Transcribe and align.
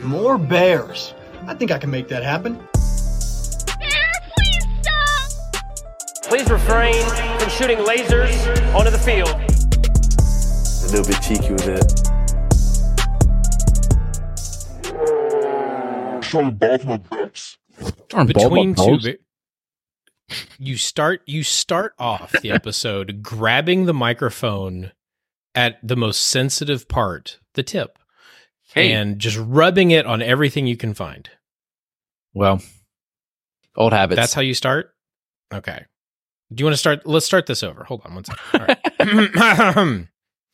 More 0.00 0.38
bears. 0.38 1.14
I 1.46 1.54
think 1.54 1.70
I 1.70 1.78
can 1.78 1.90
make 1.90 2.08
that 2.08 2.22
happen. 2.22 2.54
Bear, 2.54 4.12
please 4.36 4.64
stop! 4.82 5.64
Please 6.24 6.50
refrain 6.50 7.02
from 7.38 7.48
shooting 7.50 7.78
lasers 7.78 8.74
onto 8.74 8.90
the 8.90 8.98
field. 8.98 9.28
A 9.28 10.86
little 10.90 11.06
bit 11.06 11.22
cheeky 11.22 11.52
with 11.52 11.68
it. 11.68 12.00
Between 18.26 18.74
two, 18.74 18.98
bi- 18.98 19.18
you 20.58 20.76
start 20.76 21.22
you 21.26 21.42
start 21.42 21.94
off 21.98 22.32
the 22.42 22.50
episode 22.50 23.22
grabbing 23.22 23.86
the 23.86 23.94
microphone 23.94 24.92
at 25.54 25.78
the 25.86 25.96
most 25.96 26.20
sensitive 26.26 26.88
part, 26.88 27.38
the 27.54 27.62
tip, 27.62 27.98
Hey. 28.74 28.92
and 28.92 29.20
just 29.20 29.38
rubbing 29.38 29.92
it 29.92 30.04
on 30.04 30.20
everything 30.20 30.66
you 30.66 30.76
can 30.76 30.94
find. 30.94 31.30
Well, 32.32 32.60
old 33.76 33.92
habits. 33.92 34.16
That's 34.16 34.34
how 34.34 34.40
you 34.40 34.54
start. 34.54 34.92
Okay. 35.52 35.84
Do 36.52 36.62
you 36.62 36.66
want 36.66 36.74
to 36.74 36.78
start? 36.78 37.06
Let's 37.06 37.24
start 37.24 37.46
this 37.46 37.62
over. 37.62 37.84
Hold 37.84 38.02
on 38.04 38.14
one 38.14 38.24
second. 38.24 38.60
All 38.60 38.66
right. 38.66 40.08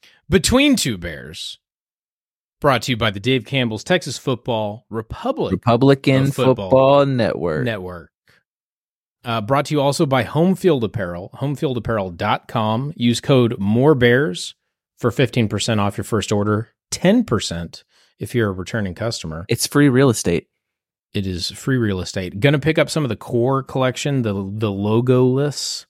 Between 0.30 0.76
two 0.76 0.98
bears, 0.98 1.58
brought 2.60 2.82
to 2.82 2.92
you 2.92 2.96
by 2.96 3.10
the 3.10 3.20
Dave 3.20 3.44
Campbell's 3.46 3.82
Texas 3.82 4.18
Football 4.18 4.84
Republic 4.90 5.50
Republican 5.52 6.30
football. 6.30 6.70
Football, 6.70 7.06
Network. 7.06 7.64
Network. 7.64 8.10
Uh, 9.24 9.40
brought 9.40 9.66
to 9.66 9.74
you 9.74 9.80
also 9.80 10.06
by 10.06 10.22
Home 10.22 10.54
Field 10.54 10.84
Apparel, 10.84 11.30
homefieldapparel.com. 11.40 12.92
Use 12.96 13.20
code 13.20 13.58
MOREBEARS 13.58 14.54
for 14.98 15.10
15% 15.10 15.78
off 15.78 15.96
your 15.98 16.04
first 16.04 16.32
order, 16.32 16.68
10% 16.92 17.82
if 18.20 18.34
you're 18.34 18.50
a 18.50 18.52
returning 18.52 18.94
customer. 18.94 19.44
It's 19.48 19.66
free 19.66 19.88
real 19.88 20.10
estate. 20.10 20.46
It 21.12 21.26
is 21.26 21.50
free 21.50 21.76
real 21.78 22.00
estate. 22.00 22.38
Going 22.38 22.52
to 22.52 22.58
pick 22.60 22.78
up 22.78 22.88
some 22.88 23.02
of 23.04 23.08
the 23.08 23.16
core 23.16 23.64
collection, 23.64 24.22
the 24.22 24.32
the 24.32 24.70
logoless 24.70 25.86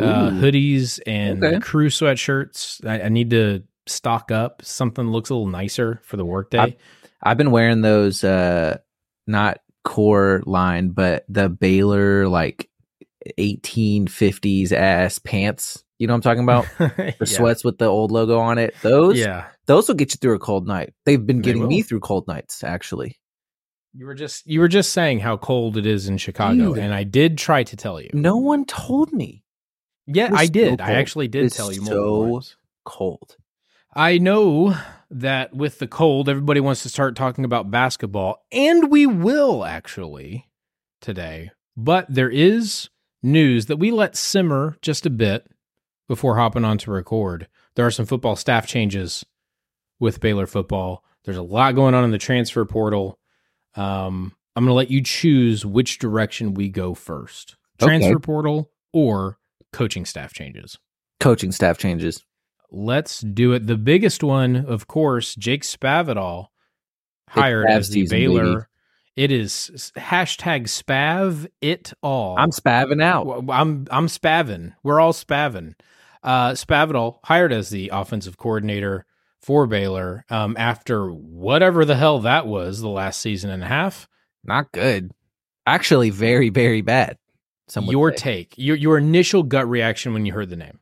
uh, 0.00 0.30
hoodies 0.30 1.00
and 1.06 1.44
Okay. 1.44 1.58
crew 1.60 1.88
sweatshirts. 1.88 2.86
I, 2.86 3.02
I 3.02 3.08
need 3.10 3.28
to 3.30 3.64
stock 3.86 4.30
up 4.30 4.62
something 4.64 5.08
looks 5.10 5.28
a 5.30 5.34
little 5.34 5.48
nicer 5.48 6.00
for 6.04 6.16
the 6.16 6.24
workday. 6.24 6.58
I- 6.58 6.76
I've 7.22 7.36
been 7.36 7.50
wearing 7.50 7.80
those 7.82 8.22
uh 8.22 8.78
not 9.26 9.58
core 9.84 10.42
line, 10.46 10.90
but 10.90 11.24
the 11.28 11.48
Baylor 11.48 12.28
like 12.28 12.70
1850s 13.38 14.72
ass 14.72 15.18
pants. 15.18 15.84
You 15.98 16.06
know 16.06 16.14
what 16.14 16.18
I'm 16.18 16.22
talking 16.22 16.42
about? 16.44 16.66
The 16.96 17.14
Yeah. 17.20 17.24
sweats 17.26 17.64
with 17.64 17.78
the 17.78 17.86
old 17.86 18.10
logo 18.12 18.38
on 18.38 18.58
it. 18.58 18.74
Those 18.82 19.18
Yeah. 19.18 19.46
those 19.66 19.88
will 19.88 19.96
get 19.96 20.12
you 20.12 20.18
through 20.20 20.34
a 20.34 20.38
cold 20.38 20.66
night. 20.66 20.94
They've 21.04 21.24
been 21.24 21.38
They 21.38 21.42
getting 21.52 21.66
me 21.68 21.82
through 21.82 22.00
cold 22.00 22.26
nights 22.28 22.62
actually. 22.64 23.16
You 23.94 24.06
were 24.06 24.14
just 24.14 24.46
you 24.46 24.60
were 24.60 24.68
just 24.68 24.92
saying 24.92 25.20
how 25.20 25.36
cold 25.36 25.76
it 25.76 25.86
is 25.86 26.08
in 26.08 26.18
Chicago, 26.18 26.74
Dude. 26.74 26.78
and 26.78 26.94
I 26.94 27.02
did 27.04 27.36
try 27.38 27.64
to 27.64 27.76
tell 27.76 28.00
you. 28.00 28.10
No 28.12 28.36
one 28.36 28.64
told 28.64 29.12
me. 29.12 29.42
Yeah, 30.06 30.30
I 30.32 30.46
so 30.46 30.52
did. 30.52 30.80
I 30.80 30.92
actually 30.92 31.28
did 31.28 31.46
It's 31.46 31.56
tell 31.56 31.72
you 31.72 31.84
so. 31.84 32.40
Cold. 32.84 33.36
I 33.94 34.18
know 34.18 34.74
that 35.10 35.54
with 35.54 35.78
the 35.80 35.86
cold, 35.88 36.28
everybody 36.28 36.60
wants 36.60 36.82
to 36.84 36.88
start 36.88 37.16
talking 37.16 37.44
about 37.44 37.70
basketball, 37.70 38.44
and 38.52 38.90
we 38.90 39.06
will 39.06 39.64
actually 39.64 40.46
today. 41.00 41.50
But 41.76 42.06
there 42.08 42.30
is 42.30 42.88
news 43.22 43.66
that 43.66 43.78
we 43.78 43.90
let 43.90 44.16
simmer 44.16 44.76
just 44.80 45.04
a 45.06 45.10
bit 45.10 45.46
before 46.08 46.36
hopping 46.36 46.64
on 46.64 46.78
to 46.78 46.90
record. 46.90 47.46
There 47.76 47.86
are 47.86 47.90
some 47.90 48.06
football 48.06 48.34
staff 48.36 48.66
changes 48.66 49.24
with 50.00 50.20
Baylor 50.20 50.46
football. 50.46 51.04
There's 51.24 51.36
a 51.36 51.42
lot 51.42 51.74
going 51.74 51.94
on 51.94 52.04
in 52.04 52.10
the 52.10 52.18
transfer 52.18 52.64
portal. 52.64 53.18
Um, 53.74 54.34
I'm 54.56 54.64
going 54.64 54.70
to 54.70 54.74
let 54.74 54.90
you 54.90 55.02
choose 55.02 55.64
which 55.64 55.98
direction 55.98 56.54
we 56.54 56.68
go 56.68 56.94
first 56.94 57.56
Okay. 57.80 57.86
transfer 57.98 58.18
portal 58.18 58.70
or 58.92 59.38
coaching 59.72 60.04
staff 60.04 60.32
changes. 60.32 60.78
Coaching 61.20 61.52
staff 61.52 61.78
changes. 61.78 62.24
Let's 62.70 63.20
do 63.20 63.52
it. 63.52 63.66
The 63.66 63.76
biggest 63.76 64.22
one, 64.24 64.56
of 64.56 64.88
course, 64.88 65.34
Jake 65.36 65.62
Spavital 65.62 66.48
hired 67.28 67.68
as 67.70 67.90
the 67.90 68.06
Baylor. 68.08 68.42
baby. 68.54 68.64
It 69.16 69.32
is 69.32 69.90
hashtag 69.96 70.64
Spav 70.64 71.48
it 71.60 71.92
all. 72.02 72.36
I'm 72.38 72.50
spavin 72.50 73.02
out. 73.02 73.26
I'm 73.50 73.86
I'm 73.90 74.06
spavin. 74.06 74.74
We're 74.84 75.00
all 75.00 75.12
spavin. 75.12 75.74
Uh, 76.22 76.52
Spavital 76.52 77.18
hired 77.24 77.52
as 77.52 77.70
the 77.70 77.90
offensive 77.92 78.36
coordinator 78.36 79.06
for 79.40 79.66
Baylor 79.66 80.24
um, 80.30 80.56
after 80.58 81.08
whatever 81.10 81.84
the 81.84 81.96
hell 81.96 82.20
that 82.20 82.46
was 82.46 82.80
the 82.80 82.88
last 82.88 83.20
season 83.20 83.50
and 83.50 83.62
a 83.62 83.66
half. 83.66 84.08
Not 84.44 84.72
good. 84.72 85.12
Actually, 85.66 86.10
very, 86.10 86.48
very 86.48 86.80
bad. 86.80 87.18
Your 87.76 88.10
say. 88.12 88.16
take, 88.16 88.54
your 88.56 88.76
your 88.76 88.96
initial 88.96 89.42
gut 89.42 89.68
reaction 89.68 90.14
when 90.14 90.24
you 90.24 90.32
heard 90.32 90.48
the 90.48 90.56
name. 90.56 90.80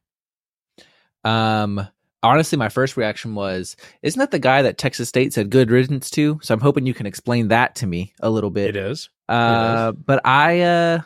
Um, 1.24 1.88
honestly, 2.22 2.56
my 2.56 2.68
first 2.68 2.96
reaction 2.96 3.34
was, 3.34 3.76
"Isn't 4.02 4.20
that 4.20 4.30
the 4.30 4.38
guy 4.38 4.62
that 4.62 4.78
Texas 4.78 5.08
State 5.08 5.32
said 5.32 5.50
good 5.50 5.70
riddance 5.70 6.10
to?" 6.10 6.38
So 6.42 6.54
I'm 6.54 6.60
hoping 6.60 6.86
you 6.86 6.94
can 6.94 7.06
explain 7.06 7.48
that 7.48 7.74
to 7.76 7.86
me 7.86 8.14
a 8.20 8.30
little 8.30 8.50
bit. 8.50 8.68
It 8.68 8.76
is. 8.76 9.10
Uh, 9.28 9.92
but 9.92 10.24
I, 10.24 10.60
uh, 10.60 11.00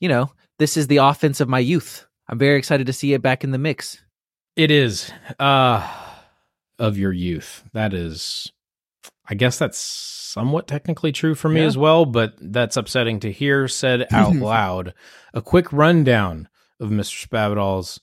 you 0.00 0.10
know, 0.10 0.30
this 0.58 0.76
is 0.76 0.86
the 0.86 0.98
offense 0.98 1.40
of 1.40 1.48
my 1.48 1.60
youth. 1.60 2.06
I'm 2.28 2.38
very 2.38 2.58
excited 2.58 2.86
to 2.86 2.92
see 2.92 3.12
it 3.14 3.22
back 3.22 3.42
in 3.44 3.50
the 3.52 3.58
mix. 3.58 4.02
It 4.56 4.70
is 4.70 5.12
uh 5.38 5.88
of 6.78 6.98
your 6.98 7.12
youth. 7.12 7.64
That 7.72 7.94
is 7.94 8.52
I 9.30 9.34
guess 9.34 9.58
that's 9.58 9.78
somewhat 9.78 10.66
technically 10.66 11.12
true 11.12 11.34
for 11.34 11.48
me 11.48 11.60
Yeah. 11.60 11.66
as 11.66 11.76
well, 11.78 12.04
but 12.06 12.34
that's 12.40 12.76
upsetting 12.76 13.20
to 13.20 13.32
hear 13.32 13.68
said 13.68 14.06
out 14.12 14.34
loud. 14.34 14.94
A 15.34 15.42
quick 15.42 15.72
rundown 15.72 16.48
of 16.80 16.90
Mr. 16.90 17.26
Spavital's 17.26 18.00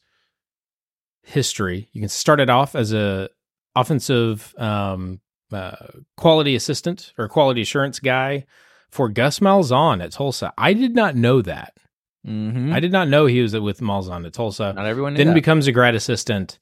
history. 1.23 1.89
You 1.93 2.01
can 2.01 2.09
start 2.09 2.39
it 2.39 2.49
off 2.49 2.75
as 2.75 2.93
a 2.93 3.29
offensive 3.75 4.53
um 4.57 5.19
uh, 5.51 5.75
quality 6.17 6.55
assistant 6.55 7.13
or 7.17 7.27
quality 7.29 7.61
assurance 7.61 7.99
guy 7.99 8.45
for 8.89 9.07
Gus 9.09 9.39
Malzahn 9.39 10.03
at 10.03 10.11
Tulsa. 10.11 10.51
I 10.57 10.73
did 10.73 10.95
not 10.95 11.15
know 11.15 11.41
that. 11.43 11.77
Mm-hmm. 12.25 12.73
I 12.73 12.79
did 12.79 12.91
not 12.91 13.07
know 13.07 13.25
he 13.27 13.41
was 13.41 13.55
with 13.55 13.79
Malzahn 13.81 14.25
at 14.25 14.33
Tulsa 14.33 14.73
Not 14.73 14.85
everyone 14.85 15.13
knew 15.13 15.17
then 15.17 15.27
that. 15.27 15.33
becomes 15.35 15.67
a 15.67 15.71
grad 15.71 15.93
assistant 15.95 16.57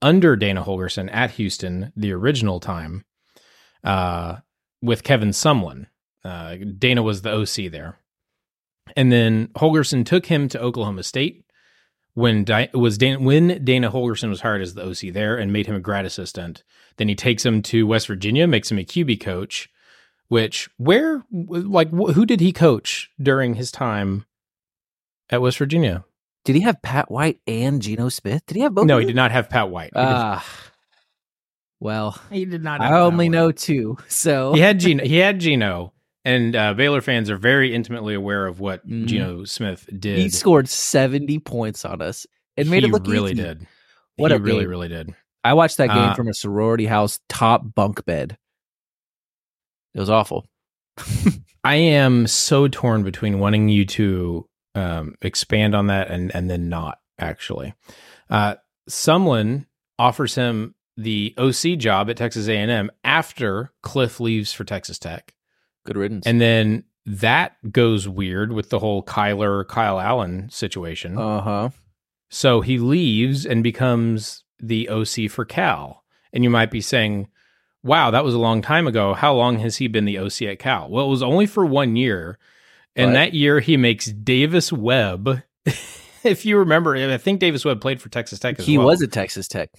under 0.00 0.36
Dana 0.36 0.62
Holgorsen 0.62 1.08
at 1.12 1.32
Houston, 1.32 1.92
the 1.96 2.12
original 2.12 2.60
time, 2.60 3.04
uh, 3.82 4.36
with 4.80 5.02
Kevin 5.02 5.30
Sumlin. 5.30 5.86
Uh, 6.24 6.56
Dana 6.78 7.02
was 7.02 7.22
the 7.22 7.32
OC 7.32 7.70
there, 7.72 7.98
and 8.96 9.10
then 9.10 9.48
Holgorsen 9.56 10.04
took 10.04 10.26
him 10.26 10.48
to 10.50 10.60
Oklahoma 10.60 11.02
State 11.02 11.44
when 12.14 12.44
Di- 12.44 12.68
was 12.74 12.98
Dana, 12.98 13.18
when 13.20 13.64
Dana 13.64 13.90
Holgorsen 13.90 14.28
was 14.28 14.40
hired 14.42 14.60
as 14.62 14.74
the 14.74 14.84
OC 14.84 15.12
there 15.12 15.36
and 15.36 15.52
made 15.52 15.66
him 15.66 15.74
a 15.76 15.80
grad 15.80 16.04
assistant. 16.04 16.62
Then 16.96 17.08
he 17.08 17.14
takes 17.14 17.44
him 17.46 17.62
to 17.62 17.86
West 17.86 18.06
Virginia, 18.08 18.46
makes 18.46 18.70
him 18.70 18.78
a 18.78 18.84
QB 18.84 19.20
coach. 19.20 19.68
Which 20.28 20.68
where 20.76 21.24
like 21.32 21.88
wh- 21.90 22.12
who 22.12 22.26
did 22.26 22.40
he 22.40 22.52
coach 22.52 23.10
during 23.22 23.54
his 23.54 23.72
time 23.72 24.26
at 25.30 25.40
West 25.42 25.58
Virginia? 25.58 26.04
Did 26.44 26.56
he 26.56 26.62
have 26.62 26.80
Pat 26.82 27.10
White 27.10 27.40
and 27.46 27.82
Geno 27.82 28.08
Smith? 28.08 28.44
Did 28.46 28.56
he 28.56 28.62
have 28.62 28.74
both? 28.74 28.86
No, 28.86 28.96
of 28.96 29.00
he 29.00 29.06
did 29.06 29.16
not 29.16 29.30
have 29.32 29.48
Pat 29.50 29.68
White. 29.70 29.90
He 29.94 30.00
did- 30.00 30.06
Ah, 30.08 30.46
well, 31.80 32.18
he 32.30 32.44
did 32.44 32.62
not. 32.62 32.80
I 32.80 33.00
only 33.00 33.28
know 33.28 33.52
two. 33.52 33.98
So 34.08 34.52
he 34.54 34.60
had 34.60 34.80
Geno. 34.80 35.04
He 35.04 35.16
had 35.16 35.38
Geno, 35.40 35.92
and 36.24 36.56
uh, 36.56 36.74
Baylor 36.74 37.00
fans 37.00 37.30
are 37.30 37.36
very 37.36 37.74
intimately 37.74 38.14
aware 38.14 38.46
of 38.46 38.60
what 38.60 38.86
Mhm. 38.88 39.06
Geno 39.06 39.44
Smith 39.44 39.88
did. 39.98 40.18
he 40.18 40.28
scored 40.30 40.68
70 40.68 41.38
points 41.40 41.84
on 41.84 42.00
us 42.02 42.26
and 42.56 42.68
made 42.70 42.82
he 42.82 42.88
it 42.88 42.92
look 42.92 43.02
easy. 43.02 43.10
He 43.10 43.14
really 43.18 43.32
easy. 43.32 43.42
did. 43.42 43.66
What 44.16 44.30
he 44.32 44.36
a 44.36 44.40
really, 44.40 44.60
game. 44.60 44.68
really 44.70 44.88
did. 44.88 45.14
I 45.44 45.52
watched 45.54 45.76
that 45.76 45.88
game 45.88 45.98
Uh, 45.98 46.14
from 46.14 46.26
a 46.28 46.34
sorority 46.34 46.86
house 46.86 47.20
top 47.28 47.62
bunk 47.74 48.04
bed. 48.04 48.36
It 49.94 50.00
was 50.00 50.10
awful. 50.10 50.46
I 51.64 51.76
am 51.76 52.26
so 52.26 52.66
torn 52.68 53.02
between 53.04 53.38
wanting 53.38 53.68
you 53.68 53.84
to 53.86 54.48
um, 54.74 55.14
expand 55.22 55.74
on 55.74 55.86
that 55.88 56.10
and 56.10 56.34
and 56.34 56.50
then 56.50 56.68
not 56.68 57.00
actually. 57.18 57.74
Uh, 58.30 58.56
Sumlin 58.88 59.66
offers 59.98 60.34
him 60.34 60.74
the 60.96 61.34
OC 61.38 61.78
job 61.78 62.10
at 62.10 62.16
Texas 62.16 62.48
A&M 62.48 62.90
after 63.04 63.72
Cliff 63.82 64.20
leaves 64.20 64.52
for 64.52 64.64
Texas 64.64 64.98
Tech. 64.98 65.34
Good 65.84 65.96
riddance. 65.96 66.26
And 66.26 66.40
then 66.40 66.84
that 67.06 67.56
goes 67.72 68.08
weird 68.08 68.52
with 68.52 68.70
the 68.70 68.78
whole 68.80 69.02
Kyler 69.02 69.66
Kyle 69.66 70.00
Allen 70.00 70.50
situation. 70.50 71.16
uh 71.16 71.40
huh. 71.40 71.68
So 72.30 72.60
he 72.60 72.78
leaves 72.78 73.46
and 73.46 73.62
becomes 73.62 74.44
the 74.60 74.88
OC 74.88 75.30
for 75.30 75.44
Cal. 75.44 76.04
And 76.32 76.44
you 76.44 76.50
might 76.50 76.70
be 76.70 76.82
saying, 76.82 77.28
wow, 77.82 78.10
that 78.10 78.24
was 78.24 78.34
a 78.34 78.38
long 78.38 78.60
time 78.60 78.86
ago. 78.86 79.14
How 79.14 79.32
long 79.34 79.60
has 79.60 79.76
he 79.76 79.88
been 79.88 80.04
the 80.04 80.18
OC 80.18 80.42
at 80.42 80.58
Cal? 80.58 80.90
Well, 80.90 81.06
it 81.06 81.10
was 81.10 81.22
only 81.22 81.46
for 81.46 81.64
one 81.64 81.96
year. 81.96 82.38
And 82.98 83.14
that 83.14 83.32
year 83.34 83.60
he 83.60 83.76
makes 83.76 84.06
Davis 84.06 84.72
Webb. 84.72 85.42
if 86.24 86.44
you 86.44 86.58
remember, 86.58 86.96
I 86.96 87.16
think 87.18 87.40
Davis 87.40 87.64
Webb 87.64 87.80
played 87.80 88.00
for 88.02 88.08
Texas 88.08 88.38
Tech 88.38 88.58
as 88.58 88.66
He 88.66 88.76
well. 88.78 88.88
was 88.88 89.02
at 89.02 89.12
Texas 89.12 89.48
Tech. 89.48 89.70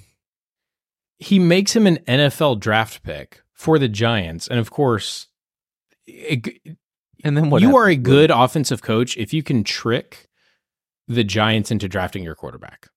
he 1.19 1.37
makes 1.39 1.75
him 1.75 1.85
an 1.85 1.97
NFL 2.07 2.59
draft 2.59 3.03
pick 3.03 3.41
for 3.53 3.77
the 3.77 3.89
Giants, 3.89 4.47
and 4.47 4.57
of 4.59 4.71
course, 4.71 5.27
it, 6.07 6.47
And 7.23 7.35
then 7.35 7.49
what? 7.49 7.61
you 7.61 7.75
are 7.75 7.89
a 7.89 7.95
good 7.97 8.31
offensive 8.31 8.81
coach 8.81 9.17
if 9.17 9.33
you 9.33 9.43
can 9.43 9.63
trick 9.65 10.27
the 11.07 11.23
Giants 11.25 11.71
into 11.71 11.89
drafting 11.89 12.23
your 12.23 12.35
quarterback. 12.35 12.87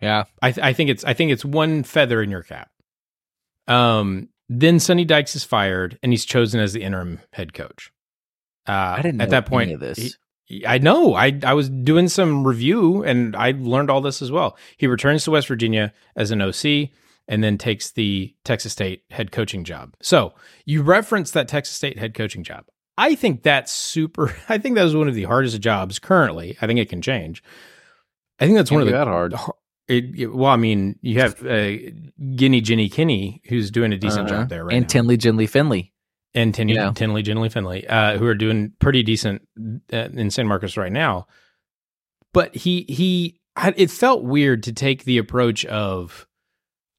Yeah. 0.00 0.24
I, 0.42 0.50
th- 0.50 0.64
I 0.66 0.72
think 0.72 0.90
it's 0.90 1.04
I 1.04 1.14
think 1.14 1.30
it's 1.30 1.44
one 1.44 1.84
feather 1.84 2.20
in 2.22 2.30
your 2.30 2.42
cap. 2.42 2.70
Um, 3.68 4.28
then 4.48 4.80
Sonny 4.80 5.04
Dykes 5.04 5.36
is 5.36 5.44
fired 5.44 5.98
and 6.02 6.12
he's 6.12 6.24
chosen 6.24 6.60
as 6.60 6.72
the 6.72 6.82
interim 6.82 7.20
head 7.32 7.54
coach. 7.54 7.92
Uh, 8.66 8.96
I 8.98 9.02
didn't 9.02 9.20
at 9.20 9.30
that 9.30 9.46
point. 9.46 9.64
any 9.68 9.74
of 9.74 9.80
this. 9.80 10.16
he- 10.44 10.66
I 10.66 10.78
know. 10.78 11.14
I 11.14 11.38
I 11.42 11.54
was 11.54 11.68
doing 11.70 12.08
some 12.08 12.46
review 12.46 13.02
and 13.02 13.34
I 13.34 13.52
learned 13.56 13.90
all 13.90 14.00
this 14.02 14.20
as 14.22 14.30
well. 14.30 14.56
He 14.76 14.86
returns 14.86 15.24
to 15.24 15.30
West 15.30 15.48
Virginia 15.48 15.92
as 16.16 16.30
an 16.30 16.42
OC 16.42 16.90
and 17.26 17.42
then 17.42 17.56
takes 17.56 17.90
the 17.92 18.34
Texas 18.44 18.72
State 18.72 19.02
head 19.10 19.32
coaching 19.32 19.64
job. 19.64 19.94
So 20.02 20.34
you 20.66 20.82
referenced 20.82 21.32
that 21.34 21.48
Texas 21.48 21.74
State 21.76 21.98
head 21.98 22.12
coaching 22.12 22.44
job. 22.44 22.66
I 22.98 23.14
think 23.14 23.42
that's 23.42 23.72
super. 23.72 24.36
I 24.50 24.58
think 24.58 24.74
that 24.76 24.84
was 24.84 24.94
one 24.94 25.08
of 25.08 25.14
the 25.14 25.24
hardest 25.24 25.58
jobs 25.62 25.98
currently. 25.98 26.58
I 26.60 26.66
think 26.66 26.78
it 26.78 26.90
can 26.90 27.00
change. 27.00 27.42
I 28.38 28.44
think 28.44 28.56
that's 28.58 28.70
one 28.70 28.82
of 28.82 28.86
the 28.86 28.92
that 28.92 29.06
hard. 29.06 29.34
it, 29.88 30.04
it- 30.14 30.34
well, 30.34 30.50
I 30.50 30.56
mean, 30.56 30.98
you 31.00 31.20
have 31.20 31.44
uh, 31.44 31.72
Guinea 32.36 32.60
Jenny 32.60 32.90
Kinney, 32.90 33.40
who's 33.48 33.70
doing 33.70 33.92
a 33.94 33.96
decent 33.96 34.30
Uh-huh. 34.30 34.40
job 34.42 34.48
there 34.50 34.64
right 34.64 34.74
and 34.76 34.84
now, 34.84 34.88
Tinley 34.88 35.16
Ginley 35.16 35.48
Finley. 35.48 35.92
And 36.34 36.54
Tinley, 36.54 36.74
you 36.74 36.80
know. 36.80 36.92
Tinley 36.92 37.22
Ginley 37.22 37.50
Finley, 37.50 37.86
uh, 37.86 38.18
who 38.18 38.26
are 38.26 38.34
doing 38.34 38.72
pretty 38.78 39.02
decent 39.02 39.46
uh, 39.92 40.08
in 40.12 40.30
San 40.30 40.46
Marcos 40.46 40.76
right 40.76 40.92
now. 40.92 41.26
But 42.32 42.54
he 42.54 42.82
he, 42.88 43.40
it 43.76 43.90
felt 43.90 44.24
weird 44.24 44.64
to 44.64 44.72
take 44.72 45.04
the 45.04 45.18
approach 45.18 45.64
of 45.66 46.26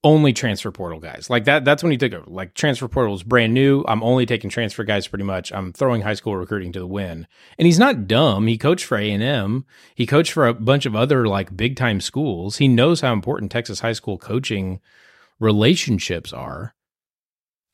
only 0.05 0.31
transfer 0.31 0.71
portal 0.71 0.99
guys 0.99 1.31
like 1.31 1.45
that. 1.45 1.65
That's 1.65 1.81
when 1.81 1.91
he 1.91 1.97
took 1.97 2.13
it. 2.13 2.27
Like 2.27 2.53
transfer 2.53 2.87
portal 2.87 3.15
is 3.15 3.23
brand 3.23 3.55
new. 3.55 3.83
I'm 3.87 4.03
only 4.03 4.27
taking 4.27 4.51
transfer 4.51 4.83
guys 4.83 5.07
pretty 5.07 5.25
much. 5.25 5.51
I'm 5.51 5.73
throwing 5.73 6.03
high 6.03 6.13
school 6.13 6.37
recruiting 6.37 6.71
to 6.73 6.79
the 6.79 6.87
wind. 6.87 7.27
And 7.57 7.65
he's 7.65 7.79
not 7.79 8.07
dumb. 8.07 8.45
He 8.45 8.57
coached 8.57 8.85
for 8.85 8.97
A 8.99 9.11
and 9.11 9.23
M. 9.23 9.65
He 9.95 10.05
coached 10.05 10.31
for 10.31 10.47
a 10.47 10.53
bunch 10.53 10.85
of 10.85 10.95
other 10.95 11.27
like 11.27 11.57
big 11.57 11.75
time 11.75 11.99
schools. 11.99 12.57
He 12.57 12.67
knows 12.67 13.01
how 13.01 13.13
important 13.13 13.51
Texas 13.51 13.79
high 13.79 13.93
school 13.93 14.19
coaching 14.19 14.79
relationships 15.39 16.31
are. 16.31 16.75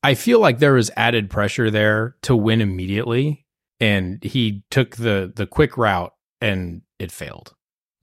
I 0.03 0.15
feel 0.15 0.39
like 0.39 0.59
there 0.59 0.73
was 0.73 0.89
added 0.97 1.29
pressure 1.29 1.69
there 1.69 2.15
to 2.23 2.35
win 2.35 2.61
immediately, 2.61 3.45
and 3.79 4.23
he 4.23 4.63
took 4.71 4.95
the 4.95 5.31
the 5.35 5.45
quick 5.45 5.77
route, 5.77 6.13
and 6.39 6.81
it 6.99 7.11
failed 7.11 7.53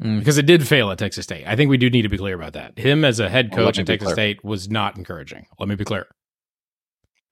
Mm. 0.01 0.21
because 0.21 0.39
it 0.39 0.47
did 0.47 0.67
fail 0.67 0.93
at 0.93 0.99
Texas 0.99 1.25
State. 1.25 1.45
I 1.45 1.57
think 1.57 1.71
we 1.71 1.77
do 1.77 1.91
need 1.91 2.03
to 2.03 2.09
be 2.09 2.19
clear 2.19 2.37
about 2.37 2.53
that. 2.53 2.79
Him 2.79 3.05
as 3.05 3.19
a 3.19 3.29
head 3.29 3.51
coach 3.51 3.79
me 3.79 3.81
at 3.81 3.87
Texas 3.89 4.07
clear. 4.07 4.15
State 4.15 4.45
was 4.45 4.71
not 4.71 4.97
encouraging. 4.97 5.47
Let 5.59 5.69
me 5.69 5.75
be 5.75 5.85
clear. 5.85 6.07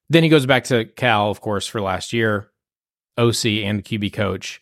Then 0.08 0.24
he 0.24 0.28
goes 0.28 0.46
back 0.46 0.64
to 0.64 0.84
Cal, 0.84 1.30
of 1.30 1.40
course, 1.40 1.68
for 1.68 1.80
last 1.80 2.12
year, 2.12 2.50
OC 3.16 3.62
and 3.64 3.84
QB 3.84 4.12
coach. 4.12 4.60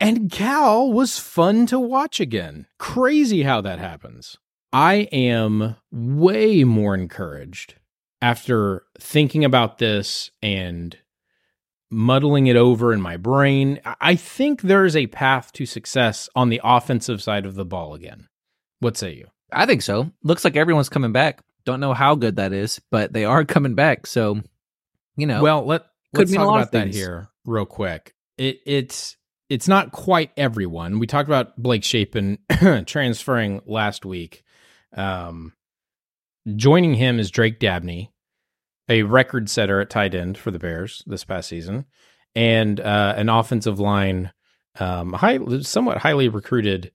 And 0.00 0.30
Cal 0.30 0.90
was 0.90 1.18
fun 1.18 1.66
to 1.66 1.78
watch 1.78 2.18
again. 2.18 2.66
Crazy 2.78 3.42
how 3.42 3.60
that 3.60 3.78
happens. 3.78 4.36
I 4.72 5.08
am 5.12 5.76
way 5.90 6.64
more 6.64 6.94
encouraged 6.94 7.74
after 8.22 8.84
thinking 8.98 9.44
about 9.44 9.78
this 9.78 10.30
and 10.42 10.96
muddling 11.90 12.46
it 12.46 12.56
over 12.56 12.92
in 12.92 13.00
my 13.00 13.16
brain. 13.16 13.80
I- 14.00 14.16
think 14.16 14.62
there 14.62 14.84
is 14.84 14.96
a 14.96 15.06
path 15.06 15.52
to 15.52 15.66
success 15.66 16.28
on 16.34 16.48
the 16.48 16.60
offensive 16.64 17.22
side 17.22 17.46
of 17.46 17.54
the 17.54 17.64
ball 17.64 17.94
again. 17.94 18.28
What 18.80 18.96
say 18.96 19.14
you? 19.14 19.28
I 19.52 19.66
think 19.66 19.82
so. 19.82 20.10
Looks 20.22 20.44
like 20.44 20.56
everyone's 20.56 20.88
coming 20.88 21.12
back. 21.12 21.42
Don't 21.64 21.80
know 21.80 21.94
how 21.94 22.14
good 22.14 22.36
that 22.36 22.52
is, 22.52 22.80
but 22.90 23.12
they 23.12 23.24
are 23.24 23.44
coming 23.44 23.74
back. 23.74 24.06
So, 24.06 24.42
you 25.16 25.26
know, 25.26 25.42
Well, 25.42 25.64
let 25.64 25.82
Could 26.14 26.28
let's 26.28 26.34
talk 26.34 26.48
about 26.48 26.72
that 26.72 26.88
here 26.88 27.28
real 27.44 27.66
quick. 27.66 28.14
It 28.36 28.60
it's 28.66 29.16
it's 29.48 29.68
not 29.68 29.92
quite 29.92 30.32
everyone. 30.36 30.98
We 30.98 31.06
talked 31.06 31.28
about 31.28 31.56
Blake 31.56 31.84
Shapen 31.84 32.38
transferring 32.86 33.62
last 33.66 34.04
week. 34.04 34.44
Um, 34.94 35.52
joining 36.54 36.94
him 36.94 37.18
is 37.18 37.30
Drake 37.30 37.58
Dabney, 37.58 38.12
a 38.88 39.02
record 39.02 39.50
setter 39.50 39.80
at 39.80 39.90
tight 39.90 40.14
end 40.14 40.38
for 40.38 40.50
the 40.50 40.58
Bears 40.58 41.02
this 41.06 41.24
past 41.24 41.48
season, 41.48 41.86
and 42.34 42.78
uh, 42.80 43.14
an 43.16 43.28
offensive 43.28 43.80
line, 43.80 44.32
um, 44.78 45.12
high, 45.14 45.38
somewhat 45.62 45.98
highly 45.98 46.28
recruited 46.28 46.92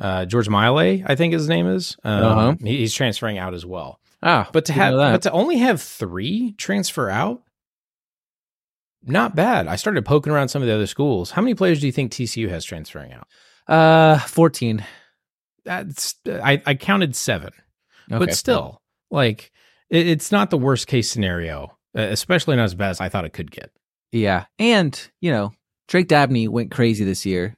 uh, 0.00 0.24
George 0.26 0.48
Miley, 0.48 1.02
I 1.06 1.14
think 1.14 1.32
his 1.32 1.48
name 1.48 1.66
is. 1.66 1.96
Um, 2.04 2.22
Uh-huh. 2.24 2.54
he- 2.62 2.78
he's 2.78 2.94
transferring 2.94 3.38
out 3.38 3.54
as 3.54 3.64
well. 3.66 3.98
ah, 4.22 4.48
But 4.52 4.66
to 4.66 4.72
have 4.72 4.92
but 4.94 5.22
to 5.22 5.32
only 5.32 5.56
have 5.58 5.80
three 5.82 6.52
transfer 6.58 7.08
out, 7.10 7.42
not 9.02 9.34
bad. 9.36 9.68
I 9.68 9.76
started 9.76 10.04
poking 10.04 10.32
around 10.32 10.48
some 10.48 10.62
of 10.62 10.68
the 10.68 10.74
other 10.74 10.86
schools. 10.86 11.30
How 11.30 11.42
many 11.42 11.54
players 11.54 11.80
do 11.80 11.86
you 11.86 11.92
think 11.92 12.12
TCU 12.12 12.48
has 12.48 12.64
transferring 12.64 13.12
out? 13.12 13.28
uh, 13.68 14.18
fourteen. 14.20 14.84
That's 15.64 16.14
I, 16.26 16.62
I 16.66 16.74
counted 16.74 17.16
seven, 17.16 17.52
Okay. 18.10 18.18
but 18.18 18.34
still, 18.34 18.80
like 19.10 19.52
it, 19.90 20.06
it's 20.08 20.32
not 20.32 20.50
the 20.50 20.58
worst 20.58 20.86
case 20.86 21.10
scenario, 21.10 21.76
especially 21.94 22.56
not 22.56 22.64
as 22.64 22.74
bad 22.74 22.90
as 22.90 23.00
I 23.00 23.08
thought 23.08 23.24
it 23.24 23.32
could 23.32 23.50
get. 23.50 23.70
yeah, 24.12 24.46
and 24.58 25.10
you 25.20 25.30
know, 25.30 25.52
Drake 25.88 26.08
Dabney 26.08 26.48
went 26.48 26.70
crazy 26.70 27.04
this 27.04 27.24
year. 27.26 27.56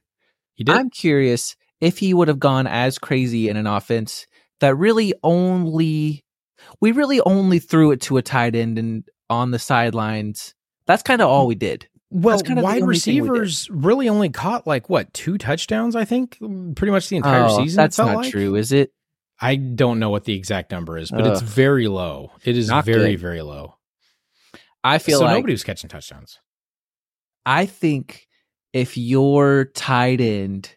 He 0.55 0.63
did. 0.63 0.75
I'm 0.75 0.89
curious 0.89 1.55
if 1.81 1.97
he 1.99 2.13
would 2.13 2.27
have 2.27 2.39
gone 2.39 2.67
as 2.67 2.99
crazy 2.99 3.47
in 3.49 3.55
an 3.57 3.67
offense 3.67 4.27
that 4.59 4.75
really 4.75 5.13
only 5.23 6.23
we 6.81 6.91
really 6.91 7.21
only 7.21 7.59
threw 7.59 7.91
it 7.91 8.01
to 8.01 8.17
a 8.17 8.21
tight 8.21 8.55
end 8.55 8.77
and 8.77 9.03
on 9.29 9.51
the 9.51 9.59
sidelines. 9.59 10.53
That's 10.85 11.03
kind 11.03 11.21
of 11.21 11.29
all 11.29 11.47
we 11.47 11.55
did. 11.55 11.87
well, 12.09 12.35
that's 12.35 12.47
kind 12.47 12.59
of 12.59 12.63
the 12.63 12.65
wide 12.65 12.73
thing 12.79 12.85
we 12.85 12.89
receivers 12.89 13.69
really 13.71 14.09
only 14.09 14.29
caught 14.29 14.67
like 14.67 14.89
what 14.89 15.13
two 15.13 15.37
touchdowns? 15.37 15.95
I 15.95 16.03
think 16.03 16.37
pretty 16.75 16.91
much 16.91 17.07
the 17.09 17.15
entire 17.17 17.45
Oh, 17.45 17.57
season. 17.63 17.77
That's 17.77 17.97
not 17.97 18.17
like. 18.17 18.31
true, 18.31 18.55
is 18.55 18.71
it? 18.73 18.91
I 19.41 19.55
don't 19.55 19.99
know 19.99 20.09
what 20.09 20.25
the 20.25 20.33
exact 20.33 20.71
number 20.71 20.97
is, 20.97 21.11
but 21.11 21.25
it's 21.25 21.41
very 21.41 21.87
low. 21.87 22.31
It 22.43 22.57
is 22.57 22.67
Not 22.67 22.85
very 22.85 23.11
good. 23.11 23.19
very 23.21 23.41
low. 23.41 23.75
I 24.83 24.97
feel 24.97 25.19
so 25.19 25.25
like 25.25 25.35
nobody 25.35 25.53
was 25.53 25.63
catching 25.63 25.89
touchdowns. 25.89 26.39
I 27.45 27.65
think 27.65 28.27
if 28.73 28.97
your 28.97 29.65
tight 29.75 30.19
end 30.21 30.75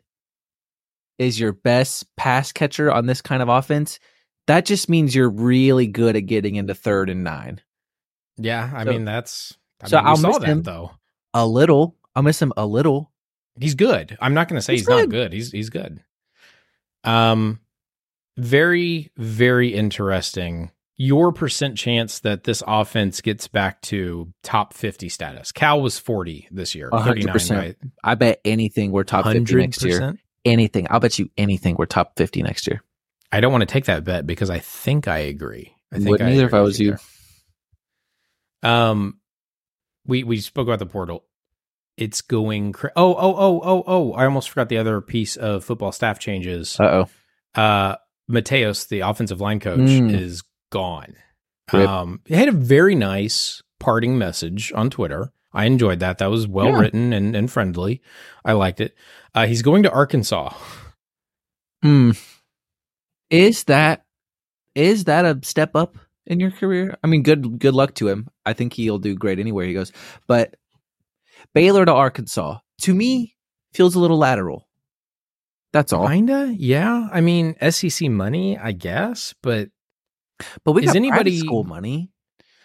is 1.19 1.39
your 1.39 1.53
best 1.53 2.07
pass 2.17 2.53
catcher 2.53 2.91
on 2.91 3.07
this 3.07 3.21
kind 3.21 3.43
of 3.43 3.49
offense, 3.49 3.99
that 4.47 4.65
just 4.65 4.89
means 4.89 5.15
you're 5.15 5.29
really 5.31 5.87
good 5.87 6.17
at 6.17 6.27
getting 6.27 6.55
into 6.57 6.75
third 6.75 7.11
and 7.11 7.23
nine. 7.25 7.61
Yeah, 8.39 8.71
I 8.75 8.85
So- 8.85 8.91
mean 8.91 9.05
that's. 9.05 9.57
I 9.83 9.89
so 9.89 9.97
mean, 9.99 10.07
I'll 10.07 10.17
miss 10.19 10.39
that 10.39 10.49
him. 10.49 10.63
though. 10.63 10.93
A 11.35 11.45
little. 11.47 11.97
I'll 12.15 12.23
miss 12.23 12.41
him 12.41 12.53
a 12.57 12.65
little. 12.67 13.11
He's 13.59 13.75
good. 13.75 14.17
I'm 14.21 14.35
not 14.35 14.49
going 14.49 14.59
to 14.59 14.63
say 14.63 14.73
He's 14.75 14.83
he's, 14.83 14.89
not 14.89 15.01
good. 15.03 15.11
good. 15.11 15.33
He's 15.33 15.51
he's 15.51 15.71
good. 15.71 16.01
Um, 17.05 17.59
very 18.37 19.11
very 19.17 19.75
interesting. 19.75 20.71
Your 20.97 21.33
percent 21.33 21.77
chance 21.77 22.21
that 22.21 22.45
this 22.45 22.63
offense 22.67 23.21
gets 23.21 23.49
back 23.49 23.81
to 23.83 24.33
top 24.43 24.75
50 24.75 25.09
status. 25.09 25.51
Cal 25.51 25.81
was 25.81 25.99
40 25.99 26.49
this 26.51 26.75
year. 26.75 26.91
100%. 26.91 27.57
right? 27.57 27.77
I 28.05 28.15
bet 28.15 28.41
anything 28.45 28.93
we're 28.93 29.03
top 29.03 29.25
50 29.25 29.55
next 29.57 29.83
year. 29.83 30.17
Anything. 30.45 30.87
I'll 30.91 31.01
bet 31.01 31.19
you 31.19 31.31
anything 31.37 31.77
we're 31.77 31.87
top 31.87 32.17
50 32.17 32.43
next 32.43 32.67
year. 32.69 32.83
I 33.33 33.41
don't 33.41 33.51
want 33.51 33.63
to 33.63 33.67
take 33.67 33.87
that 33.87 34.05
bet 34.05 34.27
because 34.27 34.51
I 34.51 34.59
think 34.59 35.09
I 35.09 35.19
agree. 35.19 35.75
I 35.91 35.97
think 35.97 36.11
Wouldn't 36.11 36.31
either 36.31 36.47
if 36.47 36.55
I 36.55 36.61
was 36.61 36.79
you. 36.79 36.97
Um, 38.63 39.19
we 40.07 40.25
we 40.25 40.41
spoke 40.41 40.69
about 40.69 40.79
the 40.79 40.87
portal. 40.87 41.25
It's 41.97 42.23
going. 42.23 42.73
Cra- 42.73 42.93
oh 42.97 43.15
oh 43.15 43.35
oh 43.37 43.63
oh 43.65 43.85
oh! 43.87 44.13
I 44.13 44.25
almost 44.25 44.51
forgot 44.51 44.69
the 44.69 44.79
other 44.79 45.01
piece 45.01 45.37
of 45.37 45.65
football 45.65 45.93
staff 45.93 46.19
changes. 46.19 46.79
Uh 46.79 47.07
oh. 47.57 47.61
Uh, 47.61 47.97
Mateos, 48.33 48.89
the 48.89 49.01
offensive 49.01 49.41
line 49.41 49.61
coach, 49.61 49.79
Mm. 49.81 50.13
is 50.19 50.43
gone. 50.71 51.15
Rip. 51.73 51.89
Um, 51.89 52.21
he 52.27 52.35
had 52.35 52.49
a 52.49 52.53
very 52.53 52.95
nice 52.95 53.63
parting 53.79 54.19
message 54.19 54.73
on 54.75 54.91
Twitter. 54.91 55.33
I 55.53 55.67
enjoyed 55.67 56.01
that. 56.01 56.19
That 56.19 56.31
was 56.31 56.47
well 56.49 56.69
Yeah. 56.71 56.81
written 56.81 57.13
and, 57.13 57.37
and 57.37 57.51
friendly. 57.51 58.01
I 58.45 58.53
liked 58.53 58.81
it. 58.81 58.95
Uh, 59.35 59.47
he's 59.47 59.63
going 59.63 59.83
to 59.85 59.91
Arkansas. 59.91 60.55
Hmm. 61.83 62.13
Is 63.31 63.65
that 63.65 64.05
is 64.75 65.05
that 65.05 65.25
a 65.25 65.39
step 65.43 65.77
up 65.77 65.97
in 66.27 66.41
your 66.41 66.51
career? 66.51 66.97
I 67.03 67.07
mean, 67.07 67.23
good 67.23 67.59
good 67.59 67.75
luck 67.75 67.95
to 67.97 68.09
him. 68.09 68.29
I 68.47 68.53
think 68.55 68.73
he'll 68.73 68.99
do 68.99 69.15
great 69.15 69.39
anywhere 69.39 69.67
he 69.67 69.75
goes. 69.75 69.93
But 70.27 70.57
Baylor 71.55 71.85
to 71.85 71.93
Arkansas, 71.93 72.59
to 72.83 72.95
me, 72.95 73.37
feels 73.75 73.95
a 73.95 74.01
little 74.01 74.19
lateral. 74.19 74.69
That's 75.73 75.93
all. 75.93 76.07
Kinda, 76.09 76.55
yeah. 76.57 77.09
I 77.13 77.21
mean, 77.21 77.57
SEC 77.71 78.09
money, 78.11 78.59
I 78.59 78.73
guess, 78.73 79.35
but 79.43 79.71
But 80.65 80.73
we 80.73 80.83
Is 80.83 80.87
got 80.89 80.97
anybody- 80.97 81.31
private 81.39 81.47
school 81.47 81.65
money. 81.65 82.11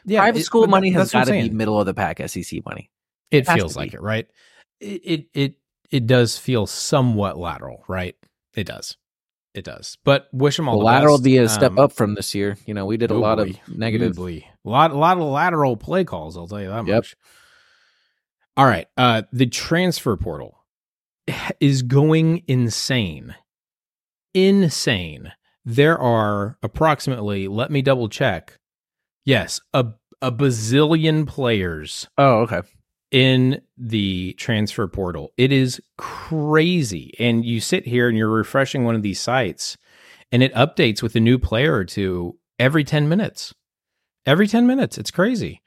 yeah, 0.06 0.20
private 0.22 0.40
it- 0.40 0.44
school 0.46 0.68
money 0.68 0.90
has 0.92 1.12
that's 1.12 1.14
what 1.14 1.34
I'm 1.34 1.40
got 1.40 1.44
to 1.46 1.50
be 1.52 1.56
middle 1.56 1.80
of 1.80 1.86
the 1.86 1.94
pack 1.94 2.20
SEC 2.28 2.66
money. 2.66 2.90
It 3.32 3.48
has 3.48 3.56
feels 3.56 3.76
like 3.78 3.94
it, 3.94 4.02
right? 4.02 4.28
It, 4.80 5.02
it 5.06 5.26
it 5.34 5.54
it 5.92 6.08
does 6.08 6.38
feel 6.38 6.66
somewhat 6.68 7.38
lateral, 7.38 7.84
right? 7.88 8.16
It 8.56 8.66
does. 8.66 8.98
It 9.54 9.64
does. 9.64 9.98
But 10.04 10.28
wish 10.34 10.58
them 10.58 10.68
all 10.70 10.76
The 10.76 10.80
the 10.82 10.86
lateral 10.86 11.18
best. 11.18 11.24
be 11.24 11.38
a 11.38 11.48
step 11.50 11.72
Um, 11.72 11.80
up 11.80 11.92
from 11.94 12.16
this 12.16 12.34
year. 12.36 12.58
You 12.66 12.74
know, 12.74 12.86
we 12.86 12.98
did 12.98 13.10
a 13.12 13.16
lot 13.16 13.38
boy. 13.38 13.44
of 13.68 13.78
negative. 13.78 14.18
A 14.18 14.44
lot, 14.66 14.92
a 14.92 14.96
lot 14.98 15.18
of 15.18 15.24
lateral 15.24 15.78
play 15.78 16.04
calls. 16.04 16.36
I'll 16.38 16.48
tell 16.48 16.62
you 16.62 16.68
that 16.70 16.86
Yep. 16.88 16.96
much. 16.96 17.16
All 18.56 18.66
right. 18.66 18.88
Uh, 18.98 19.24
the 19.32 19.46
transfer 19.48 20.16
portal 20.18 20.57
is 21.60 21.82
going 21.82 22.44
insane. 22.48 23.36
Insane. 24.34 25.32
There 25.66 25.98
are 25.98 26.58
approximately, 26.64 27.48
let 27.48 27.72
me 27.72 27.82
double 27.82 28.08
check. 28.10 28.58
Yes, 29.26 29.60
a, 29.74 29.88
a 30.22 30.32
bazillion 30.32 31.28
players 31.28 32.08
Oh, 32.18 32.40
okay. 32.42 32.62
in 33.12 33.62
the 33.78 34.34
transfer 34.34 34.88
portal. 34.88 35.34
It 35.38 35.52
is 35.52 35.82
crazy. 35.98 37.14
And 37.20 37.44
you 37.44 37.60
sit 37.60 37.86
here 37.86 38.08
and 38.08 38.18
you're 38.18 38.30
refreshing 38.30 38.86
one 38.86 38.96
of 38.96 39.02
these 39.02 39.20
sites 39.20 39.78
and 40.32 40.42
it 40.42 40.54
updates 40.54 41.02
with 41.02 41.16
a 41.16 41.20
new 41.20 41.38
player 41.38 41.74
or 41.74 41.84
two 41.86 42.38
every 42.60 42.84
10 42.84 43.10
minutes. 43.10 43.54
Every 44.26 44.48
10 44.48 44.66
minutes. 44.68 44.98
It's 44.98 45.12
crazy. 45.12 45.62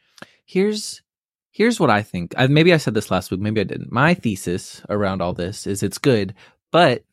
Here's 0.47 1.03
here's 1.51 1.81
what 1.81 1.91
I 1.91 2.03
think. 2.03 2.35
I, 2.37 2.47
maybe 2.47 2.73
I 2.73 2.77
said 2.79 2.95
this 2.95 3.11
last 3.11 3.31
week. 3.31 3.41
Maybe 3.41 3.61
I 3.61 3.65
didn't. 3.65 3.93
My 3.93 4.15
thesis 4.15 4.83
around 4.89 5.21
all 5.23 5.33
this 5.33 5.67
is 5.67 5.83
it's 5.83 5.99
good, 5.99 6.35
but 6.73 7.05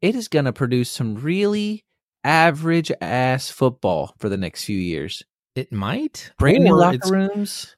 it 0.00 0.14
is 0.14 0.28
going 0.28 0.44
to 0.44 0.52
produce 0.52 0.90
some 0.90 1.16
really 1.16 1.84
average 2.24 2.92
ass 3.00 3.50
football 3.50 4.14
for 4.18 4.28
the 4.28 4.36
next 4.36 4.64
few 4.64 4.78
years. 4.78 5.22
It 5.54 5.72
might. 5.72 6.32
Brand 6.38 6.64
new 6.64 6.76
locker 6.76 7.10
rooms. 7.10 7.74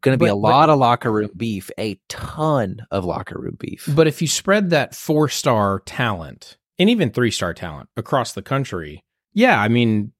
Going 0.00 0.18
to 0.18 0.22
be 0.24 0.26
But- 0.28 0.32
a 0.32 0.34
lot 0.34 0.68
of 0.70 0.78
locker 0.78 1.10
room 1.12 1.30
beef. 1.36 1.70
A 1.78 1.98
ton 2.08 2.86
of 2.90 3.04
locker 3.04 3.38
room 3.40 3.56
beef. 3.58 3.88
But 3.94 4.06
if 4.06 4.20
you 4.20 4.28
spread 4.28 4.70
that 4.70 4.94
four 4.94 5.28
star 5.28 5.80
talent 5.86 6.56
and 6.78 6.90
even 6.90 7.10
three 7.10 7.30
star 7.30 7.54
talent 7.54 7.88
across 7.96 8.32
the 8.32 8.42
country, 8.42 9.04
yeah, 9.32 9.60
I 9.60 9.68
mean, 9.68 10.12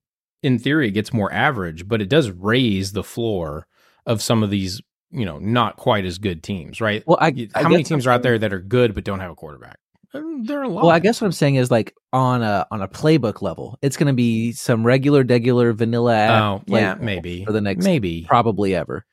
in 0.43 0.59
theory, 0.59 0.89
it 0.89 0.93
gets 0.93 1.13
more 1.13 1.33
average, 1.33 1.87
but 1.89 2.01
it 2.01 2.09
does 2.09 2.31
raise 2.31 2.93
the 2.93 3.03
floor 3.05 3.67
of 4.11 4.21
some 4.23 4.43
of 4.43 4.51
these, 4.51 4.81
you 5.11 5.25
know, 5.25 5.39
not 5.39 5.77
quite 5.77 6.05
as 6.05 6.19
good 6.19 6.43
teams, 6.43 6.81
right? 6.81 7.03
well, 7.07 7.19
I, 7.21 7.29
You- 7.29 7.49
I 7.55 7.63
How 7.63 7.69
many 7.69 7.85
teams 7.85 8.07
are 8.07 8.11
out 8.11 8.23
there 8.23 8.39
that 8.39 8.53
are 8.53 8.61
good 8.61 8.95
but 8.95 9.05
don't 9.05 9.21
have 9.21 9.31
a 9.31 9.35
quarterback? 9.35 9.79
There 10.13 10.59
are 10.59 10.65
a 10.65 10.69
lot. 10.69 10.83
Well, 10.83 10.91
I 10.91 10.99
guess 10.99 11.21
what 11.21 11.27
I'm 11.27 11.33
saying 11.33 11.55
is 11.55 11.71
like 11.71 11.95
on 12.13 12.43
a 12.43 12.67
on 12.73 12.83
a 12.83 12.89
playbook 12.89 13.43
level, 13.43 13.79
it's 13.81 13.97
going 13.97 14.09
to 14.09 14.13
be 14.13 14.51
some 14.51 14.85
regular, 14.85 15.23
degular, 15.23 15.73
vanilla. 15.73 16.29
Oh, 16.29 16.63
yeah, 16.67 16.97
maybe 17.01 17.45
for 17.45 17.53
the 17.53 17.61
next 17.61 17.85
maybe. 17.85 18.25
probably 18.27 18.75
ever. 18.75 19.07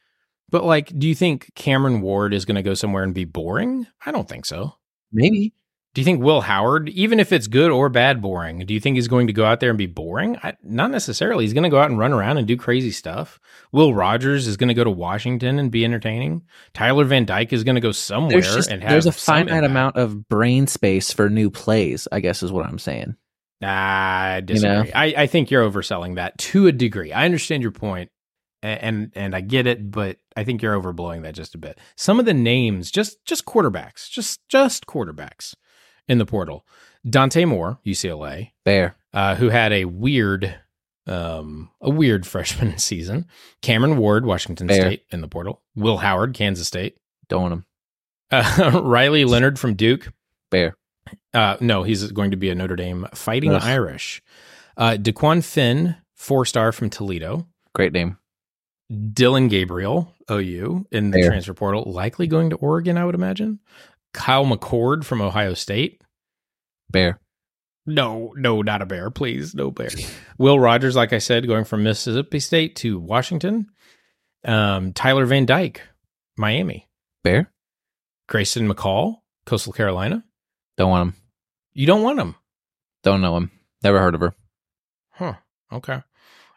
But 0.50 0.64
like, 0.64 0.98
do 0.98 1.08
you 1.08 1.14
think 1.14 1.52
Cameron 1.54 2.02
Ward 2.02 2.34
is 2.34 2.46
going 2.46 2.56
to 2.56 2.64
go 2.64 2.74
somewhere 2.74 3.04
and 3.04 3.14
be 3.14 3.26
boring? 3.26 3.86
I 4.06 4.12
don't 4.12 4.28
think 4.28 4.48
so. 4.48 4.74
Maybe 5.12 5.54
Do 5.94 6.02
you 6.02 6.06
think 6.06 6.22
Will 6.22 6.42
Howard, 6.42 6.90
even 6.90 7.20
if 7.20 7.32
it's 7.32 7.48
good 7.48 7.72
or 7.72 7.90
bad 7.90 8.22
boring, 8.22 8.60
do 8.60 8.74
you 8.74 8.80
think 8.80 8.96
he's 8.98 9.08
going 9.08 9.26
to 9.28 9.34
go 9.34 9.46
out 9.46 9.60
there 9.62 9.70
and 9.70 9.78
be 9.80 9.88
boring? 9.88 10.38
I, 10.44 10.54
not 10.64 10.92
necessarily. 10.92 11.44
He's 11.44 11.54
going 11.54 11.64
to 11.64 11.70
go 11.70 11.80
out 11.80 11.90
and 11.90 11.98
run 11.98 12.14
around 12.14 12.38
and 12.38 12.46
do 12.48 12.56
crazy 12.56 12.92
stuff. 12.92 13.40
Will 13.72 13.96
Rogers 13.96 14.46
is 14.46 14.58
going 14.58 14.68
to 14.68 14.76
go 14.76 14.84
to 14.84 14.92
Washington 14.92 15.58
and 15.58 15.72
be 15.72 15.84
entertaining. 15.84 16.44
Tyler 16.76 17.04
Van 17.06 17.26
Dyke 17.26 17.52
is 17.52 17.64
going 17.64 17.76
to 17.76 17.82
go 17.82 17.92
somewhere 17.92 18.42
there's 18.42 18.54
just 18.54 18.70
and 18.70 18.84
have 18.84 18.92
there's 18.92 19.08
a 19.08 19.12
finite 19.12 19.64
amount 19.64 19.96
of 19.98 20.30
brain 20.30 20.68
space 20.68 21.12
for 21.12 21.32
new 21.32 21.50
plays. 21.50 22.08
I 22.12 22.20
guess 22.20 22.44
is 22.44 22.52
what 22.52 22.68
I'm 22.68 22.78
saying. 22.80 23.16
I 23.64 24.36
You 24.36 24.42
know? 24.42 24.84
disagree. 24.84 24.92
I, 24.94 25.06
I 25.24 25.28
think 25.28 25.50
you're 25.50 25.68
overselling 25.68 26.16
that 26.16 26.38
to 26.40 26.68
a 26.68 26.72
degree. 26.72 27.12
I 27.12 27.26
understand 27.26 27.64
your 27.64 27.72
point, 27.72 28.12
a- 28.62 28.68
and 28.68 29.12
and 29.16 29.36
I 29.36 29.42
get 29.42 29.66
it, 29.66 29.90
but 29.90 30.18
I 30.36 30.44
think 30.44 30.62
you're 30.62 30.80
overblowing 30.80 31.24
that 31.24 31.34
just 31.34 31.56
a 31.56 31.58
bit. 31.58 31.80
Some 31.96 32.20
of 32.20 32.26
the 32.28 32.36
names, 32.36 32.92
just 32.92 33.18
just 33.26 33.46
quarterbacks, 33.46 34.10
just 34.12 34.42
just 34.48 34.86
quarterbacks 34.86 35.56
in 36.08 36.18
the 36.18 36.26
portal. 36.26 36.66
Dante 37.10 37.46
Moore, 37.46 37.80
UCLA, 37.86 38.52
Bear, 38.66 38.96
uh, 39.14 39.36
who 39.36 39.50
had 39.50 39.72
a 39.72 39.86
weird 39.86 40.56
um 41.06 41.70
a 41.82 41.90
weird 41.90 42.26
freshman 42.34 42.78
season. 42.78 43.26
Cameron 43.62 43.98
Ward, 43.98 44.26
Washington 44.26 44.68
Fair. 44.68 44.82
State 44.82 45.04
in 45.12 45.22
the 45.22 45.28
portal. 45.28 45.62
Will 45.76 45.98
Howard, 45.98 46.34
Kansas 46.34 46.68
State. 46.68 46.98
don't 47.30 47.42
want 47.42 47.54
him. 47.54 47.66
Uh, 48.32 48.82
Riley 48.84 49.24
Leonard 49.26 49.58
from 49.58 49.76
Duke. 49.76 50.12
Bear, 50.52 50.76
Uh, 51.34 51.56
no, 51.62 51.84
he's 51.84 52.12
going 52.12 52.32
to 52.32 52.38
be 52.38 52.50
a 52.50 52.56
Notre 52.56 52.76
Dame 52.76 53.08
Fighting 53.14 53.52
Ugh. 53.54 53.62
Irish. 53.64 54.22
Uh, 54.76 54.92
DeQuan 55.00 55.44
Finn, 55.44 55.96
four 56.16 56.46
star 56.46 56.72
from 56.74 56.90
Toledo. 56.90 57.48
great 57.74 57.94
name. 57.94 58.18
Dillon 59.14 59.48
Gabriel, 59.50 60.14
OU, 60.32 60.88
in 60.92 61.12
the 61.12 61.20
Fair. 61.20 61.30
transfer 61.30 61.54
portal, 61.54 61.84
likely 61.92 62.28
going 62.28 62.50
to 62.52 62.56
Oregon, 62.58 62.98
I 62.98 63.04
would 63.06 63.16
imagine. 63.16 63.60
Kyle 64.18 64.46
McCord 64.46 65.06
from 65.06 65.22
Ohio 65.22 65.54
State. 65.54 66.02
Bear, 66.90 67.20
No, 67.86 68.34
no, 68.36 68.62
not 68.64 68.82
a 68.82 68.86
bear, 68.86 69.12
please, 69.12 69.54
no 69.54 69.70
bear. 69.72 69.90
Will 70.40 70.60
Rogers, 70.60 70.96
like 70.96 71.14
I 71.14 71.20
said, 71.20 71.46
going 71.48 71.66
from 71.66 71.84
Mississippi 71.84 72.40
State 72.40 72.76
to 72.78 72.98
Washington. 73.00 73.68
Um, 74.44 74.94
Tyler 74.94 75.26
Van 75.26 75.46
Dyke, 75.46 75.82
Miami. 76.36 76.88
Bear, 77.24 77.52
Grayson 78.28 78.68
McCall, 78.68 79.18
Coastal 79.46 79.74
Carolina. 79.74 80.24
don't 80.78 80.90
want 80.90 81.10
him. 81.10 81.16
You 81.74 81.86
don't 81.86 82.02
want 82.02 82.20
him. 82.20 82.36
Don't 83.04 83.22
know 83.22 83.38
him. 83.38 83.52
Never 83.84 84.00
heard 84.00 84.16
of 84.16 84.22
her. 84.22 84.34
Huh. 85.12 85.34
Okay. 85.72 86.02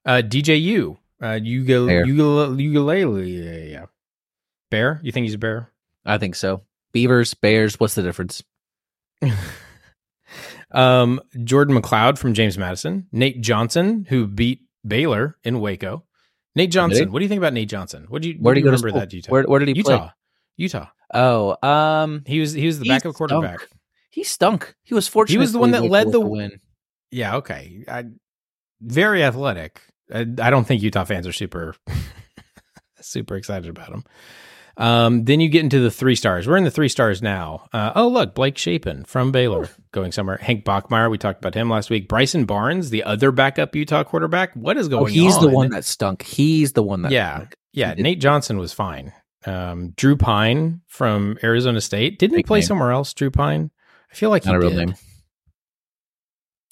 Uh, 0.07 0.23
DJU. 0.25 0.97
Uh, 1.21 1.39
Bear. 1.39 2.07
Ugal- 2.07 2.59
ukulele. 2.59 3.31
Yeah, 3.31 3.71
yeah. 3.81 3.87
Bear? 4.71 5.01
You 5.03 5.13
think 5.13 5.25
he's 5.25 5.35
a 5.35 5.39
bear? 5.39 5.71
I 6.07 6.17
think 6.17 6.35
so. 6.35 6.63
Beavers, 6.93 7.35
Bears. 7.35 7.79
What's 7.79 7.95
the 7.95 8.03
difference? 8.03 8.43
um, 10.73 11.21
Jordan 11.45 11.77
McCloud 11.81 12.19
from 12.19 12.35
James 12.35 12.57
Madison. 12.59 13.07
Nate 13.13 13.41
Johnson, 13.41 14.07
who 14.09 14.27
beat 14.27 14.61
Baylor 14.87 15.37
in 15.45 15.61
Waco. 15.61 16.05
Nate 16.57 16.71
Johnson. 16.71 17.13
What 17.13 17.21
do 17.21 17.25
you 17.25 17.29
think 17.29 17.39
about 17.39 17.53
Nate 17.53 17.69
Johnson? 17.69 18.07
What 18.09 18.23
do 18.23 18.29
you, 18.31 18.35
Where 18.41 18.55
did 18.55 18.61
do 18.61 18.65
he 18.65 18.67
you 18.67 18.71
remember 18.73 18.89
school? 18.89 19.01
that 19.01 19.13
Utah? 19.13 19.31
Where, 19.33 19.43
where 19.45 19.59
did 19.61 19.69
he 19.69 19.75
Utah. 19.75 19.99
play? 19.99 20.11
Utah. 20.57 20.87
Oh, 21.15 21.57
um, 21.67 22.23
He 22.27 22.41
was 22.41 22.53
he 22.53 22.67
was 22.67 22.79
the 22.79 22.85
he 22.85 22.91
backup 22.91 23.15
quarterback. 23.15 23.61
stunk. 23.61 23.71
He 24.11 24.25
stunk. 24.25 24.75
He 24.83 24.95
was 24.95 25.09
fortunate. 25.09 25.35
He 25.35 25.39
was 25.39 25.53
the 25.53 25.59
one 25.59 25.71
that 25.73 25.85
led 25.85 26.11
the- 26.13 26.21
win. 26.21 26.61
Yeah, 27.13 27.37
okay. 27.37 27.85
I, 27.89 28.05
very 28.81 29.25
athletic. 29.25 29.81
I, 30.13 30.21
I 30.21 30.51
don't 30.51 30.65
think 30.67 30.83
Utah 30.83 31.05
fans 31.05 31.27
are 31.27 31.33
super 31.33 31.75
super 33.01 33.37
excited 33.37 33.69
about 33.69 33.89
him. 33.93 34.05
Um, 34.77 35.25
then 35.25 35.41
you 35.41 35.49
get 35.49 35.63
into 35.65 35.81
the 35.81 35.91
three 35.91 36.15
stars. 36.15 36.47
We're 36.49 36.57
in 36.57 36.65
the 36.65 36.71
three 36.71 36.89
stars 36.89 37.21
now. 37.21 37.69
Uh, 37.73 37.93
oh, 37.95 38.09
look, 38.09 38.35
Blake 38.35 38.57
Shapen 38.57 39.05
from 39.05 39.31
Baylor 39.33 39.69
going 39.93 40.13
somewhere. 40.13 40.39
Hank 40.39 40.65
Bachmeier, 40.65 41.11
we 41.11 41.19
talked 41.19 41.39
about 41.39 41.55
him 41.55 41.69
last 41.69 41.91
week. 41.91 42.09
Bryson 42.09 42.45
Barnes, 42.45 42.91
the 42.91 43.05
other 43.05 43.31
backup 43.33 43.75
Utah 43.77 44.05
quarterback. 44.05 44.55
What 44.55 44.77
is 44.79 44.89
going 44.89 45.03
Oh, 45.03 45.07
on? 45.07 45.11
he's 45.13 45.39
the 45.39 45.49
one 45.49 45.71
that 45.71 45.85
stunk. 45.85 46.23
He's 46.23 46.73
the 46.73 46.83
one 46.83 47.03
that 47.03 47.13
Yeah. 47.13 47.37
stunk. 47.37 47.55
Yeah, 47.73 47.95
Nate 47.95 48.21
Johnson 48.21 48.59
was 48.59 48.73
fine. 48.73 49.13
Um, 49.47 49.91
Drew 49.97 50.17
Pyne 50.17 50.81
from 50.89 51.39
Arizona 51.43 51.81
State. 51.81 52.19
Didn't 52.19 52.37
he 52.37 52.43
play 52.43 52.59
name. 52.61 52.67
somewhere 52.67 52.91
else, 52.93 53.13
Drew 53.15 53.31
Pyne? 53.31 53.71
I 54.11 54.15
feel 54.15 54.31
like 54.31 54.45
Not 54.45 54.53
he 54.53 54.57
a 54.57 54.61
real 54.61 54.71
did. 54.71 54.79
name. 54.89 54.95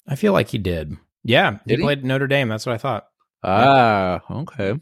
I 0.07 0.15
feel 0.15 0.33
like 0.33 0.49
he 0.49 0.57
did. 0.57 0.93
Yeah, 1.23 1.59
he 1.65 1.69
Did 1.69 1.79
he? 1.79 1.83
played 1.85 2.03
Notre 2.03 2.27
Dame. 2.27 2.47
That's 2.49 2.65
what 2.65 2.73
I 2.73 2.77
thought. 2.77 3.05
Ah, 3.43 4.21
okay. 4.29 4.73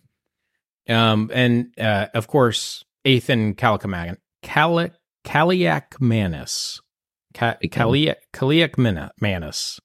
Um, 0.90 1.30
and 1.34 1.74
uh, 1.80 2.08
of 2.14 2.28
course, 2.28 2.84
Ethan 3.08 3.56
Kalakamagan, 3.56 4.18
Kali, 4.44 4.92
Kaliak 5.26 6.00
Manis, 6.00 6.82
Ka- 7.34 7.58
Big 7.62 7.76
name. 7.76 7.88
Kaliak 7.88 8.16
Kaliak 8.34 8.78
Mina- 8.78 9.12
Manis, 9.22 9.80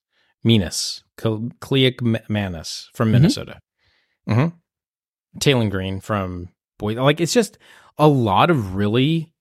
Minas, 0.45 1.03
Kal- 1.17 1.51
Kaliak 1.61 2.01
Ma- 2.03 2.19
Manis 2.29 2.91
from 2.95 3.09
Mhm. 3.09 3.13
Minnesota. 3.13 3.61
Mm-hmm. 4.29 4.57
Taylor 5.41 5.69
Green 5.69 6.01
from 6.01 6.49
Boy. 6.79 6.95
Like 7.03 7.21
it's 7.21 7.33
just 7.33 7.59
a 7.99 8.09
lot 8.09 8.51
of 8.51 8.75
really 8.75 9.33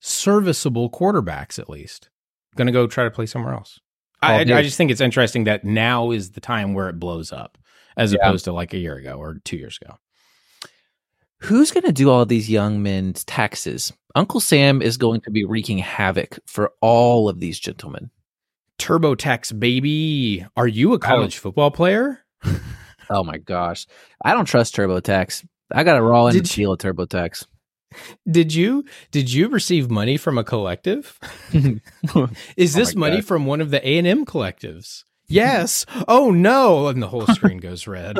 serviceable 0.00 0.90
quarterbacks. 0.90 1.58
At 1.58 1.70
least 1.70 2.08
going 2.56 2.66
to 2.66 2.72
go 2.72 2.86
try 2.86 3.04
to 3.04 3.10
play 3.10 3.26
somewhere 3.26 3.54
else. 3.54 3.78
I, 4.22 4.40
I 4.40 4.62
just 4.62 4.76
think 4.76 4.90
it's 4.90 5.00
interesting 5.00 5.44
that 5.44 5.64
now 5.64 6.10
is 6.10 6.32
the 6.32 6.40
time 6.42 6.74
where 6.74 6.90
it 6.90 6.98
blows 7.00 7.32
up, 7.32 7.56
as 7.96 8.12
Yeah. 8.12 8.18
opposed 8.26 8.44
to 8.44 8.52
like 8.52 8.74
a 8.74 8.78
year 8.78 8.96
ago 8.96 9.14
or 9.14 9.36
two 9.44 9.56
years 9.56 9.78
ago. 9.80 9.94
Who's 11.40 11.70
going 11.70 11.84
to 11.84 11.92
do 11.92 12.10
all 12.10 12.26
these 12.26 12.50
young 12.50 12.82
men's 12.82 13.24
taxes? 13.24 13.92
Uncle 14.14 14.40
Sam 14.40 14.82
is 14.82 14.96
going 14.96 15.20
to 15.22 15.30
be 15.30 15.44
wreaking 15.44 15.78
havoc 15.78 16.38
for 16.46 16.72
all 16.80 17.28
of 17.28 17.40
these 17.40 17.58
gentlemen. 17.58 18.10
TurboTax, 18.78 19.58
baby. 19.58 20.44
Are 20.56 20.68
you 20.68 20.92
a 20.92 20.96
oh. 20.96 20.98
college 20.98 21.38
football 21.38 21.70
player? 21.70 22.24
Oh 23.10 23.24
my 23.24 23.38
gosh. 23.38 23.86
I 24.24 24.32
don't 24.34 24.44
trust 24.44 24.76
TurboTax. 24.76 25.44
I 25.72 25.82
got 25.82 25.96
a 25.96 26.02
raw 26.02 26.26
end 26.26 26.34
Did 26.34 26.44
of 26.44 26.72
at 26.74 26.78
TurboTax. 26.78 27.44
Did 28.30 28.54
you 28.54 28.84
did 29.10 29.32
you 29.32 29.48
receive 29.48 29.90
money 29.90 30.16
from 30.16 30.38
a 30.38 30.44
collective? 30.44 31.18
Is 31.52 32.76
Oh 32.76 32.78
this 32.78 32.94
my 32.94 33.08
money 33.08 33.16
God. 33.16 33.26
from 33.26 33.46
one 33.46 33.60
of 33.60 33.72
the 33.72 33.86
A 33.86 33.98
and 33.98 34.06
M 34.06 34.24
collectives? 34.24 35.02
Yes. 35.26 35.86
Oh 36.06 36.30
no! 36.30 36.86
And 36.86 37.02
the 37.02 37.08
whole 37.08 37.26
screen 37.26 37.58
goes 37.58 37.88
red. 37.88 38.16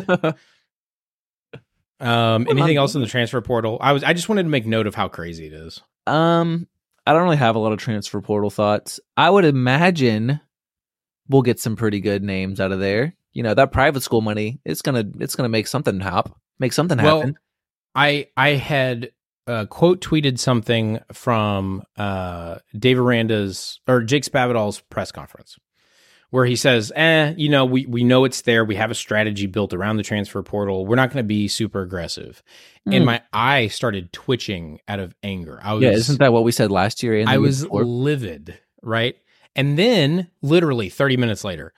Um, 2.00 2.46
anything 2.48 2.76
else 2.76 2.94
in 2.94 3.00
the 3.00 3.06
transfer 3.06 3.40
portal? 3.40 3.78
I 3.80 3.92
was 3.92 4.02
I 4.02 4.12
just 4.12 4.28
wanted 4.28 4.44
to 4.44 4.48
make 4.48 4.66
note 4.66 4.86
of 4.86 4.94
how 4.94 5.08
crazy 5.08 5.46
it 5.46 5.52
is. 5.52 5.82
Um, 6.06 6.66
I 7.06 7.12
don't 7.12 7.22
really 7.24 7.36
have 7.36 7.56
a 7.56 7.58
lot 7.58 7.72
of 7.72 7.78
transfer 7.78 8.20
portal 8.20 8.50
thoughts. 8.50 9.00
I 9.16 9.28
would 9.28 9.44
imagine 9.44 10.40
we'll 11.28 11.42
get 11.42 11.60
some 11.60 11.76
pretty 11.76 12.00
good 12.00 12.22
names 12.22 12.60
out 12.60 12.72
of 12.72 12.80
there. 12.80 13.14
You 13.32 13.42
know, 13.42 13.54
that 13.54 13.72
private 13.72 14.02
school 14.02 14.22
money, 14.22 14.60
it's 14.64 14.82
gonna 14.82 15.04
it's 15.20 15.36
gonna 15.36 15.48
make 15.48 15.66
something 15.66 16.00
hop, 16.00 16.38
make 16.58 16.72
something 16.72 16.98
happen. 16.98 17.20
Well. 17.20 17.34
I 17.94 18.28
I 18.36 18.50
had 18.50 19.12
uh, 19.46 19.66
quote 19.66 20.00
tweeted 20.00 20.38
something 20.38 21.00
from 21.12 21.82
uh, 21.96 22.58
Dave 22.78 22.98
Aranda's 22.98 23.80
or 23.86 24.02
Jake 24.02 24.24
Spavital's 24.24 24.80
press 24.80 25.12
conference 25.12 25.56
where 26.30 26.44
he 26.46 26.56
says, 26.56 26.92
"Eh, 26.96 27.34
you 27.36 27.48
know, 27.48 27.64
we 27.64 27.86
we 27.86 28.02
know 28.04 28.24
it's 28.24 28.42
there. 28.42 28.64
We 28.64 28.76
have 28.76 28.90
a 28.90 28.94
strategy 28.94 29.46
built 29.46 29.72
around 29.74 29.96
the 29.96 30.02
transfer 30.02 30.42
portal. 30.42 30.86
We're 30.86 30.96
not 30.96 31.10
going 31.10 31.22
to 31.24 31.26
be 31.28 31.48
super 31.48 31.82
aggressive." 31.82 32.42
And 32.86 33.02
Hmm. 33.02 33.04
my 33.06 33.22
eye 33.32 33.68
started 33.68 34.12
twitching 34.12 34.80
out 34.88 35.00
of 35.00 35.14
anger. 35.22 35.60
I 35.62 35.74
was 35.74 35.82
yeah, 35.82 35.90
isn't 35.90 36.18
that 36.20 36.32
what 36.32 36.44
we 36.44 36.52
said 36.52 36.70
last 36.70 37.02
year? 37.02 37.22
I 37.26 37.38
was 37.38 37.62
before? 37.64 37.84
livid, 37.84 38.58
right? 38.82 39.16
And 39.56 39.76
then 39.78 40.28
literally 40.42 40.88
30 40.88 41.16
minutes 41.16 41.42
later, 41.44 41.72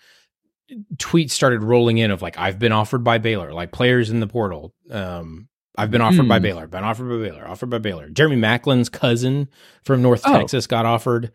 tweets 0.97 1.30
started 1.30 1.62
rolling 1.62 1.99
in 1.99 2.11
of 2.11 2.23
like, 2.23 2.38
I've 2.38 2.59
been 2.59 2.73
offered 2.73 3.02
by 3.04 3.18
Baylor, 3.18 3.52
like 3.52 3.73
players 3.73 4.11
in 4.11 4.21
the 4.21 4.26
portal. 4.26 4.75
Um, 4.90 5.49
I've 5.76 5.90
been 5.90 6.02
offered 6.02 6.28
by 6.28 6.37
Hmm. 6.38 6.42
Baylor, 6.42 6.66
been 6.66 6.85
offered 6.85 7.09
by 7.09 7.28
Baylor, 7.28 7.49
offered 7.49 7.71
by 7.71 7.78
Baylor. 7.78 8.11
Jeremy 8.11 8.37
Maclin's 8.37 8.88
cousin 8.90 9.49
from 9.85 10.02
North 10.02 10.23
Oh. 10.26 10.32
Texas 10.38 10.66
got 10.66 10.85
offered. 10.87 11.32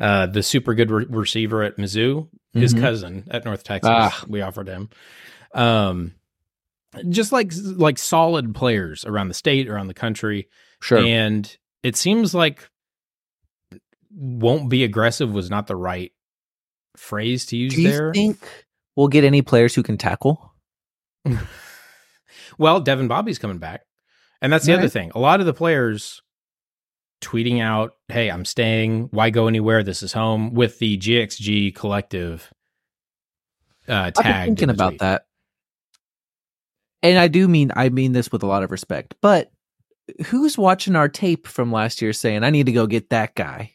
Uh, 0.00 0.26
the 0.26 0.42
super 0.42 0.72
good 0.74 0.90
re- 0.90 1.04
receiver 1.08 1.62
at 1.62 1.76
Mizzou, 1.76 2.28
his 2.54 2.72
Mhm. 2.74 2.80
cousin 2.80 3.28
at 3.30 3.44
North 3.44 3.62
Texas, 3.62 3.90
Ah. 3.92 4.24
we 4.26 4.40
offered 4.40 4.66
him. 4.66 4.88
Um, 5.54 6.14
just 7.10 7.30
like 7.32 7.52
like 7.54 7.98
solid 7.98 8.54
players 8.54 9.04
around 9.04 9.28
the 9.28 9.34
state, 9.34 9.68
around 9.68 9.88
the 9.88 9.94
country. 9.94 10.48
sure. 10.80 10.98
And 11.04 11.54
it 11.82 11.94
seems 11.96 12.34
like 12.34 12.68
won't 14.12 14.70
be 14.70 14.82
aggressive 14.84 15.30
was 15.30 15.50
not 15.50 15.66
the 15.66 15.76
right 15.76 16.12
phrase 16.96 17.44
to 17.46 17.56
use 17.56 17.74
Do 17.74 17.82
you 17.82 17.88
there. 17.90 18.12
think 18.14 18.38
we'll 18.96 19.08
get 19.08 19.22
any 19.24 19.42
players 19.42 19.74
who 19.74 19.82
can 19.82 19.98
tackle? 19.98 20.54
well, 22.58 22.80
Devin 22.80 23.08
Bobby's 23.08 23.38
coming 23.38 23.58
back. 23.58 23.82
And 24.42 24.52
that's 24.52 24.64
the 24.64 24.72
other 24.72 24.88
thing. 24.88 25.12
A 25.14 25.18
lot 25.20 25.40
of 25.40 25.46
the 25.46 25.52
players 25.52 26.22
tweeting 27.20 27.60
out, 27.60 27.94
"Hey, 28.08 28.30
I'm 28.30 28.44
staying. 28.44 29.08
Why 29.12 29.30
go 29.30 29.46
anywhere? 29.48 29.82
This 29.82 30.02
is 30.02 30.12
home." 30.12 30.54
With 30.54 30.78
the 30.78 30.96
GXG 30.98 31.74
collective 31.74 32.52
uh, 33.88 33.92
I've 33.92 34.14
tag. 34.14 34.24
been 34.46 34.56
thinking 34.56 34.70
about 34.70 34.98
that. 34.98 35.24
And 37.02 37.18
I 37.18 37.28
do 37.28 37.48
mean 37.48 37.72
I 37.74 37.88
mean 37.88 38.12
this 38.12 38.30
with 38.30 38.42
a 38.42 38.46
lot 38.46 38.62
of 38.62 38.70
respect, 38.70 39.14
but 39.22 39.50
who's 40.26 40.58
watching 40.58 40.96
our 40.96 41.08
tape 41.08 41.46
from 41.46 41.72
last 41.72 42.02
year 42.02 42.12
saying 42.12 42.44
I 42.44 42.50
need 42.50 42.66
to 42.66 42.72
go 42.72 42.86
get 42.86 43.10
that 43.10 43.34
guy? 43.34 43.72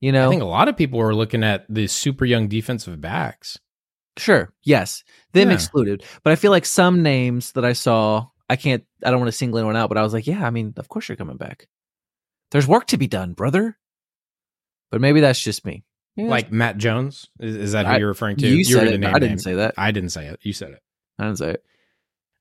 You 0.00 0.12
know, 0.12 0.26
I 0.28 0.30
think 0.30 0.42
a 0.42 0.46
lot 0.46 0.68
of 0.68 0.76
people 0.76 1.00
were 1.00 1.14
looking 1.14 1.42
at 1.42 1.66
the 1.68 1.88
super 1.88 2.24
young 2.24 2.46
defensive 2.46 3.00
backs. 3.00 3.58
Sure. 4.16 4.52
Yes. 4.62 5.02
Them 5.32 5.48
Yeah. 5.48 5.54
excluded. 5.54 6.04
But 6.22 6.32
I 6.32 6.36
feel 6.36 6.52
like 6.52 6.66
some 6.66 7.02
names 7.02 7.52
that 7.52 7.64
I 7.64 7.72
saw, 7.72 8.26
I 8.48 8.54
can't, 8.56 8.84
I 9.04 9.10
don't 9.10 9.18
want 9.18 9.28
to 9.28 9.36
single 9.36 9.58
anyone 9.58 9.76
out, 9.76 9.88
but 9.88 9.98
I 9.98 10.02
was 10.02 10.12
like, 10.12 10.26
yeah, 10.26 10.46
I 10.46 10.50
mean, 10.50 10.72
of 10.76 10.88
course 10.88 11.08
you're 11.08 11.16
coming 11.16 11.36
back. 11.36 11.66
There's 12.50 12.66
work 12.66 12.86
to 12.88 12.96
be 12.96 13.06
done, 13.06 13.32
brother. 13.34 13.76
But 14.90 15.00
maybe 15.00 15.20
that's 15.20 15.42
just 15.42 15.64
me. 15.66 15.84
Maybe 16.16 16.28
that's- 16.28 16.44
Like 16.44 16.52
Matt 16.52 16.78
Jones. 16.78 17.28
Is, 17.40 17.56
is 17.56 17.72
that 17.72 17.86
who 17.86 17.92
I- 17.92 17.96
you're 17.98 18.08
referring 18.08 18.36
to? 18.38 18.48
you 18.48 18.58
were 18.58 18.64
said 18.64 18.84
gonna 18.84 18.90
it. 18.96 18.98
name 19.00 19.10
I 19.10 19.18
didn't 19.18 19.28
names. 19.30 19.44
say 19.44 19.54
that. 19.54 19.74
I 19.76 19.90
didn't 19.90 20.10
say 20.10 20.26
it. 20.26 20.40
You 20.42 20.52
said 20.52 20.70
it. 20.70 20.80
I 21.18 21.24
didn't 21.24 21.38
say 21.38 21.50
it. 21.50 21.64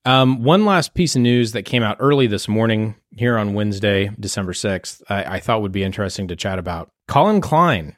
Um, 0.06 0.44
one 0.44 0.64
last 0.66 0.94
piece 0.94 1.18
of 1.18 1.22
news 1.22 1.52
that 1.52 1.64
came 1.64 1.84
out 1.84 1.98
early 2.00 2.28
this 2.28 2.48
morning 2.48 2.96
here 3.12 3.38
on 3.38 3.54
Wednesday, 3.54 4.10
December 4.18 4.54
6th, 4.54 5.02
I, 5.10 5.24
I 5.36 5.40
thought 5.42 5.62
would 5.62 5.74
be 5.74 5.84
interesting 5.84 6.30
to 6.30 6.36
chat 6.38 6.60
about. 6.60 6.90
Collin 7.10 7.42
Klein 7.42 7.98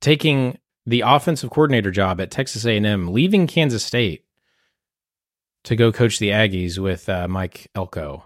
taking 0.00 0.56
the 0.86 1.02
offensive 1.02 1.50
coordinator 1.50 1.90
job 1.90 2.20
at 2.22 2.30
Texas 2.30 2.64
A&M, 2.64 3.12
leaving 3.12 3.46
Kansas 3.46 3.84
State 3.84 4.24
to 5.64 5.76
go 5.76 5.92
coach 5.92 6.18
the 6.18 6.30
Aggies 6.30 6.78
with 6.78 7.06
uh, 7.08 7.28
Mike 7.28 7.68
Elko. 7.74 8.24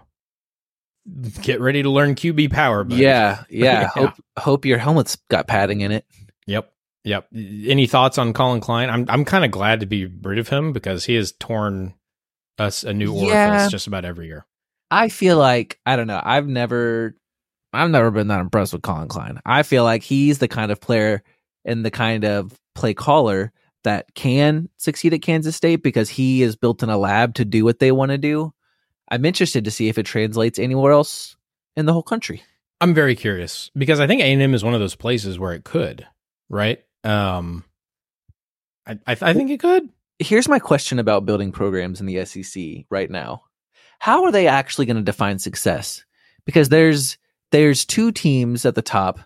Get 1.41 1.59
ready 1.59 1.81
to 1.83 1.89
learn 1.89 2.15
QB 2.15 2.51
power. 2.51 2.83
Buddy. 2.83 3.01
Yeah. 3.01 3.43
Yeah. 3.49 3.81
Yeah. 3.81 3.87
Hope, 3.87 4.13
hope 4.37 4.65
your 4.65 4.77
helmet's 4.77 5.17
got 5.29 5.47
padding 5.47 5.81
in 5.81 5.91
it. 5.91 6.05
Yep. 6.47 6.71
Yep. 7.03 7.27
Any 7.33 7.87
thoughts 7.87 8.17
on 8.17 8.33
Collin 8.33 8.61
Klein? 8.61 8.89
I'm 8.89 9.05
I'm 9.09 9.25
kind 9.25 9.43
of 9.43 9.49
glad 9.51 9.79
to 9.79 9.85
be 9.87 10.05
rid 10.05 10.37
of 10.37 10.47
him 10.49 10.71
because 10.73 11.05
he 11.05 11.15
has 11.15 11.31
torn 11.33 11.95
us 12.59 12.83
a 12.83 12.93
new 12.93 13.11
orifice 13.13 13.31
Yeah. 13.33 13.67
just 13.69 13.87
about 13.87 14.05
every 14.05 14.27
year. 14.27 14.45
I 14.91 15.09
feel 15.09 15.37
like, 15.37 15.79
I 15.85 15.95
don't 15.95 16.05
know, 16.07 16.21
I've 16.21 16.47
never, 16.47 17.15
I've 17.73 17.89
never 17.89 18.11
been 18.11 18.27
that 18.27 18.41
impressed 18.41 18.73
with 18.73 18.81
Collin 18.83 19.07
Klein. 19.07 19.39
I 19.45 19.63
feel 19.63 19.83
like 19.85 20.03
he's 20.03 20.37
the 20.39 20.49
kind 20.49 20.71
of 20.71 20.79
player 20.81 21.23
and 21.65 21.83
the 21.85 21.91
kind 21.91 22.25
of 22.25 22.53
play 22.75 22.93
caller 22.93 23.51
that 23.83 24.13
can 24.13 24.69
succeed 24.77 25.13
at 25.13 25.21
Kansas 25.21 25.55
State 25.55 25.77
because 25.81 26.09
he 26.09 26.43
is 26.43 26.55
built 26.55 26.83
in 26.83 26.89
a 26.89 26.97
lab 26.97 27.33
to 27.35 27.45
do 27.45 27.63
what 27.63 27.79
they 27.79 27.91
want 27.91 28.11
to 28.11 28.17
do. 28.17 28.53
I'm 29.11 29.25
interested 29.25 29.65
to 29.65 29.71
see 29.71 29.89
if 29.89 29.97
it 29.97 30.05
translates 30.05 30.57
anywhere 30.57 30.93
else 30.93 31.35
in 31.75 31.85
the 31.85 31.93
whole 31.93 32.01
country. 32.01 32.43
I'm 32.79 32.93
very 32.93 33.15
curious 33.15 33.69
because 33.75 33.99
I 33.99 34.07
think 34.07 34.21
A&M 34.21 34.53
is 34.55 34.63
one 34.63 34.73
of 34.73 34.79
those 34.79 34.95
places 34.95 35.37
where 35.37 35.53
it 35.53 35.65
could, 35.65 36.07
right? 36.49 36.79
Um, 37.03 37.65
I 38.87 38.93
I, 39.05 39.17
I 39.21 39.33
think 39.33 39.51
it 39.51 39.59
could. 39.59 39.89
Here's 40.17 40.47
my 40.47 40.59
question 40.59 40.97
about 40.97 41.25
building 41.25 41.51
programs 41.51 41.99
in 41.99 42.07
the 42.07 42.25
SEC 42.25 42.85
right 42.89 43.11
now. 43.11 43.43
How 43.99 44.23
are 44.23 44.31
they 44.31 44.47
actually 44.47 44.85
going 44.85 44.97
to 44.97 45.03
define 45.03 45.37
success? 45.37 46.03
Because 46.45 46.69
there's 46.69 47.17
there's 47.51 47.85
two 47.85 48.11
teams 48.11 48.65
at 48.65 48.75
the 48.75 48.81
top 48.81 49.19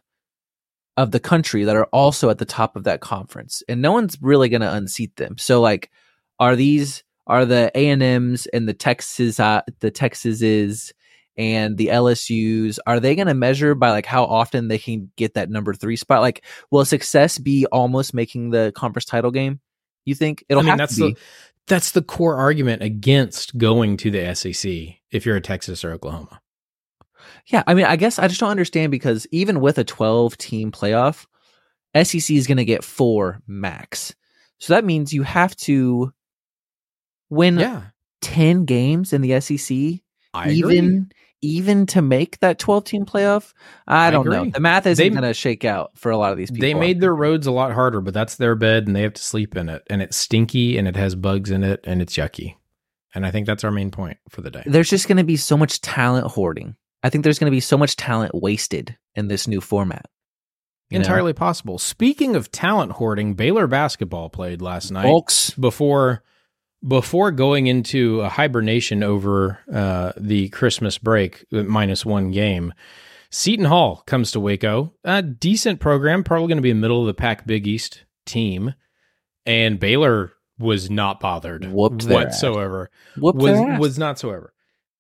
of 0.98 1.12
the 1.12 1.20
country 1.20 1.66
that 1.66 1.76
are 1.76 1.86
also 1.86 2.30
at 2.30 2.40
the 2.40 2.46
top 2.46 2.76
of 2.76 2.86
that 2.86 3.02
conference, 3.02 3.62
and 3.70 3.82
no 3.82 3.92
one's 3.92 4.18
really 4.22 4.50
going 4.50 4.62
to 4.62 4.74
unseat 4.74 5.16
them. 5.16 5.38
So, 5.38 5.62
like, 5.62 5.92
are 6.40 6.56
these 6.56 7.04
are 7.28 7.46
the 7.46 7.72
A 7.76 7.90
and 7.90 8.04
M's 8.04 8.46
and 8.48 8.68
the 8.68 8.74
Texas 8.74 9.40
uh, 9.40 9.62
the 9.80 9.92
Texases 9.92 10.92
and 11.38 11.78
the 11.78 11.88
LSU's 11.88 12.80
are 12.88 13.00
they 13.00 13.16
going 13.16 13.28
to 13.28 13.34
measure 13.34 13.76
by 13.76 13.92
like 13.92 14.06
how 14.06 14.24
often 14.24 14.68
they 14.68 14.78
can 14.78 15.12
get 15.16 15.34
that 15.34 15.50
number 15.50 15.74
three 15.74 15.96
spot? 15.96 16.22
Like, 16.22 16.46
will 16.72 16.86
success 16.86 17.38
be 17.38 17.66
almost 17.68 18.14
making 18.14 18.52
the 18.52 18.72
conference 18.76 19.06
title 19.06 19.32
game? 19.32 19.60
You 20.06 20.16
think 20.16 20.46
it'll 20.50 20.62
I 20.62 20.64
mean, 20.64 20.70
have 20.70 20.78
that's 20.78 20.96
to 20.96 21.08
be? 21.08 21.14
the 21.14 21.20
that's 21.68 21.92
the 21.92 22.02
core 22.02 22.36
argument 22.36 22.84
against 22.84 23.58
going 23.58 23.98
to 23.98 24.12
the 24.12 24.34
SEC 24.36 24.72
if 25.12 25.26
you're 25.26 25.36
a 25.36 25.42
Texas 25.42 25.84
or 25.84 25.92
Oklahoma. 25.92 26.42
Yeah, 27.48 27.64
I 27.68 27.74
mean, 27.74 27.86
I 27.86 27.96
guess 27.96 28.20
I 28.20 28.28
just 28.28 28.40
don't 28.40 28.52
understand 28.52 28.92
because 28.92 29.28
even 29.32 29.60
with 29.62 29.78
a 29.78 29.84
12 29.84 30.38
team 30.38 30.72
playoff, 30.72 31.26
SEC 31.96 32.36
is 32.36 32.48
going 32.48 32.58
to 32.58 32.66
get 32.66 32.84
four 32.84 33.42
max. 33.48 34.16
So 34.60 34.74
that 34.74 34.86
means 34.86 35.14
you 35.14 35.24
have 35.24 35.56
to 35.58 36.14
win 37.30 37.58
Yeah, 37.60 37.84
10 38.22 38.66
games 38.66 39.14
in 39.14 39.22
the 39.22 39.40
SEC, 39.40 40.02
I 40.34 40.50
even 40.52 40.86
agree. 40.86 41.06
even 41.42 41.86
to 41.88 42.02
make 42.02 42.40
that 42.40 42.60
12 42.60 42.84
team 42.84 43.06
playoff. 43.06 43.54
I 43.88 44.08
I 44.08 44.12
don't 44.12 44.28
know. 44.28 44.46
The 44.46 44.60
math 44.60 44.86
isn't 44.86 45.14
going 45.14 45.24
to 45.24 45.34
shake 45.34 45.64
out 45.64 45.92
for 45.96 46.12
a 46.12 46.18
lot 46.18 46.32
of 46.32 46.38
these 46.38 46.52
people. 46.52 46.62
They 46.62 46.74
made 46.74 47.02
their 47.02 47.16
roads 47.16 47.48
a 47.48 47.52
lot 47.52 47.72
harder, 47.72 48.02
but 48.02 48.14
that's 48.14 48.36
their 48.36 48.56
bed 48.56 48.88
and 48.88 48.96
they 48.96 49.02
have 49.02 49.14
to 49.14 49.22
sleep 49.22 49.56
in 49.56 49.70
it. 49.70 49.84
And 49.90 50.02
it's 50.02 50.18
stinky 50.18 50.78
and 50.78 50.88
it 50.88 50.96
has 50.96 51.16
bugs 51.16 51.52
in 51.52 51.64
it 51.64 51.82
and 51.84 52.02
it's 52.02 52.16
yucky. 52.16 52.56
And 53.14 53.26
I 53.26 53.32
think 53.32 53.48
that's 53.48 53.64
our 53.64 53.72
main 53.72 53.92
point 53.92 54.18
for 54.30 54.42
the 54.42 54.52
day. 54.52 54.64
There's 54.66 54.90
just 54.90 55.08
going 55.08 55.18
to 55.18 55.24
be 55.24 55.38
so 55.38 55.56
much 55.56 55.80
talent 55.80 56.28
hoarding. 56.28 56.76
I 57.02 57.10
think 57.10 57.24
there's 57.24 57.40
going 57.40 57.50
to 57.50 57.56
be 57.56 57.62
so 57.62 57.78
much 57.78 57.96
talent 57.96 58.36
wasted 58.36 58.98
in 59.14 59.28
this 59.28 59.48
new 59.48 59.62
format. 59.62 60.08
You 60.90 61.00
know? 61.00 61.04
Entirely 61.04 61.34
possible. 61.34 61.80
Speaking 61.80 62.36
of 62.36 62.52
talent 62.52 62.94
hoarding, 62.94 63.34
Baylor 63.36 63.68
basketball 63.68 64.30
played 64.30 64.62
last 64.62 64.92
night 64.92 65.04
Folks, 65.04 65.52
before 65.52 66.24
before 66.88 67.32
going 67.32 67.68
into 67.68 68.22
a 68.22 68.30
hibernation 68.30 69.04
over 69.04 69.60
uh, 69.74 70.14
the 70.18 70.50
Christmas 70.50 70.98
break, 70.98 71.46
uh, 71.54 71.64
minus 71.64 72.06
one 72.06 72.32
game. 72.32 72.74
Seton 73.32 73.66
Hall 73.66 74.04
comes 74.06 74.32
to 74.32 74.40
Waco, 74.40 74.94
a 75.04 75.22
decent 75.22 75.80
program, 75.80 76.24
probably 76.24 76.48
going 76.48 76.58
to 76.58 76.62
be 76.62 76.72
a 76.72 76.76
middle 76.76 77.02
of 77.02 77.08
the 77.08 77.14
pack 77.14 77.46
Big 77.46 77.68
East 77.68 78.06
team, 78.26 78.74
and 79.46 79.80
Baylor 79.80 80.32
was 80.58 80.90
not 80.90 81.20
bothered 81.20 81.66
Whooped 81.70 82.06
whatsoever. 82.06 82.90
whoop 83.18 83.36
was 83.36 83.80
was 83.80 84.00
not 84.00 84.18
so 84.18 84.30
ever. 84.30 84.54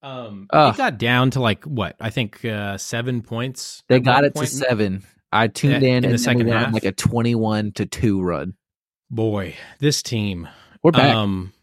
Um, 0.03 0.47
Ugh. 0.51 0.73
it 0.73 0.77
got 0.77 0.97
down 0.97 1.31
to 1.31 1.39
like 1.39 1.63
what 1.63 1.95
I 1.99 2.09
think 2.09 2.43
uh, 2.43 2.77
seven 2.77 3.21
points. 3.21 3.83
They 3.87 3.99
got 4.01 4.25
it 4.25 4.35
to 4.35 4.45
seven. 4.45 5.03
I 5.31 5.47
tuned 5.47 5.81
Yeah, 5.81 5.89
in, 5.89 5.95
in 5.95 6.01
the 6.03 6.09
and 6.09 6.19
second 6.21 6.47
half. 6.49 6.73
like 6.73 6.83
a 6.83 6.91
twenty-one 6.91 7.71
to 7.73 7.85
two 7.85 8.21
run. 8.21 8.55
Boy, 9.09 9.55
this 9.79 10.03
team. 10.03 10.49
We're 10.83 10.91
back. 10.91 11.15
Um, 11.15 11.53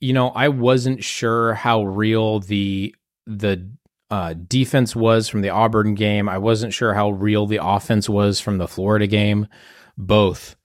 you 0.00 0.12
know, 0.12 0.28
I 0.30 0.48
wasn't 0.48 1.02
sure 1.04 1.54
how 1.54 1.84
real 1.84 2.40
the 2.40 2.94
the 3.26 3.70
uh, 4.10 4.34
defense 4.34 4.96
was 4.96 5.28
from 5.28 5.42
the 5.42 5.50
Auburn 5.50 5.94
game. 5.94 6.28
I 6.28 6.38
wasn't 6.38 6.72
sure 6.72 6.94
how 6.94 7.10
real 7.10 7.46
the 7.46 7.60
offense 7.62 8.08
was 8.08 8.40
from 8.40 8.56
the 8.58 8.66
Florida 8.68 9.06
game. 9.06 9.48
Both, 9.98 10.56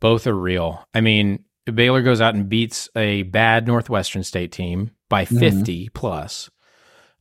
both 0.00 0.26
are 0.26 0.34
real. 0.34 0.86
I 0.94 1.02
mean, 1.02 1.44
Baylor 1.66 2.00
goes 2.02 2.20
out 2.22 2.34
and 2.34 2.48
beats 2.48 2.88
a 2.96 3.24
bad 3.24 3.66
Northwestern 3.66 4.22
State 4.22 4.52
team 4.52 4.92
by 5.10 5.24
Mhm. 5.26 5.38
50 5.40 5.88
plus. 5.90 6.48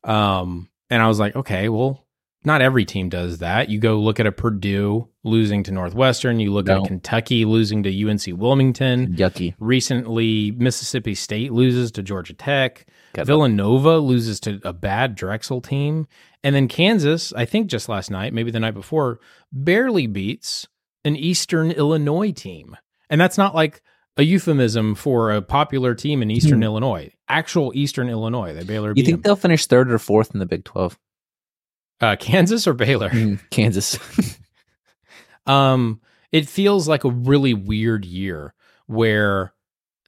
Um, 0.04 0.70
and 0.90 1.02
I 1.02 1.08
was 1.08 1.20
like, 1.20 1.36
okay, 1.36 1.68
well, 1.68 2.05
not 2.46 2.62
every 2.62 2.86
team 2.86 3.10
does 3.10 3.40
that. 3.40 3.70
You 3.70 3.80
go 3.80 4.00
look 4.00 4.20
at 4.20 4.28
a 4.28 4.32
Purdue 4.32 5.08
losing 5.24 5.64
to 5.64 5.72
Northwestern. 5.72 6.40
You 6.40 6.54
look 6.54 6.68
No. 6.68 6.82
at 6.82 6.88
Kentucky 6.88 7.46
losing 7.46 7.84
to 7.84 8.10
UNC 8.10 8.28
Wilmington. 8.28 9.16
Yucky. 9.16 9.56
Recently, 9.60 10.52
Mississippi 10.52 11.16
State 11.16 11.52
loses 11.52 11.92
to 11.94 12.04
Georgia 12.04 12.34
Tech. 12.34 12.86
Got 13.14 13.28
Villanova 13.28 13.98
loses 13.98 14.40
to 14.42 14.60
a 14.64 14.74
bad 14.74 15.16
Drexel 15.16 15.62
team. 15.62 16.08
And 16.44 16.56
then 16.56 16.68
Kansas, 16.68 17.34
I 17.34 17.46
think 17.46 17.68
just 17.68 17.90
last 17.90 18.12
night, 18.12 18.34
maybe 18.34 18.52
the 18.52 18.60
night 18.60 18.76
before, 18.76 19.20
barely 19.52 20.06
beats 20.06 20.68
an 21.04 21.16
Eastern 21.16 21.72
Illinois 21.72 22.32
team. 22.32 22.78
And 23.10 23.20
that's 23.20 23.38
not 23.38 23.56
like 23.56 23.82
a 24.18 24.24
euphemism 24.24 24.96
for 24.96 25.32
a 25.32 25.42
popular 25.42 25.94
team 25.94 26.22
in 26.22 26.32
Eastern 26.32 26.60
hmm. 26.60 26.64
Illinois. 26.64 27.12
Actual 27.28 27.72
Eastern 27.76 28.10
Illinois. 28.10 28.54
They 28.54 28.64
Baylor. 28.64 28.94
You 28.96 29.04
think 29.04 29.18
them. 29.18 29.22
they'll 29.24 29.36
finish 29.36 29.66
third 29.66 29.92
or 29.92 30.00
fourth 30.00 30.34
in 30.34 30.40
the 30.40 30.46
Big 30.46 30.64
12? 30.64 30.98
Uh, 32.02 32.16
Kansas 32.18 32.68
or 32.68 32.74
Baylor? 32.74 33.12
Kansas. 33.50 33.98
Um, 35.48 36.02
it 36.32 36.50
feels 36.50 36.88
like 36.88 37.04
a 37.04 37.10
really 37.10 37.54
weird 37.54 38.04
year 38.04 38.54
where 38.88 39.54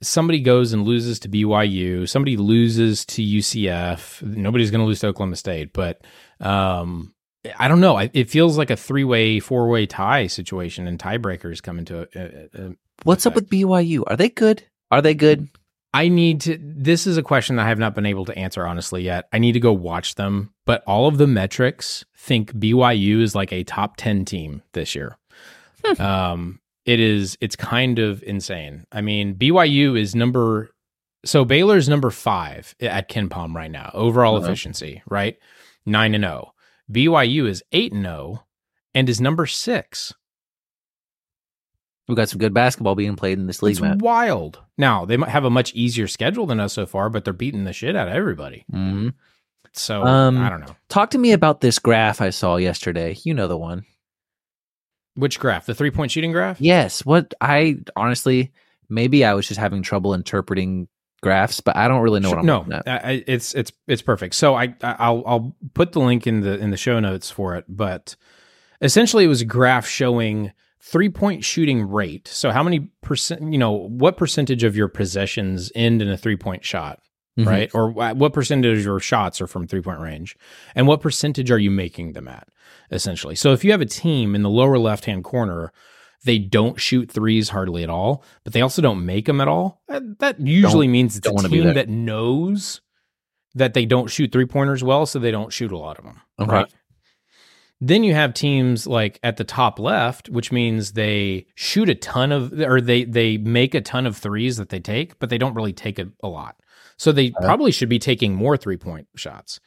somebody 0.02 0.40
goes 0.40 0.72
and 0.72 0.84
loses 0.84 1.18
to 1.20 1.28
BYU, 1.28 2.08
somebody 2.08 2.36
loses 2.36 3.04
to 3.06 3.22
UCF. 3.22 4.22
Nobody's 4.22 4.70
going 4.70 4.80
to 4.80 4.86
lose 4.86 5.00
to 5.00 5.08
Oklahoma 5.08 5.36
State, 5.36 5.72
but 5.72 6.02
um, 6.40 7.14
I 7.58 7.68
don't 7.68 7.80
know. 7.80 7.96
I, 7.96 8.10
it 8.14 8.30
feels 8.30 8.58
like 8.58 8.70
a 8.70 8.76
three-way, 8.76 9.40
four-way 9.40 9.86
tie 9.86 10.26
situation, 10.26 10.86
and 10.86 10.98
tiebreakers 10.98 11.62
come 11.62 11.78
into 11.78 12.00
it. 12.12 12.50
Uh, 12.54 12.58
uh, 12.62 12.70
What's 13.04 13.26
up 13.26 13.34
with 13.34 13.48
BYU? 13.48 14.02
Are 14.06 14.16
they 14.16 14.28
good? 14.28 14.64
Are 14.90 15.02
they 15.02 15.14
good? 15.14 15.48
I 15.94 16.08
need 16.08 16.42
to. 16.42 16.58
This 16.60 17.06
is 17.06 17.16
a 17.16 17.22
question 17.22 17.56
that 17.56 17.64
I 17.64 17.68
have 17.68 17.78
not 17.78 17.94
been 17.94 18.06
able 18.06 18.24
to 18.26 18.38
answer 18.38 18.66
honestly 18.66 19.02
yet. 19.02 19.26
I 19.32 19.38
need 19.38 19.52
to 19.52 19.60
go 19.60 19.72
watch 19.72 20.16
them, 20.16 20.52
but 20.66 20.82
all 20.86 21.06
of 21.08 21.16
the 21.18 21.26
metrics 21.26 22.04
think 22.16 22.52
BYU 22.52 23.20
is 23.22 23.34
like 23.34 23.52
a 23.52 23.64
top 23.64 23.96
ten 23.96 24.24
team 24.24 24.62
this 24.72 24.94
year. 24.94 25.16
um, 25.98 26.60
it 26.84 27.00
is. 27.00 27.36
It's 27.40 27.56
kind 27.56 27.98
of 27.98 28.22
insane. 28.22 28.84
I 28.92 29.00
mean, 29.00 29.34
BYU 29.34 29.98
is 29.98 30.14
number. 30.14 30.70
So 31.24 31.44
Baylor's 31.44 31.88
number 31.88 32.10
five 32.10 32.74
at 32.80 33.08
KenPom 33.08 33.54
right 33.54 33.70
now. 33.70 33.90
Overall 33.94 34.36
Uh-huh. 34.36 34.44
efficiency, 34.46 35.02
right? 35.08 35.36
Nine 35.86 36.14
and 36.14 36.22
zero. 36.24 36.52
BYU 36.92 37.48
is 37.48 37.62
eight 37.72 37.92
and 37.92 38.04
zero, 38.04 38.44
and 38.94 39.08
is 39.08 39.20
number 39.20 39.46
six. 39.46 40.12
We've 42.08 42.16
got 42.16 42.28
some 42.30 42.38
good 42.38 42.54
basketball 42.54 42.94
being 42.94 43.16
played 43.16 43.38
in 43.38 43.46
this 43.46 43.62
league, 43.62 43.72
It's 43.72 43.80
Matt. 43.82 43.98
wild. 44.00 44.60
Now 44.78 45.04
they 45.04 45.16
might 45.18 45.28
have 45.28 45.44
a 45.44 45.50
much 45.50 45.74
easier 45.74 46.06
schedule 46.08 46.46
than 46.46 46.58
us 46.58 46.72
so 46.72 46.86
far, 46.86 47.10
but 47.10 47.24
they're 47.24 47.32
beating 47.34 47.64
the 47.64 47.72
shit 47.74 47.94
out 47.96 48.08
of 48.08 48.14
everybody. 48.14 48.64
hmm 48.70 49.08
So 49.74 50.02
Um, 50.04 50.38
I 50.38 50.48
don't 50.48 50.60
know 50.60 50.74
Talk 50.88 51.10
to 51.10 51.18
me 51.18 51.32
about 51.32 51.60
this 51.60 51.78
graph 51.78 52.20
I 52.22 52.30
saw 52.30 52.56
yesterday. 52.56 53.16
You 53.24 53.34
know 53.34 53.46
the 53.46 53.58
one. 53.58 53.84
which 55.14 55.38
graph, 55.40 55.66
the 55.66 55.74
three 55.74 55.90
point 55.90 56.10
shooting 56.12 56.32
graph. 56.32 56.60
Yes. 56.60 57.04
What 57.04 57.34
I 57.40 57.78
honestly, 57.96 58.52
maybe 58.88 59.24
I 59.24 59.34
was 59.34 59.46
just 59.48 59.60
having 59.60 59.82
trouble 59.82 60.14
interpreting 60.14 60.88
graphs, 61.20 61.60
but 61.60 61.76
I 61.76 61.88
don't 61.88 62.02
really 62.02 62.20
know 62.20 62.30
what 62.30 62.38
I'm 62.38 62.46
no. 62.46 62.64
I- 62.86 63.24
it's 63.26 63.54
it's 63.54 63.72
it's 63.88 64.00
perfect. 64.02 64.34
So 64.34 64.54
I- 64.54 64.74
I'll 64.82 65.22
I'll 65.26 65.56
put 65.74 65.92
the 65.92 65.98
link 66.00 66.26
in 66.26 66.40
the 66.40 66.56
in 66.58 66.70
the 66.70 66.76
show 66.76 67.00
notes 67.00 67.30
for 67.30 67.56
it. 67.56 67.64
But 67.68 68.14
essentially, 68.80 69.24
it 69.24 69.28
was 69.28 69.40
a 69.42 69.44
graph 69.46 69.86
showing 69.88 70.52
three 70.80 71.08
point 71.08 71.44
shooting 71.44 71.88
rate. 71.88 72.28
So 72.28 72.50
how 72.50 72.62
many 72.62 72.88
percent? 73.02 73.52
You 73.52 73.58
know, 73.58 73.72
what 73.72 74.16
percentage 74.16 74.64
of 74.64 74.76
your 74.76 74.88
possessions 74.88 75.70
end 75.74 76.00
in 76.02 76.08
a 76.08 76.16
three 76.16 76.36
point 76.36 76.64
shot? 76.64 77.00
Mhm. 77.38 77.46
right? 77.46 77.70
Or 77.72 77.90
what 77.92 78.32
percentage 78.32 78.78
of 78.78 78.84
your 78.84 78.98
shots 78.98 79.40
are 79.40 79.46
from 79.46 79.66
three 79.68 79.80
point 79.80 80.00
range, 80.00 80.36
and 80.74 80.86
what 80.88 81.00
percentage 81.00 81.50
are 81.52 81.58
you 81.58 81.70
making 81.70 82.12
them 82.14 82.26
at, 82.26 82.48
essentially? 82.90 83.36
So 83.36 83.52
if 83.52 83.62
you 83.64 83.70
have 83.70 83.80
a 83.80 83.86
team 83.86 84.34
in 84.34 84.42
the 84.42 84.50
lower 84.50 84.76
left 84.76 85.04
hand 85.04 85.22
corner, 85.22 85.72
they 86.24 86.38
don't 86.38 86.80
shoot 86.80 87.08
threes 87.10 87.50
hardly 87.50 87.84
at 87.84 87.90
all, 87.90 88.24
but 88.42 88.54
they 88.54 88.60
also 88.60 88.82
don't 88.82 89.06
make 89.06 89.26
them 89.26 89.40
at 89.40 89.46
all. 89.46 89.82
That, 89.86 90.18
that 90.18 90.40
usually 90.40 90.88
means 90.88 91.16
it's 91.16 91.28
don't 91.28 91.44
a 91.44 91.48
team 91.48 91.74
that 91.74 91.88
knows 91.88 92.80
that 93.54 93.72
they 93.72 93.86
don't 93.86 94.08
shoot 94.08 94.32
three 94.32 94.46
pointers 94.46 94.82
well, 94.82 95.06
so 95.06 95.20
they 95.20 95.30
don't 95.30 95.52
shoot 95.52 95.70
a 95.70 95.78
lot 95.78 95.96
of 95.98 96.04
them. 96.04 96.20
Okay. 96.40 96.50
Right. 96.50 96.74
Then 97.80 98.02
you 98.02 98.12
have 98.14 98.34
teams 98.34 98.86
like 98.86 99.20
at 99.22 99.36
the 99.36 99.44
top 99.44 99.78
left, 99.78 100.28
which 100.28 100.50
means 100.50 100.92
they 100.92 101.46
shoot 101.54 101.88
a 101.88 101.94
ton 101.94 102.32
of, 102.32 102.52
or 102.52 102.80
they 102.80 103.04
they 103.04 103.36
make 103.38 103.74
a 103.74 103.80
ton 103.80 104.06
of 104.06 104.16
threes 104.16 104.56
that 104.56 104.68
they 104.68 104.80
take, 104.80 105.18
but 105.18 105.30
they 105.30 105.38
don't 105.38 105.54
really 105.54 105.72
take 105.72 105.98
a, 105.98 106.08
a 106.22 106.28
lot. 106.28 106.56
So 106.96 107.12
they 107.12 107.30
probably 107.30 107.70
should 107.70 107.88
be 107.88 108.00
taking 108.00 108.34
more 108.34 108.56
three 108.56 108.76
point 108.76 109.06
shots. 109.14 109.60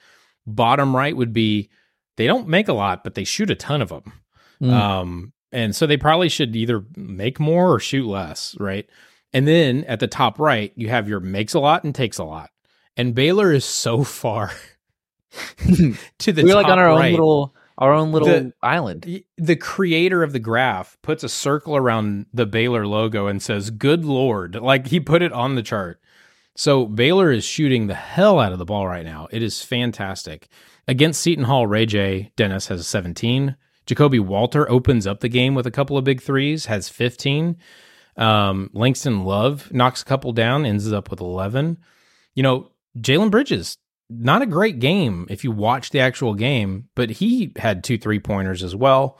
Bottom 0.45 0.93
right 0.95 1.15
would 1.15 1.31
be 1.31 1.69
they 2.17 2.27
don't 2.27 2.49
make 2.49 2.67
a 2.67 2.73
lot, 2.73 3.03
but 3.03 3.15
they 3.15 3.23
shoot 3.23 3.49
a 3.49 3.55
ton 3.55 3.81
of 3.81 3.89
them. 3.89 4.13
Mm. 4.61 4.71
Um, 4.71 5.33
and 5.53 5.75
so 5.75 5.87
they 5.87 5.97
probably 5.97 6.27
should 6.27 6.55
either 6.55 6.83
make 6.97 7.39
more 7.39 7.73
or 7.73 7.79
shoot 7.79 8.05
less, 8.05 8.55
right? 8.59 8.89
And 9.33 9.47
then 9.47 9.85
at 9.85 10.01
the 10.01 10.07
top 10.07 10.39
right, 10.39 10.73
you 10.75 10.89
have 10.89 11.07
your 11.07 11.21
makes 11.21 11.53
a 11.53 11.59
lot 11.59 11.85
and 11.85 11.95
takes 11.95 12.17
a 12.17 12.25
lot. 12.25 12.49
And 12.97 13.15
Baylor 13.15 13.53
is 13.53 13.63
so 13.63 14.03
far 14.03 14.51
to 16.19 16.33
the 16.33 16.43
we 16.43 16.49
were 16.49 16.55
like 16.55 16.67
on 16.67 16.77
our 16.77 16.87
right. 16.87 17.05
own 17.05 17.11
little 17.11 17.55
our 17.81 17.91
own 17.93 18.11
little 18.13 18.27
The- 18.29 18.53
island. 18.61 19.23
The 19.37 19.55
creator 19.57 20.23
of 20.23 20.31
the 20.31 20.39
graph 20.39 20.97
puts 21.01 21.23
a 21.23 21.29
circle 21.29 21.75
around 21.75 22.27
the 22.33 22.45
Baylor 22.45 22.87
logo 22.87 23.27
and 23.27 23.41
says, 23.41 23.71
Good 23.71 24.05
Lord. 24.05 24.55
Like 24.55 24.87
he 24.87 24.99
put 25.01 25.21
it 25.21 25.33
on 25.33 25.55
the 25.55 25.63
chart. 25.63 25.99
So 26.55 26.85
Baylor 26.85 27.31
is 27.31 27.43
shooting 27.43 27.87
the 27.87 27.95
hell 27.95 28.39
out 28.39 28.53
of 28.53 28.59
the 28.59 28.65
ball 28.65 28.87
right 28.87 29.05
now. 29.05 29.27
It 29.31 29.41
is 29.41 29.61
fantastic. 29.63 30.47
Against 30.87 31.21
Seton 31.21 31.45
Hall, 31.45 31.65
Ray 31.67 31.85
J. 31.85 32.31
Dennis 32.35 32.67
has 32.67 32.85
17. 32.87 33.55
Ja'Kobe 33.87 34.19
Walter 34.19 34.69
opens 34.69 35.07
up 35.07 35.21
the 35.21 35.29
game 35.29 35.55
with 35.55 35.65
a 35.65 35.71
couple 35.71 35.97
of 35.97 36.03
big 36.03 36.21
threes, 36.21 36.67
has 36.67 36.87
15. 36.87 37.57
Um, 38.17 38.69
Langston 38.73 39.23
Love 39.25 39.71
knocks 39.73 40.01
a 40.01 40.05
couple 40.05 40.33
down, 40.33 40.65
ends 40.65 40.91
up 40.91 41.09
with 41.09 41.19
11. 41.19 41.77
You 42.35 42.43
know, 42.43 42.71
Jalen 42.97 43.31
Bridges, 43.31 43.77
not 44.19 44.41
a 44.41 44.45
great 44.45 44.79
game 44.79 45.25
if 45.29 45.43
you 45.43 45.51
watch 45.51 45.91
the 45.91 45.99
actual 46.01 46.33
game, 46.33 46.89
but 46.95 47.09
he 47.09 47.53
had 47.55 47.83
two 47.83 47.97
three 47.97 48.19
pointers 48.19 48.63
as 48.63 48.75
well. 48.75 49.19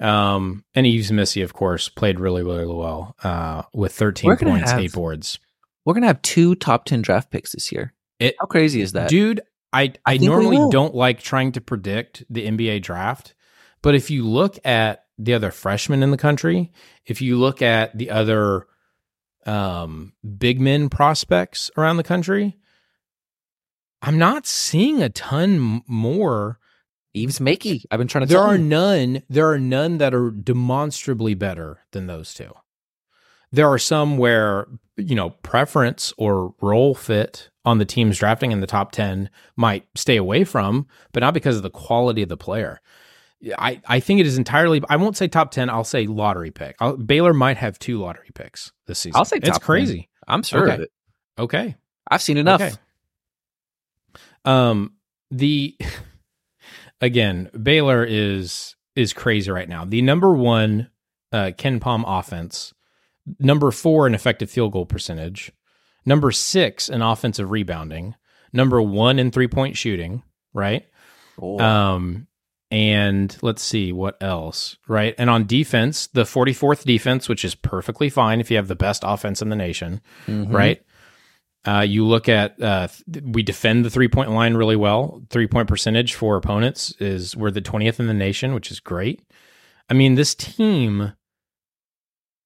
Um, 0.00 0.64
and 0.74 0.86
Yves 0.86 1.12
Missi, 1.12 1.42
of 1.42 1.52
course, 1.52 1.88
played 1.88 2.18
really, 2.18 2.42
really 2.42 2.64
well 2.66 3.14
uh, 3.22 3.62
with 3.74 3.92
13 3.92 4.28
We're 4.28 4.36
points, 4.38 4.70
have- 4.70 4.80
eight 4.80 4.92
boards. 4.92 5.38
We're 5.84 5.94
gonna 5.94 6.06
have 6.06 6.22
two 6.22 6.54
top 6.54 6.84
ten 6.86 7.02
draft 7.02 7.30
picks 7.30 7.52
this 7.52 7.70
year. 7.72 7.92
It- 8.18 8.36
How 8.40 8.46
crazy 8.46 8.80
is 8.80 8.92
that? 8.92 9.08
Dude, 9.10 9.40
I, 9.72 9.92
I, 10.06 10.16
we 10.16 10.26
normally 10.26 10.70
don't 10.70 10.94
like 10.94 11.20
trying 11.20 11.52
to 11.52 11.60
predict 11.60 12.24
the 12.30 12.46
NBA 12.46 12.82
draft, 12.82 13.34
but 13.82 13.94
if 13.94 14.10
you 14.10 14.24
look 14.26 14.58
at 14.64 15.04
the 15.18 15.34
other 15.34 15.50
freshmen 15.50 16.02
in 16.02 16.10
the 16.10 16.16
country, 16.16 16.72
if 17.06 17.20
you 17.20 17.36
look 17.36 17.62
at 17.62 17.96
the 17.98 18.10
other 18.10 18.66
um, 19.46 20.12
big 20.38 20.60
men 20.60 20.88
prospects 20.88 21.70
around 21.76 21.96
the 21.96 22.02
country, 22.04 22.56
I'm 24.02 24.18
not 24.18 24.46
seeing 24.46 25.02
a 25.02 25.08
ton 25.08 25.82
more. 25.86 26.58
Eves 27.14 27.38
Makey. 27.38 27.84
I've 27.90 27.98
been 27.98 28.08
trying 28.08 28.22
to 28.26 28.28
There 28.28 28.38
tell 28.38 28.48
are 28.50 28.56
you. 28.56 28.64
none. 28.64 29.22
There 29.28 29.50
are 29.50 29.58
none 29.58 29.98
that 29.98 30.14
are 30.14 30.30
demonstrably 30.30 31.34
better 31.34 31.80
than 31.92 32.06
those 32.06 32.34
two. 32.34 32.50
There 33.52 33.68
are 33.68 33.78
some 33.78 34.16
where 34.18 34.66
you 34.96 35.14
know 35.14 35.30
preference 35.30 36.12
or 36.16 36.54
role 36.60 36.94
fit 36.94 37.50
on 37.64 37.78
the 37.78 37.84
teams 37.84 38.18
drafting 38.18 38.50
in 38.50 38.60
the 38.60 38.66
top 38.66 38.92
ten 38.92 39.28
might 39.56 39.86
stay 39.94 40.16
away 40.16 40.44
from, 40.44 40.86
but 41.12 41.20
not 41.20 41.34
because 41.34 41.56
of 41.56 41.62
the 41.62 41.70
quality 41.70 42.22
of 42.22 42.28
the 42.30 42.36
player. 42.36 42.80
I, 43.58 43.80
I 43.86 44.00
think 44.00 44.20
it 44.20 44.26
is 44.26 44.38
entirely. 44.38 44.80
I 44.88 44.96
won't 44.96 45.16
say 45.16 45.28
top 45.28 45.50
ten. 45.50 45.68
I'll 45.68 45.84
say 45.84 46.06
lottery 46.06 46.50
pick. 46.50 46.76
I'll, 46.80 46.96
Baylor 46.96 47.34
might 47.34 47.58
have 47.58 47.78
two 47.78 47.98
lottery 47.98 48.30
picks 48.34 48.72
this 48.86 49.00
season. 49.00 49.18
I'll 49.18 49.24
say 49.26 49.36
it's 49.36 49.48
top 49.48 49.60
10. 49.60 49.66
crazy. 49.66 50.08
I'm 50.26 50.42
sure 50.42 50.62
Okay. 50.64 50.74
of 50.74 50.80
it. 50.80 50.90
Okay, 51.38 51.76
I've 52.10 52.22
seen 52.22 52.36
enough. 52.38 52.62
Okay. 52.62 52.72
Um, 54.44 54.94
the 55.30 55.76
again, 57.00 57.50
Baylor 57.60 58.04
is 58.04 58.76
is 58.94 59.12
crazy 59.12 59.50
right 59.50 59.68
now. 59.68 59.84
The 59.84 60.02
number 60.02 60.32
one 60.34 60.90
uh, 61.32 61.52
KenPom 61.56 62.04
offense, 62.06 62.74
number 63.38 63.70
four 63.70 64.06
in 64.06 64.14
effective 64.14 64.50
field 64.50 64.72
goal 64.72 64.86
percentage, 64.86 65.50
number 66.04 66.30
six 66.30 66.88
in 66.88 67.00
offensive 67.02 67.50
rebounding, 67.50 68.14
number 68.52 68.82
one 68.82 69.18
in 69.18 69.30
three 69.30 69.48
point 69.48 69.76
shooting. 69.76 70.22
Right. 70.52 70.86
Oh. 71.40 71.58
Um, 71.58 72.26
and 72.70 73.36
let's 73.42 73.62
see 73.62 73.92
what 73.92 74.22
else, 74.22 74.76
right? 74.88 75.14
And 75.18 75.28
on 75.28 75.46
defense, 75.46 76.06
the 76.06 76.22
44th 76.22 76.84
defense, 76.84 77.28
which 77.28 77.44
is 77.44 77.54
perfectly 77.54 78.08
fine 78.08 78.40
if 78.40 78.50
you 78.50 78.56
have 78.56 78.68
the 78.68 78.74
best 78.74 79.02
offense 79.06 79.42
in 79.42 79.50
the 79.50 79.56
nation, 79.56 80.00
Mhm. 80.26 80.50
right? 80.52 80.82
Uh, 81.64 81.80
you 81.80 82.04
look 82.06 82.28
at 82.28 82.60
uh, 82.60 82.88
th- 83.12 83.24
we 83.24 83.42
defend 83.42 83.84
the 83.84 83.90
three 83.90 84.08
point 84.08 84.30
line 84.32 84.54
really 84.54 84.74
well. 84.76 85.22
Three 85.30 85.46
point 85.46 85.68
percentage 85.68 86.14
for 86.14 86.36
opponents 86.36 86.92
is 86.98 87.36
we're 87.36 87.50
the 87.52 87.60
twentieth 87.60 88.00
in 88.00 88.06
the 88.08 88.14
nation, 88.14 88.52
which 88.54 88.70
is 88.70 88.80
great. 88.80 89.22
I 89.88 89.94
mean, 89.94 90.16
this 90.16 90.34
team 90.34 91.12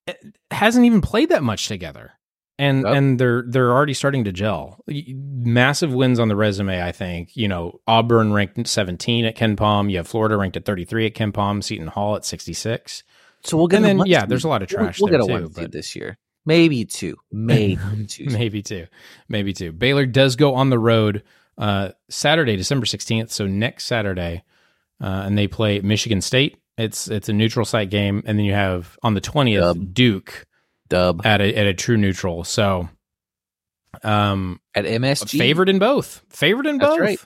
eh, 0.06 0.12
hasn't 0.50 0.84
even 0.84 1.00
played 1.00 1.28
that 1.30 1.42
much 1.42 1.66
together. 1.68 2.12
and 2.58 2.82
Yep. 2.84 2.94
and 2.96 3.18
they're 3.20 3.42
they're 3.46 3.72
already 3.72 3.94
starting 3.94 4.24
to 4.24 4.32
gel. 4.32 4.82
Massive 4.88 5.92
wins 5.94 6.18
on 6.18 6.28
the 6.28 6.36
resume, 6.36 6.82
I 6.82 6.92
think. 6.92 7.36
You 7.36 7.48
know, 7.48 7.80
Auburn 7.86 8.32
ranked 8.32 8.66
17 8.66 9.24
at 9.24 9.36
KenPom. 9.36 9.90
You 9.90 9.98
have 9.98 10.08
Florida 10.08 10.36
ranked 10.36 10.56
at 10.56 10.64
33 10.64 11.06
at 11.06 11.14
KenPom. 11.14 11.62
Seton 11.64 11.88
Hall 11.88 12.16
at 12.16 12.24
66. 12.24 13.02
So 13.44 13.56
we'll 13.56 13.66
get 13.68 13.76
And 13.76 13.84
then, 14.00 14.06
yeah, 14.06 14.24
there's 14.26 14.44
a 14.44 14.48
lot 14.48 14.62
of 14.62 14.70
We'll- 14.70 14.84
trash 14.84 14.98
We'll, 15.00 15.10
there 15.10 15.20
get 15.20 15.28
a 15.30 15.32
one 15.32 15.48
but- 15.54 15.70
this 15.72 15.94
year, 15.94 16.18
maybe 16.46 16.84
two, 16.86 17.16
maybe 17.30 17.76
two. 18.08 18.26
Maybe 18.26 18.62
two, 18.62 18.86
maybe 19.28 19.52
two. 19.52 19.72
Baylor 19.72 20.06
does 20.06 20.36
go 20.36 20.54
on 20.54 20.70
the 20.70 20.78
road 20.78 21.22
uh, 21.58 21.90
Saturday, 22.08 22.56
December 22.56 22.86
16th. 22.86 23.30
So 23.30 23.46
next 23.46 23.84
Saturday, 23.84 24.44
uh, 25.00 25.24
and 25.26 25.36
they 25.36 25.48
play 25.48 25.80
Michigan 25.80 26.20
State. 26.20 26.58
It's 26.78 27.08
it's 27.08 27.28
a 27.28 27.32
neutral 27.32 27.64
site 27.64 27.90
game, 27.90 28.22
and 28.26 28.38
then 28.38 28.44
you 28.44 28.52
have 28.52 28.98
on 29.02 29.14
the 29.14 29.20
20th 29.20 29.60
Dub. 29.60 29.94
Duke 29.94 30.46
Dub 30.88 31.24
at 31.26 31.40
a 31.40 31.54
at 31.54 31.66
a 31.66 31.74
true 31.74 31.96
neutral. 31.96 32.44
So, 32.44 32.88
um, 34.02 34.60
at 34.74 34.84
MSG. 34.84 35.38
favored 35.38 35.68
in 35.68 35.78
both. 35.78 36.22
Favored 36.28 36.66
in 36.66 36.78
That's 36.78 36.90
both. 36.90 37.00
right. 37.00 37.20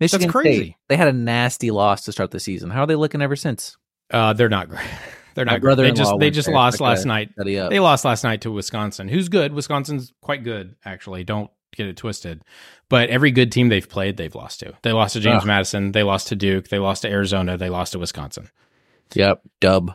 Michigan 0.00 0.28
crazy. 0.30 0.62
State. 0.62 0.76
They 0.88 0.96
had 0.96 1.08
a 1.08 1.12
nasty 1.12 1.70
loss 1.70 2.04
to 2.04 2.12
start 2.12 2.30
the 2.32 2.40
season. 2.40 2.70
How 2.70 2.82
are 2.82 2.86
they 2.86 2.96
looking 2.96 3.22
ever 3.22 3.36
since? 3.36 3.76
Uh, 4.10 4.32
they're 4.32 4.48
not 4.48 4.68
great. 4.68 4.84
They're 5.34 5.44
not. 5.44 5.60
Great. 5.60 5.76
They 5.76 5.92
just 5.92 6.12
they 6.18 6.30
just 6.30 6.46
there. 6.46 6.54
lost 6.54 6.80
I 6.80 6.84
last 6.84 7.04
night. 7.06 7.30
They 7.36 7.80
lost 7.80 8.04
last 8.04 8.24
night 8.24 8.42
to 8.42 8.50
Wisconsin, 8.50 9.08
who's 9.08 9.28
good. 9.28 9.52
Wisconsin's 9.52 10.12
quite 10.22 10.44
good, 10.44 10.76
actually. 10.84 11.24
Don't 11.24 11.50
get 11.74 11.86
it 11.86 11.96
twisted. 11.96 12.42
But 12.88 13.08
every 13.08 13.30
good 13.30 13.50
team 13.50 13.68
they've 13.70 13.88
played, 13.88 14.16
they've 14.18 14.34
lost 14.34 14.60
to. 14.60 14.74
They 14.82 14.92
lost 14.92 15.14
to 15.14 15.20
James 15.20 15.42
Ugh. 15.42 15.46
Madison. 15.46 15.92
They 15.92 16.02
lost 16.02 16.28
to 16.28 16.36
Duke. 16.36 16.68
They 16.68 16.78
lost 16.78 17.02
to 17.02 17.08
Arizona. 17.10 17.56
They 17.56 17.70
lost 17.70 17.92
to 17.92 17.98
Wisconsin. 17.98 18.50
Yep. 19.14 19.42
Dub. 19.60 19.92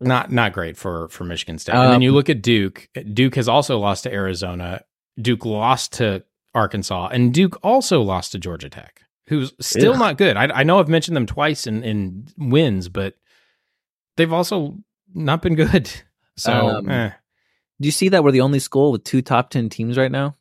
Not 0.00 0.32
not 0.32 0.52
great 0.54 0.76
for 0.78 1.08
for 1.08 1.24
Michigan 1.24 1.58
State. 1.58 1.74
and 1.74 1.82
then 1.88 1.94
Um, 1.96 2.02
you 2.02 2.12
look 2.12 2.30
at 2.30 2.40
Duke. 2.40 2.88
Duke 3.12 3.34
has 3.34 3.48
also 3.48 3.78
lost 3.78 4.04
to 4.04 4.12
Arizona. 4.12 4.82
Duke 5.20 5.44
lost 5.44 5.92
to 5.94 6.24
Arkansas, 6.54 7.08
and 7.12 7.34
Duke 7.34 7.58
also 7.62 8.00
lost 8.00 8.32
to 8.32 8.38
Georgia 8.38 8.70
Tech, 8.70 9.02
who's 9.28 9.52
still 9.60 9.92
Ugh. 9.92 9.98
not 9.98 10.16
good. 10.16 10.38
I, 10.38 10.44
I 10.46 10.62
know 10.62 10.80
I've 10.80 10.88
mentioned 10.88 11.16
them 11.16 11.26
twice 11.26 11.66
in 11.66 11.84
in 11.84 12.26
wins, 12.38 12.88
but 12.88 13.14
they've 14.20 14.32
also 14.32 14.76
not 15.14 15.42
been 15.42 15.54
good. 15.54 15.90
So 16.36 16.52
Um, 16.52 16.88
eh. 16.88 17.10
Do 17.80 17.86
you 17.86 17.92
see 17.92 18.08
that 18.10 18.24
we're 18.24 18.30
the 18.30 18.40
only 18.40 18.60
school 18.60 18.92
with 18.92 19.04
two 19.04 19.20
top 19.20 19.50
ten 19.50 19.68
teams 19.68 19.98
right 19.98 20.10
now? 20.10 20.36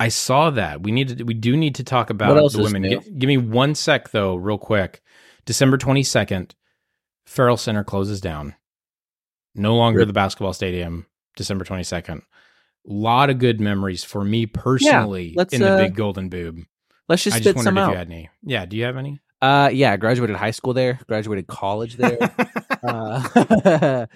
I 0.00 0.08
saw 0.08 0.50
that. 0.50 0.82
We 0.82 0.90
need 0.90 1.18
to. 1.18 1.22
We 1.22 1.34
do 1.34 1.56
need 1.56 1.76
to 1.76 1.84
talk 1.84 2.10
about 2.10 2.50
the 2.50 2.62
women. 2.62 2.82
Gi- 2.82 3.12
give 3.16 3.28
me 3.28 3.36
one 3.36 3.76
sec 3.76 4.10
though, 4.10 4.34
real 4.34 4.58
quick. 4.58 5.02
December 5.44 5.76
twenty 5.76 6.02
second, 6.02 6.56
Ferrell 7.24 7.56
Center 7.56 7.84
closes 7.84 8.20
down. 8.20 8.56
No 9.54 9.76
longer 9.76 10.00
Rip. 10.00 10.08
the 10.08 10.12
basketball 10.12 10.54
stadium. 10.54 11.06
December 11.36 11.64
twenty 11.64 11.84
second. 11.84 12.22
A 12.88 12.92
lot 12.92 13.30
of 13.30 13.38
good 13.38 13.60
memories 13.60 14.02
for 14.02 14.24
me 14.24 14.46
personally 14.46 15.34
let's, 15.36 15.54
in 15.54 15.60
the 15.60 15.70
uh, 15.70 15.78
big 15.78 15.94
golden 15.94 16.30
boob. 16.30 16.64
Let's 17.08 17.22
just 17.22 17.36
I 17.36 17.40
spit 17.40 17.54
just 17.54 17.64
some 17.64 17.78
if 17.78 17.84
out. 17.84 17.90
you 17.92 17.96
had 17.96 18.08
any. 18.08 18.28
Yeah, 18.42 18.66
do 18.66 18.76
you 18.76 18.84
have 18.84 18.96
any? 18.96 19.20
Uh, 19.40 19.70
yeah, 19.72 19.92
I 19.92 19.98
graduated 19.98 20.34
high 20.34 20.50
school 20.50 20.72
there. 20.74 20.98
Graduated 21.06 21.46
college 21.46 21.96
there. 21.96 22.18
uh, 22.86 24.06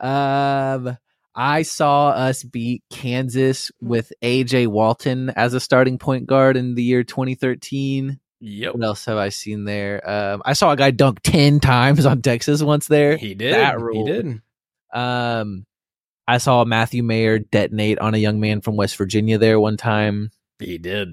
um, 0.00 0.96
I 1.34 1.62
saw 1.62 2.10
us 2.10 2.42
beat 2.42 2.82
Kansas 2.90 3.70
with 3.80 4.12
AJ 4.22 4.66
Walton 4.68 5.30
as 5.30 5.54
a 5.54 5.60
starting 5.60 5.98
point 5.98 6.26
guard 6.26 6.56
in 6.56 6.74
the 6.74 6.82
year 6.82 7.04
2013. 7.04 8.18
yep, 8.40 8.74
What 8.74 8.84
else 8.84 9.04
have 9.04 9.16
I 9.16 9.28
seen 9.28 9.64
there? 9.64 10.08
Um, 10.08 10.42
I 10.44 10.54
saw 10.54 10.72
a 10.72 10.76
guy 10.76 10.90
dunk 10.90 11.20
10 11.22 11.60
times 11.60 12.06
on 12.06 12.22
Texas 12.22 12.62
once 12.62 12.88
there. 12.88 13.16
he 13.16 13.34
did. 13.34 13.54
That 13.54 13.76
he 13.92 14.04
did. 14.04 14.40
Um, 14.92 15.66
I 16.26 16.38
saw 16.38 16.64
Matthew 16.64 17.02
Mayer 17.02 17.38
detonate 17.38 17.98
on 17.98 18.14
a 18.14 18.18
young 18.18 18.38
man 18.40 18.60
from 18.60 18.76
West 18.76 18.96
Virginia 18.96 19.38
there 19.38 19.58
one 19.58 19.76
time. 19.76 20.30
He 20.58 20.78
did. 20.78 21.08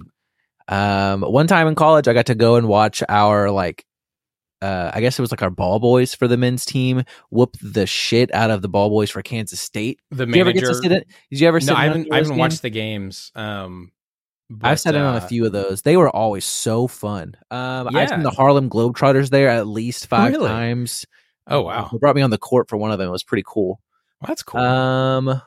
Um, 0.67 1.21
one 1.21 1.47
time 1.47 1.67
in 1.67 1.75
college, 1.75 2.08
I 2.08 2.13
got 2.13 2.27
to 2.27 2.36
go 2.36 2.56
and 2.56 2.67
watch 2.67 3.01
our 3.08 3.49
like, 3.49 3.86
uh, 4.61 4.91
I 4.93 5.01
guess 5.01 5.17
it 5.17 5.21
was 5.21 5.31
like 5.31 5.41
our 5.41 5.49
ball 5.49 5.79
boys 5.79 6.15
for 6.15 6.27
the 6.27 6.37
men's 6.37 6.65
team 6.65 7.03
whooped 7.29 7.57
the 7.61 7.85
shit 7.85 8.33
out 8.33 8.49
of 8.49 8.61
the 8.61 8.69
ball 8.69 8.89
boys 8.89 9.09
for 9.11 9.21
Kansas 9.21 9.59
State. 9.59 9.99
The 10.11 10.25
Did 10.25 10.35
you 10.35 10.41
ever 10.41 10.49
manager. 10.53 10.73
sit 10.73 10.91
it? 10.91 11.07
did 11.29 11.39
you 11.39 11.47
ever 11.47 11.59
sit 11.59 11.71
no, 11.71 11.75
I 11.77 11.83
haven't, 11.85 12.07
I 12.11 12.17
haven't 12.17 12.37
watched 12.37 12.61
the 12.61 12.69
games. 12.69 13.31
Um, 13.35 13.91
I've 14.49 14.59
but, 14.59 14.75
sat 14.79 14.95
in 14.95 15.01
on 15.01 15.15
a 15.15 15.17
uh, 15.17 15.27
few 15.27 15.45
of 15.45 15.51
those. 15.51 15.81
They 15.81 15.97
were 15.97 16.09
always 16.09 16.45
so 16.45 16.87
fun. 16.87 17.35
Um, 17.51 17.87
I've 17.89 17.93
Yeah. 17.93 18.05
seen 18.07 18.23
the 18.23 18.31
Harlem 18.31 18.69
Globetrotters 18.69 19.29
there 19.29 19.49
at 19.49 19.67
least 19.67 20.07
five 20.07 20.31
Really? 20.31 20.47
times. 20.47 21.05
Oh 21.47 21.61
wow, 21.61 21.89
They 21.91 21.97
brought 21.97 22.15
me 22.15 22.21
on 22.21 22.29
the 22.29 22.37
court 22.37 22.67
for 22.69 22.77
one 22.77 22.91
of 22.91 22.97
them. 22.97 23.07
It 23.09 23.11
was 23.11 23.23
pretty 23.23 23.43
cool. 23.45 23.79
Well, 24.21 24.27
that's 24.27 24.43
cool. 24.43 24.59
Um, 24.59 25.41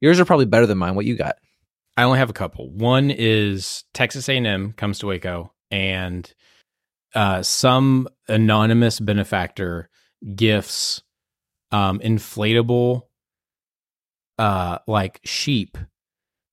yours 0.00 0.18
are 0.18 0.24
probably 0.24 0.46
better 0.46 0.66
than 0.66 0.78
mine. 0.78 0.94
What 0.94 1.04
you 1.06 1.16
got? 1.16 1.36
I 1.96 2.02
only 2.02 2.18
have 2.18 2.30
a 2.30 2.34
couple. 2.34 2.70
One 2.70 3.10
is 3.10 3.84
Texas 3.94 4.28
A&M 4.28 4.72
comes 4.72 4.98
to 5.00 5.06
Waco, 5.06 5.52
and 5.70 6.32
uh, 7.16 7.42
some 7.42 8.06
anonymous 8.28 9.00
benefactor 9.00 9.88
gifts 10.36 11.02
um, 11.72 11.98
inflatable, 11.98 13.02
uh, 14.38 14.78
like 14.86 15.20
sheep 15.24 15.76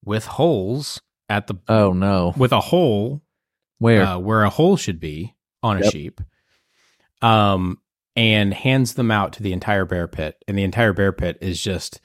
with 0.03 0.25
holes 0.25 1.01
at 1.29 1.47
the 1.47 1.55
Oh 1.67 1.93
no, 1.93 2.33
with 2.37 2.51
a 2.51 2.59
hole 2.59 3.21
where? 3.79 4.03
uh, 4.03 4.17
where 4.17 4.43
a 4.43 4.49
hole 4.49 4.77
should 4.77 4.99
be 4.99 5.35
on 5.61 5.77
a 5.77 5.83
Yep. 5.83 5.91
sheep, 5.91 6.21
um, 7.21 7.79
and 8.15 8.53
hands 8.53 8.93
them 8.95 9.11
out 9.11 9.33
to 9.33 9.43
the 9.43 9.53
entire 9.53 9.85
bear 9.85 10.07
pit, 10.07 10.43
and 10.47 10.57
the 10.57 10.63
entire 10.63 10.93
bear 10.93 11.11
pit 11.11 11.37
is 11.41 11.61
just 11.61 11.99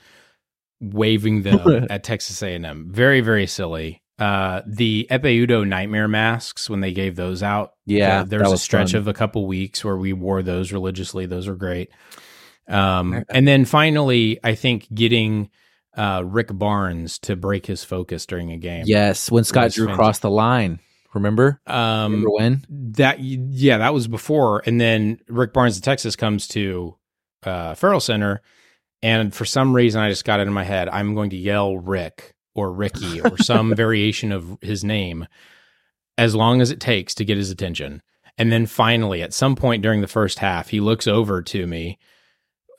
waving 0.80 1.42
them 1.42 1.86
at 1.90 2.04
Texas 2.04 2.42
A&M. 2.42 2.88
Very 2.90 3.20
very 3.20 3.46
silly. 3.46 4.02
Uh, 4.18 4.62
the 4.66 5.06
Epeudo 5.10 5.62
nightmare 5.62 6.08
masks 6.08 6.68
when 6.68 6.80
they 6.80 6.92
gave 6.92 7.14
those 7.14 7.42
out. 7.42 7.74
yeah, 7.86 8.18
there, 8.18 8.24
there 8.24 8.38
that 8.40 8.50
was 8.50 8.60
a 8.60 8.62
stretch 8.62 8.92
fun. 8.92 9.00
of 9.00 9.08
a 9.08 9.14
couple 9.14 9.46
weeks 9.46 9.84
where 9.84 9.96
we 9.96 10.12
wore 10.12 10.42
those 10.42 10.72
religiously. 10.72 11.26
Those 11.26 11.46
were 11.46 11.54
great. 11.54 11.90
Um, 12.66 13.24
and 13.28 13.46
then 13.46 13.64
finally, 13.64 14.40
I 14.42 14.54
think 14.56 14.92
getting 14.92 15.50
uh, 15.96 16.22
Rick 16.24 16.48
Barnes 16.52 17.18
to 17.20 17.36
break 17.36 17.66
his 17.66 17.84
focus 17.84 18.26
during 18.26 18.52
a 18.52 18.56
game. 18.56 18.84
Yes, 18.86 19.30
when 19.30 19.44
Scott 19.44 19.72
Drew 19.72 19.86
fantastic. 19.86 19.98
crossed 19.98 20.22
the 20.22 20.30
line. 20.30 20.80
Remember? 21.14 21.60
Um, 21.66 22.12
Remember 22.12 22.30
when? 22.30 22.64
that 22.68 23.20
yeah, 23.20 23.78
that 23.78 23.94
was 23.94 24.08
before, 24.08 24.62
and 24.66 24.80
then 24.80 25.18
Rick 25.28 25.52
Barnes 25.52 25.76
of 25.78 25.82
Texas 25.82 26.16
comes 26.16 26.46
to 26.48 26.96
uh, 27.44 27.74
Ferrell 27.74 28.00
Center, 28.00 28.42
and 29.02 29.34
for 29.34 29.44
some 29.44 29.74
reason, 29.74 30.00
I 30.02 30.10
just 30.10 30.24
got 30.24 30.40
it 30.40 30.46
in 30.46 30.52
my 30.52 30.64
head. 30.64 30.88
I'm 30.88 31.14
going 31.14 31.30
to 31.30 31.36
yell 31.36 31.78
Rick 31.78 32.34
or 32.58 32.72
Ricky 32.72 33.20
or 33.20 33.38
some 33.38 33.74
variation 33.74 34.32
of 34.32 34.58
his 34.60 34.84
name, 34.84 35.26
as 36.16 36.34
long 36.34 36.60
as 36.60 36.70
it 36.70 36.80
takes 36.80 37.14
to 37.14 37.24
get 37.24 37.36
his 37.36 37.50
attention. 37.50 38.02
And 38.36 38.52
then 38.52 38.66
finally, 38.66 39.22
at 39.22 39.34
some 39.34 39.56
point 39.56 39.82
during 39.82 40.00
the 40.00 40.06
first 40.06 40.38
half, 40.38 40.68
he 40.68 40.80
looks 40.80 41.06
over 41.06 41.42
to 41.42 41.66
me 41.66 41.98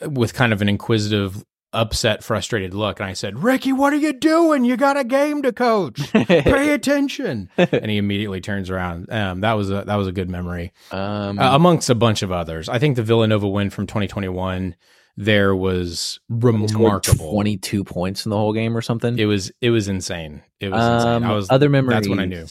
with 0.02 0.34
kind 0.34 0.54
of 0.54 0.62
an 0.62 0.70
inquisitive, 0.70 1.44
upset, 1.74 2.24
frustrated 2.24 2.74
look, 2.74 3.00
and 3.00 3.10
I 3.10 3.14
said, 3.14 3.44
"Ricky, 3.44 3.74
what 3.74 3.92
are 3.92 3.98
you 3.98 4.14
doing? 4.14 4.64
You 4.64 4.78
got 4.78 4.98
a 4.98 5.04
game 5.04 5.42
to 5.42 5.52
coach. 5.52 6.12
Pay 6.14 6.74
attention." 6.74 7.50
and 7.58 7.92
he 7.92 7.98
immediately 7.98 8.42
turns 8.42 8.70
around. 8.70 9.12
Um, 9.12 9.42
that 9.42 9.54
was 9.54 9.70
a 9.70 9.84
that 9.84 9.96
was 9.96 10.08
a 10.08 10.14
good 10.14 10.30
memory, 10.30 10.72
um, 10.92 11.38
uh, 11.38 11.56
amongst 11.56 11.90
a 11.90 11.96
bunch 11.96 12.22
of 12.22 12.32
others. 12.32 12.70
I 12.70 12.80
think 12.80 12.96
the 12.96 13.04
Villanova 13.04 13.48
win 13.48 13.70
from 13.70 13.86
2021 13.86 14.76
there 15.22 15.54
was 15.54 16.22
remarkable. 16.30 17.32
Twenty-two 17.32 17.84
points 17.84 18.26
in 18.26 18.30
the 18.30 18.38
whole 18.38 18.54
game 18.54 18.76
or 18.76 18.82
something. 18.82 19.20
It 19.20 19.26
was 19.26 19.52
it 19.60 19.70
was 19.70 19.90
insane. 19.90 20.42
It 20.62 20.70
was 20.72 20.82
um, 20.82 20.94
insane. 21.18 21.30
I 21.30 21.36
was 21.36 21.50
other 21.52 21.68
memories. 21.70 21.96
That's 21.98 22.08
when 22.10 22.20
I 22.20 22.26
knew. 22.26 22.46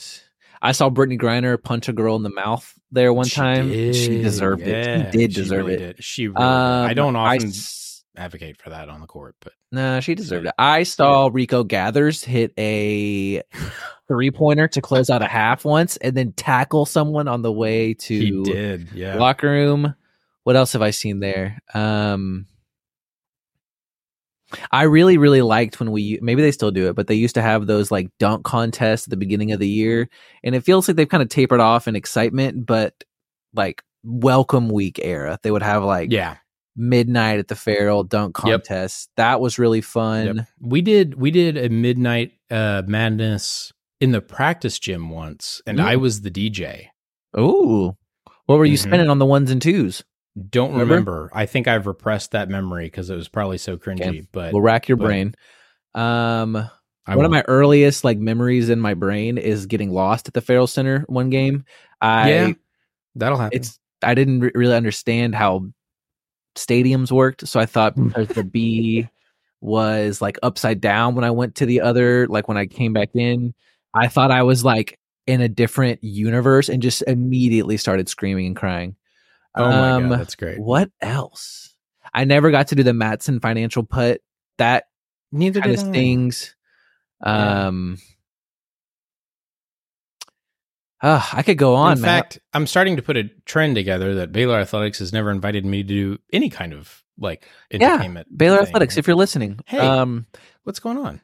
I 0.61 0.73
saw 0.73 0.91
Brittney 0.91 1.19
Griner 1.19 1.61
punch 1.63 1.89
a 1.89 1.93
girl 1.95 2.17
in 2.17 2.23
the 2.25 2.31
mouth 2.31 2.79
there 2.93 3.13
one 3.13 3.27
She 3.27 3.37
time. 3.37 3.69
did, 3.69 3.95
she 3.97 4.21
deserved 4.21 4.61
yeah, 4.67 4.75
it. 5.09 5.13
She 5.13 5.19
did 5.19 5.33
she 5.33 5.41
deserve 5.41 5.67
really 5.67 5.75
it. 5.75 5.79
did. 5.97 6.05
She 6.05 6.29
really 6.29 6.45
Um, 6.45 6.83
did. 6.85 6.91
I 6.91 6.95
don't 6.95 7.17
often 7.17 7.49
s- 7.49 8.05
advocate 8.17 8.61
for 8.61 8.71
that 8.71 8.89
on 8.91 9.01
the 9.01 9.07
court, 9.07 9.37
but 9.41 9.53
No, 9.73 10.01
she 10.01 10.15
deserved 10.15 10.47
it. 10.47 10.55
I 10.59 10.83
saw 10.83 11.31
Rico 11.33 11.63
Gathers 11.65 12.23
hit 12.25 12.53
a 12.59 13.41
three 14.09 14.31
pointer 14.33 14.67
to 14.69 14.81
close 14.83 15.09
out 15.11 15.23
a 15.23 15.27
half 15.29 15.65
once 15.65 15.97
and 15.99 16.15
then 16.17 16.33
tackle 16.33 16.85
someone 16.87 17.29
on 17.29 17.43
the 17.43 17.53
way 17.53 17.95
to 17.95 18.19
he 18.19 18.43
did. 18.43 18.89
Yeah. 18.93 19.15
locker 19.17 19.49
room. 19.49 19.95
What 20.43 20.57
else 20.57 20.73
have 20.73 20.83
I 20.83 20.91
seen 20.91 21.21
there? 21.21 21.61
Um 21.73 22.47
I 24.73 24.83
really, 24.85 25.19
really 25.19 25.43
liked 25.43 25.79
when 25.79 25.91
we 25.93 26.19
maybe 26.23 26.41
they 26.43 26.53
still 26.53 26.71
do 26.71 26.89
it, 26.89 26.95
but 26.97 27.07
they 27.07 27.15
used 27.15 27.35
to 27.35 27.43
have 27.43 27.67
those 27.67 27.91
like 27.91 28.09
dunk 28.19 28.45
contests 28.45 29.07
at 29.07 29.11
the 29.11 29.17
beginning 29.17 29.53
of 29.53 29.61
the 29.61 29.69
year, 29.69 30.09
and 30.43 30.55
it 30.55 30.63
feels 30.65 30.89
like 30.89 30.97
they've 30.97 31.09
kind 31.09 31.23
of 31.23 31.29
tapered 31.29 31.61
off 31.61 31.87
in 31.89 31.95
excitement, 31.97 32.65
but 32.67 33.05
like 33.55 33.83
welcome 34.05 34.69
week 34.71 35.01
era. 35.03 35.39
They 35.43 35.51
would 35.51 35.63
have 35.63 35.83
like 35.85 36.11
yeah. 36.13 36.37
midnight 36.77 37.39
at 37.41 37.49
the 37.49 37.57
Ferrell 37.57 38.05
dunk 38.05 38.37
Yep. 38.45 38.61
contest. 38.65 39.11
That 39.17 39.41
was 39.41 39.59
really 39.59 39.81
fun. 39.81 40.37
Yep. 40.37 40.47
We 40.61 40.81
did 40.83 41.15
we 41.21 41.31
did 41.31 41.57
a 41.59 41.69
midnight 41.69 42.33
uh 42.51 42.83
madness 42.87 43.73
in 44.01 44.13
the 44.13 44.21
practice 44.21 44.79
gym 44.79 45.11
once 45.11 45.61
and 45.67 45.79
Mm. 45.79 45.85
I 45.85 45.97
was 45.97 46.21
the 46.23 46.31
DJ. 46.31 46.87
Ooh. 47.39 47.97
What 48.47 48.57
were 48.59 48.65
you 48.65 48.79
Mhm. 48.79 48.83
spending 48.83 49.11
on 49.11 49.19
the 49.19 49.27
ones 49.27 49.51
and 49.51 49.61
twos? 49.61 50.05
Don't 50.51 50.73
Remember? 50.73 50.95
remember. 50.95 51.31
I 51.33 51.47
think 51.47 51.69
I've 51.69 51.87
repressed 51.87 52.33
that 52.33 52.49
memory 52.49 52.85
because 52.87 53.11
it 53.11 53.17
was 53.17 53.29
probably 53.29 53.59
so 53.59 53.77
cringy. 53.77 54.27
But 54.33 54.53
We'll 54.53 54.63
rack 54.63 54.89
your 54.89 54.97
but- 54.97 55.05
brain. 55.07 55.35
Um 55.95 56.57
I 57.07 57.17
one 57.17 57.25
of 57.25 57.31
won't. 57.33 57.47
my 57.47 57.53
earliest 57.53 58.05
like 58.05 58.19
memories 58.19 58.69
in 58.69 58.81
my 58.81 58.93
brain 58.95 59.39
is 59.39 59.65
getting 59.67 59.91
lost 59.91 60.29
at 60.29 60.35
the 60.35 60.43
Ferrell 60.43 60.67
Center 60.67 61.05
one 61.09 61.31
game. 61.31 61.65
I 62.01 62.31
Yeah. 62.31 62.53
That'll 63.15 63.39
happen. 63.39 63.57
it's 63.59 63.79
I 64.03 64.15
didn't 64.15 64.41
re- 64.41 64.53
really 64.55 64.77
understand 64.77 65.35
how 65.35 65.65
stadiums 66.57 67.11
worked, 67.11 67.49
so 67.49 67.59
I 67.61 67.67
thought 67.67 67.95
Hmm. 67.95 68.09
because 68.09 68.29
the 68.29 68.45
B 68.45 69.09
was 69.61 70.21
like 70.23 70.39
upside 70.43 70.81
down 70.81 71.15
when 71.15 71.25
I 71.25 71.31
went 71.31 71.57
to 71.57 71.67
the 71.67 71.81
other, 71.81 72.27
like 72.29 72.47
when 72.47 72.57
I 72.57 72.67
came 72.67 72.93
back 72.93 73.11
in, 73.15 73.55
I 73.95 74.07
thought 74.09 74.31
I 74.31 74.43
was 74.43 74.65
like 74.65 74.99
in 75.27 75.41
a 75.41 75.49
different 75.49 76.03
universe 76.05 76.69
and 76.69 76.81
just 76.83 77.03
immediately 77.07 77.77
started 77.77 78.09
screaming 78.09 78.47
and 78.47 78.57
crying. 78.57 78.95
Oh 79.59 79.71
my 79.71 79.91
Um, 79.93 80.09
god, 80.09 80.21
that's 80.21 80.35
great. 80.35 80.59
What 80.59 80.91
else? 81.01 81.75
I 82.15 82.25
never 82.25 82.51
got 82.51 82.69
to 82.69 82.75
do 82.75 82.83
the 82.83 82.95
Matson 82.95 83.41
financial 83.41 83.83
put. 83.83 84.21
That 84.59 84.85
Neither 85.33 85.61
kind 85.61 85.73
did 85.73 85.81
of 85.81 85.87
I. 85.89 85.91
stings. 85.93 86.57
Yeah. 87.25 87.67
Um, 87.67 87.99
ah, 91.03 91.29
I 91.33 91.43
could 91.43 91.59
go 91.59 91.75
on. 91.75 91.93
In 91.99 92.01
Matt. 92.03 92.09
fact, 92.35 92.39
I'm 92.53 92.67
starting 92.67 92.97
to 92.97 93.03
put 93.03 93.17
a 93.17 93.25
trend 93.45 93.75
together 93.75 94.15
that 94.17 94.33
Baylor 94.33 94.59
Athletics 94.59 94.99
has 95.01 95.13
never 95.13 95.31
invited 95.31 95.65
me 95.65 95.83
to 95.83 95.89
do 95.89 96.19
any 96.33 96.49
kind 96.51 96.73
of 96.73 97.03
like 97.19 97.47
Yeah. 97.71 97.99
Baylor 98.37 98.59
thing. 98.59 98.67
Athletics, 98.69 98.97
if 98.97 99.07
you're 99.07 99.17
listening, 99.17 99.61
Hey. 99.67 99.79
um, 99.79 100.27
What's 100.65 100.81
going 100.81 100.99
on? 100.99 101.21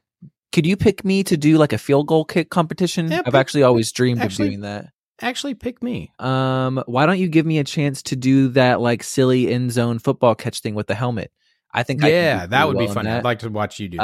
could 0.53 0.67
you 0.67 0.77
pick 0.77 1.05
me 1.05 1.25
to 1.25 1.37
do 1.37 1.59
like 1.59 1.73
a 1.73 1.79
field 1.79 2.07
goal 2.07 2.25
kick 2.25 2.49
competition? 2.51 3.11
Yeah, 3.11 3.23
I've 3.27 3.35
actually 3.35 3.65
always 3.65 3.91
dreamed 3.93 4.21
actually- 4.21 4.47
of 4.47 4.51
doing 4.53 4.61
that. 4.63 4.91
Actually, 5.21 5.55
pick 5.55 5.83
me. 5.83 6.11
Um, 6.19 6.83
why 6.87 7.07
don't 7.07 7.19
you 7.19 7.29
give 7.29 7.47
me 7.47 7.59
a 7.59 7.65
chance 7.65 8.03
to 8.05 8.17
do 8.17 8.49
that 8.49 8.81
like 8.81 9.03
silly 9.03 9.53
end 9.53 9.71
zone 9.73 9.99
football 9.99 10.35
catch 10.35 10.61
thing 10.61 10.75
with 10.75 10.87
the 10.89 10.95
helmet? 10.95 11.31
I 11.77 11.83
think 11.83 12.05
I 12.05 12.09
Yeah, 12.11 12.47
that 12.47 12.69
would 12.69 12.77
well 12.77 12.87
be 12.87 12.93
fun. 12.93 13.07
I'd 13.07 13.25
like 13.25 13.41
to 13.41 13.49
watch 13.51 13.81
you 13.81 13.89
do. 13.89 13.97
that. 13.99 14.03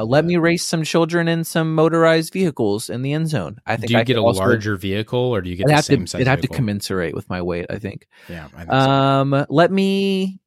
Uh, 0.00 0.04
let 0.04 0.24
me 0.24 0.36
race 0.38 0.64
some 0.64 0.82
children 0.82 1.28
in 1.28 1.44
some 1.44 1.72
motorized 1.74 2.32
vehicles 2.32 2.90
in 2.90 3.02
the 3.02 3.12
end 3.12 3.28
zone. 3.28 3.58
I 3.64 3.76
think 3.76 3.88
Do 3.88 3.92
you 3.94 4.00
I 4.00 4.04
get 4.04 4.16
a 4.16 4.22
larger 4.22 4.76
vehicle, 4.76 5.18
or 5.20 5.40
do 5.40 5.48
you 5.50 5.54
get 5.56 5.68
the 5.68 5.80
same 5.82 6.00
to 6.04 6.06
size? 6.10 6.20
it'd 6.20 6.26
have 6.28 6.40
to 6.40 6.48
commensurate 6.48 7.14
with 7.14 7.28
my 7.30 7.40
weight. 7.42 7.66
I 7.70 7.78
think. 7.78 8.08
Yeah, 8.28 8.46
I 8.56 8.58
think 8.58 8.70
so. 8.70 8.76
Um, 8.76 9.46
let 9.50 9.70
me 9.70 10.40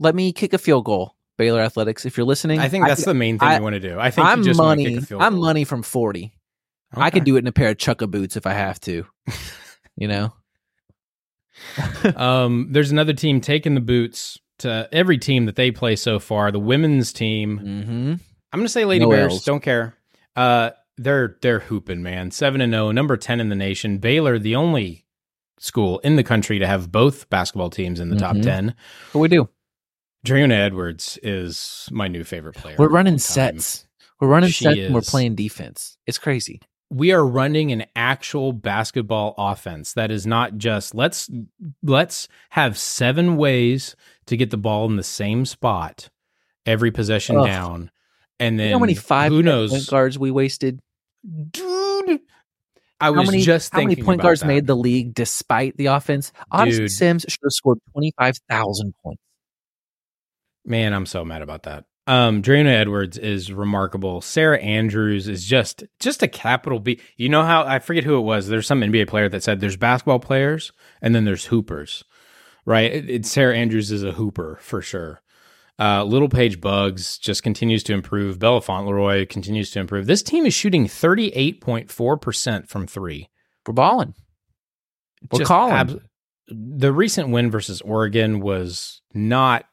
let 0.00 0.14
me 0.16 0.32
kick 0.32 0.52
a 0.52 0.58
field 0.58 0.84
goal, 0.84 1.14
Baylor 1.38 1.60
Athletics. 1.60 2.04
If 2.04 2.16
you're 2.16 2.26
listening, 2.26 2.58
I 2.58 2.68
think 2.68 2.86
that's 2.86 3.02
could- 3.04 3.10
the 3.10 3.14
main 3.14 3.38
thing 3.38 3.48
I- 3.48 3.56
you 3.58 3.62
want 3.62 3.74
to 3.74 3.80
do. 3.80 3.98
I 3.98 4.10
think 4.10 4.26
I'm 4.26 4.38
you 4.40 4.44
just 4.44 4.58
want 4.60 4.78
to 4.80 4.84
money. 4.84 4.94
kick 4.96 5.02
a 5.04 5.06
field 5.06 5.22
I'm 5.22 5.38
money 5.38 5.62
from 5.64 5.82
forty. 5.84 6.32
I 6.96 7.10
could 7.10 7.24
do 7.24 7.36
it 7.36 7.40
in 7.40 7.46
a 7.46 7.52
pair 7.52 7.70
of 7.70 7.76
chukka 7.76 8.10
boots 8.10 8.36
if 8.36 8.46
I 8.46 8.52
have 8.52 8.80
to. 8.80 9.06
you 9.96 10.08
know. 10.08 10.32
um, 12.16 12.68
there's 12.70 12.90
another 12.90 13.12
team 13.12 13.40
taking 13.40 13.74
the 13.74 13.80
boots 13.80 14.38
to 14.58 14.88
every 14.92 15.18
team 15.18 15.46
that 15.46 15.56
they 15.56 15.70
play 15.70 15.96
so 15.96 16.18
far. 16.18 16.50
The 16.52 16.58
women's 16.58 17.12
team. 17.12 17.58
Mm-hmm. 17.58 18.12
I'm 18.52 18.60
going 18.60 18.64
to 18.66 18.68
say 18.72 18.84
Lady 18.84 19.04
No 19.04 19.10
Bears. 19.10 19.32
L's. 19.32 19.44
Don't 19.44 19.62
care. 19.62 19.94
Uh, 20.36 20.70
they're 20.96 21.36
they're 21.42 21.60
hooping, 21.60 22.02
man. 22.02 22.30
Seven 22.30 22.60
and 22.60 22.72
zero, 22.72 22.90
number 22.92 23.16
ten 23.16 23.40
in 23.40 23.48
the 23.48 23.56
nation. 23.56 23.98
Baylor, 23.98 24.38
the 24.38 24.54
only 24.56 25.04
school 25.58 25.98
in 26.00 26.16
the 26.16 26.22
country 26.24 26.58
to 26.58 26.66
have 26.66 26.92
both 26.92 27.28
basketball 27.30 27.70
teams 27.70 27.98
in 28.00 28.10
the 28.10 28.16
top 28.16 28.36
Mhm. 28.36 28.42
ten. 28.42 28.74
What 29.12 29.20
we 29.22 29.28
do? 29.28 29.48
Dre'Una 30.26 30.52
Edwards 30.54 31.18
is 31.22 31.88
my 31.92 32.08
new 32.08 32.24
favorite 32.24 32.54
player. 32.54 32.76
We're 32.78 32.88
running 32.88 33.18
sets. 33.18 33.86
We're 34.20 34.28
running 34.28 34.50
She 34.50 34.64
sets 34.64 34.78
and 34.78 34.94
we're 34.94 35.00
playing 35.02 35.34
defense. 35.34 35.96
It's 36.06 36.18
crazy. 36.18 36.60
We 36.90 37.12
are 37.12 37.24
running 37.26 37.72
an 37.72 37.84
actual 37.96 38.52
basketball 38.52 39.34
offense 39.38 39.94
that 39.94 40.10
is 40.10 40.26
not 40.26 40.56
just 40.56 40.94
let's 40.94 41.30
let's 41.82 42.28
have 42.50 42.78
seven 42.78 43.36
ways 43.36 43.96
to 44.26 44.36
get 44.36 44.50
the 44.50 44.56
ball 44.56 44.86
in 44.86 44.96
the 44.96 45.02
same 45.02 45.44
spot 45.44 46.08
every 46.66 46.90
possession 46.90 47.36
Ugh. 47.38 47.46
down 47.46 47.90
and 48.38 48.58
then 48.58 48.66
you 48.66 48.72
know 48.72 48.78
how 48.78 48.80
many 48.80 48.94
five 48.94 49.32
who 49.32 49.42
point 49.42 49.86
guards 49.88 50.18
we 50.18 50.30
wasted? 50.30 50.80
dude 51.50 52.20
i 53.00 53.06
How 53.06 53.12
was 53.12 53.30
many 53.30 53.42
just 53.42 53.72
how 53.72 53.80
many 53.82 53.96
point 53.96 54.20
guards 54.20 54.40
that. 54.42 54.46
made 54.46 54.66
the 54.66 54.76
league 54.76 55.14
despite 55.14 55.76
the 55.76 55.86
offense? 55.86 56.32
Odyssey 56.50 56.88
Sims 56.88 57.24
should 57.28 57.40
have 57.42 57.52
scored 57.52 57.78
twenty 57.92 58.12
five 58.18 58.34
thousand 58.48 58.94
points. 59.02 59.22
man 60.64 60.92
i'm 60.92 61.06
so 61.06 61.24
mad 61.24 61.42
about 61.42 61.62
that 61.64 61.84
um 62.06 62.42
Dre'Una 62.42 62.66
Edwards 62.80 63.16
is 63.18 63.50
remarkable. 63.52 64.20
Sarah 64.20 64.58
Andrews 64.60 65.26
is 65.28 65.44
just 65.46 65.84
just 66.00 66.22
a 66.22 66.28
capital 66.28 66.78
B. 66.80 67.00
You 67.16 67.28
know 67.28 67.42
how 67.42 67.64
I 67.64 67.78
forget 67.78 68.04
who 68.04 68.16
it 68.18 68.22
was. 68.22 68.48
There's 68.48 68.66
some 68.66 68.80
NBA 68.82 69.08
player 69.08 69.28
that 69.28 69.42
said 69.42 69.60
there's 69.60 69.76
basketball 69.76 70.18
players 70.20 70.70
and 71.00 71.14
then 71.14 71.24
there's 71.24 71.46
hoopers. 71.46 72.04
Right? 72.66 72.92
It, 72.92 73.10
it- 73.10 73.26
Sarah 73.26 73.56
Andrews 73.56 73.90
is 73.90 74.02
a 74.02 74.12
hooper 74.12 74.58
for 74.62 74.80
sure. 74.82 75.20
Uh, 75.76 76.04
Littlepage-Buggs 76.04 77.18
just 77.18 77.42
continues 77.42 77.82
to 77.82 77.92
improve. 77.92 78.38
Bella 78.38 78.60
Fontleroy 78.60 79.28
continues 79.28 79.70
to 79.72 79.80
improve. 79.80 80.06
This 80.06 80.22
team 80.22 80.46
is 80.46 80.54
shooting 80.54 80.86
38.4% 80.86 82.68
from 82.68 82.86
three. 82.86 83.28
We're 83.66 83.74
balling. 83.74 84.14
We're 85.32 85.38
Just 85.40 85.48
calling. 85.48 85.72
abs- 85.74 85.96
the 86.46 86.92
recent 86.92 87.30
win 87.30 87.50
versus 87.50 87.80
Oregon 87.80 88.40
was 88.40 89.00
not 89.14 89.64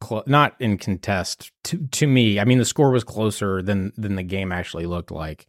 clo- 0.00 0.24
not 0.26 0.54
in 0.60 0.78
contest 0.78 1.52
to 1.64 1.78
to 1.78 2.06
me. 2.06 2.38
I 2.40 2.44
mean, 2.44 2.58
the 2.58 2.64
score 2.64 2.90
was 2.90 3.04
closer 3.04 3.62
than 3.62 3.92
than 3.96 4.16
the 4.16 4.22
game 4.22 4.52
actually 4.52 4.86
looked 4.86 5.10
like. 5.10 5.46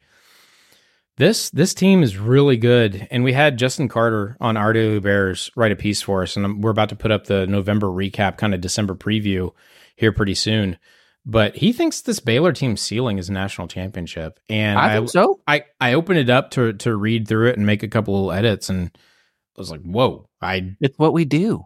This 1.18 1.50
this 1.50 1.74
team 1.74 2.02
is 2.02 2.18
really 2.18 2.56
good, 2.56 3.08
and 3.12 3.24
we 3.26 3.34
had 3.34 3.58
Justin 3.60 3.90
Carter 3.90 4.38
on 4.40 4.56
Daily 4.56 5.00
Bears 5.00 5.52
write 5.56 5.74
a 5.74 5.76
piece 5.76 6.02
for 6.02 6.24
us, 6.24 6.38
and 6.38 6.64
we're 6.64 6.70
about 6.72 6.90
to 6.90 6.96
put 6.96 7.12
up 7.12 7.26
the 7.26 7.46
November 7.46 7.88
recap, 7.88 8.38
kind 8.38 8.54
of 8.54 8.62
December 8.62 8.96
preview 8.96 9.52
here 9.98 10.14
pretty 10.14 10.36
soon. 10.36 10.78
But 11.26 11.58
he 11.58 11.74
thinks 11.74 12.00
this 12.00 12.22
Baylor 12.22 12.54
team's 12.54 12.80
ceiling 12.80 13.18
is 13.18 13.28
a 13.28 13.34
national 13.34 13.68
championship, 13.68 14.40
and 14.48 14.80
I 14.80 14.96
think 14.96 15.10
so. 15.10 15.42
I 15.46 15.66
I 15.82 15.94
opened 15.94 16.20
it 16.20 16.30
up 16.30 16.52
to 16.52 16.72
to 16.74 16.96
read 16.96 17.28
through 17.28 17.50
it 17.50 17.58
and 17.58 17.66
make 17.66 17.84
a 17.84 17.90
couple 17.90 18.14
little 18.14 18.32
edits, 18.32 18.70
and 18.70 18.90
I 18.96 19.60
was 19.60 19.70
like, 19.70 19.82
"Whoa!" 19.82 20.30
I 20.42 20.76
It's 20.80 20.98
what 20.98 21.12
we 21.12 21.26
do. 21.26 21.66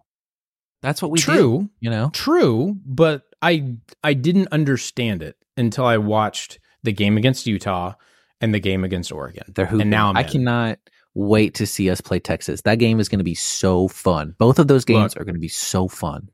That's 0.84 1.02
what 1.02 1.10
we 1.10 1.18
do. 1.18 1.24
true, 1.24 1.70
You 1.80 1.90
know. 1.90 2.12
true, 2.14 2.78
but 2.86 3.24
I 3.42 3.78
I 4.04 4.14
didn't 4.14 4.50
understand 4.52 5.24
it 5.24 5.36
until 5.58 5.86
I 5.86 5.98
watched 5.98 6.60
the 6.84 6.92
game 6.94 7.18
against 7.18 7.48
Utah 7.48 7.94
and 8.42 8.54
the 8.54 8.60
game 8.60 8.84
against 8.84 9.12
Oregon. 9.12 9.44
They're 9.56 9.66
hooping. 9.66 9.82
and 9.82 9.90
now 9.90 10.10
I'm 10.10 10.18
I 10.18 10.22
in. 10.22 10.30
cannot 10.30 10.80
wait 11.16 11.56
to 11.56 11.66
see 11.66 11.90
us 11.90 12.02
play 12.02 12.20
Texas. 12.20 12.62
That 12.62 12.80
game 12.80 13.00
is 13.00 13.08
going 13.10 13.20
to 13.20 13.24
be 13.24 13.36
so 13.36 13.88
fun. 13.88 14.36
Both 14.38 14.60
of 14.60 14.68
those 14.68 14.84
games 14.86 15.16
Look. 15.16 15.22
are 15.22 15.26
going 15.26 15.36
to 15.36 15.40
be 15.42 15.48
so 15.48 15.88
fun. 15.88 16.30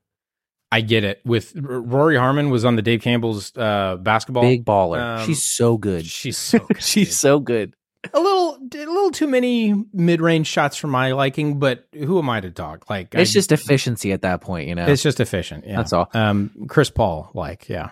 I 0.71 0.81
get 0.81 1.03
it. 1.03 1.19
With 1.25 1.53
R- 1.57 1.81
Rori 1.81 2.15
Harmon 2.15 2.49
was 2.51 2.63
on 2.65 2.75
the 2.75 2.81
Dave 2.81 3.01
Campbell's 3.01 3.55
uh, 3.57 3.97
basketball. 3.97 4.43
Big 4.43 4.65
baller. 4.65 4.99
um, 4.99 5.25
She's 5.27 5.43
so 5.43 5.77
good. 5.77 6.05
She's 6.05 6.37
so 6.37 6.59
good, 6.67 6.81
She's 6.83 7.17
so 7.17 7.39
good. 7.39 7.73
A 8.13 8.19
little 8.19 8.55
a 8.55 8.77
little 8.77 9.11
too 9.11 9.27
many 9.27 9.73
mid 9.93 10.21
range 10.21 10.47
shots 10.47 10.77
for 10.77 10.87
my 10.87 11.11
liking, 11.11 11.59
but 11.59 11.85
who 11.93 12.17
am 12.19 12.29
I 12.29 12.39
to 12.39 12.49
talk? 12.51 12.89
Like 12.89 13.13
It's 13.13 13.31
I- 13.31 13.33
just 13.33 13.51
efficiency 13.51 14.11
at 14.13 14.21
that 14.21 14.41
point, 14.41 14.67
you 14.67 14.75
know. 14.75 14.85
it's 14.85 15.03
just 15.03 15.19
efficient. 15.19 15.65
Yeah, 15.67 15.77
That's 15.77 15.93
all. 15.93 16.09
Um, 16.13 16.51
Chris 16.67 16.89
Paul, 16.89 17.29
like 17.33 17.67
yeah. 17.69 17.89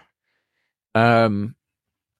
Um, 0.95 1.55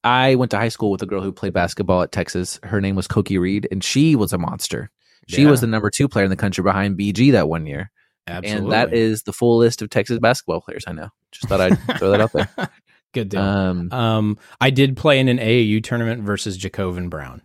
I 0.04 0.36
went 0.36 0.52
to 0.52 0.58
high 0.58 0.70
school 0.70 0.92
with 0.92 1.02
a 1.02 1.06
girl 1.06 1.22
who 1.22 1.32
played 1.32 1.54
basketball 1.54 2.02
at 2.02 2.12
Texas. 2.12 2.60
Her 2.64 2.80
name 2.82 2.96
was 2.96 3.08
Koki 3.08 3.38
Reed, 3.38 3.68
and 3.72 3.84
she 3.84 4.16
was 4.16 4.34
a 4.34 4.38
monster. 4.38 4.92
She 5.28 5.44
Yeah. 5.44 5.50
was 5.50 5.62
the 5.62 5.68
number 5.68 5.90
two 5.90 6.08
player 6.08 6.24
in 6.26 6.30
the 6.30 6.36
country 6.38 6.64
behind 6.64 6.98
BG 6.98 7.32
that 7.32 7.50
one 7.50 7.66
year. 7.66 7.92
Absolutely. 8.28 8.64
And 8.66 8.72
that 8.74 8.94
is 8.94 9.24
the 9.24 9.34
full 9.34 9.58
list 9.58 9.82
of 9.82 9.90
Texas 9.90 10.20
basketball 10.20 10.62
players 10.62 10.84
I 10.88 10.92
know. 10.92 11.10
Just 11.32 11.48
thought 11.48 11.62
I'd 11.62 11.98
throw 11.98 12.12
that 12.12 12.22
out 12.22 12.32
there. 12.34 12.50
good 13.14 13.30
deal. 13.30 13.42
Um, 13.42 13.92
Um, 13.92 14.38
I 14.62 14.70
did 14.70 14.96
play 14.98 15.20
in 15.20 15.28
an 15.30 15.40
AAU 15.40 15.82
tournament 15.82 16.24
versus 16.24 16.58
Jacobin 16.58 17.10
Brown. 17.10 17.42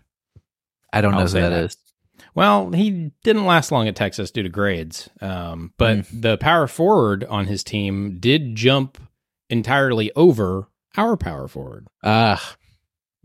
I 0.92 1.00
don't 1.00 1.12
know 1.12 1.20
who 1.20 1.28
that 1.28 1.50
that. 1.50 1.64
is. 1.64 1.76
Well, 2.34 2.70
he 2.70 3.12
didn't 3.24 3.46
last 3.46 3.72
long 3.72 3.88
at 3.88 3.96
Texas 3.96 4.30
due 4.30 4.42
to 4.42 4.48
grades. 4.48 5.10
Um, 5.20 5.72
but 5.76 6.06
the 6.12 6.38
power 6.38 6.66
forward 6.66 7.24
on 7.24 7.46
his 7.46 7.62
team 7.62 8.18
did 8.18 8.54
jump 8.54 8.98
entirely 9.50 10.10
over 10.16 10.68
our 10.96 11.16
power 11.16 11.48
forward. 11.48 11.88
Ah, 12.02 12.56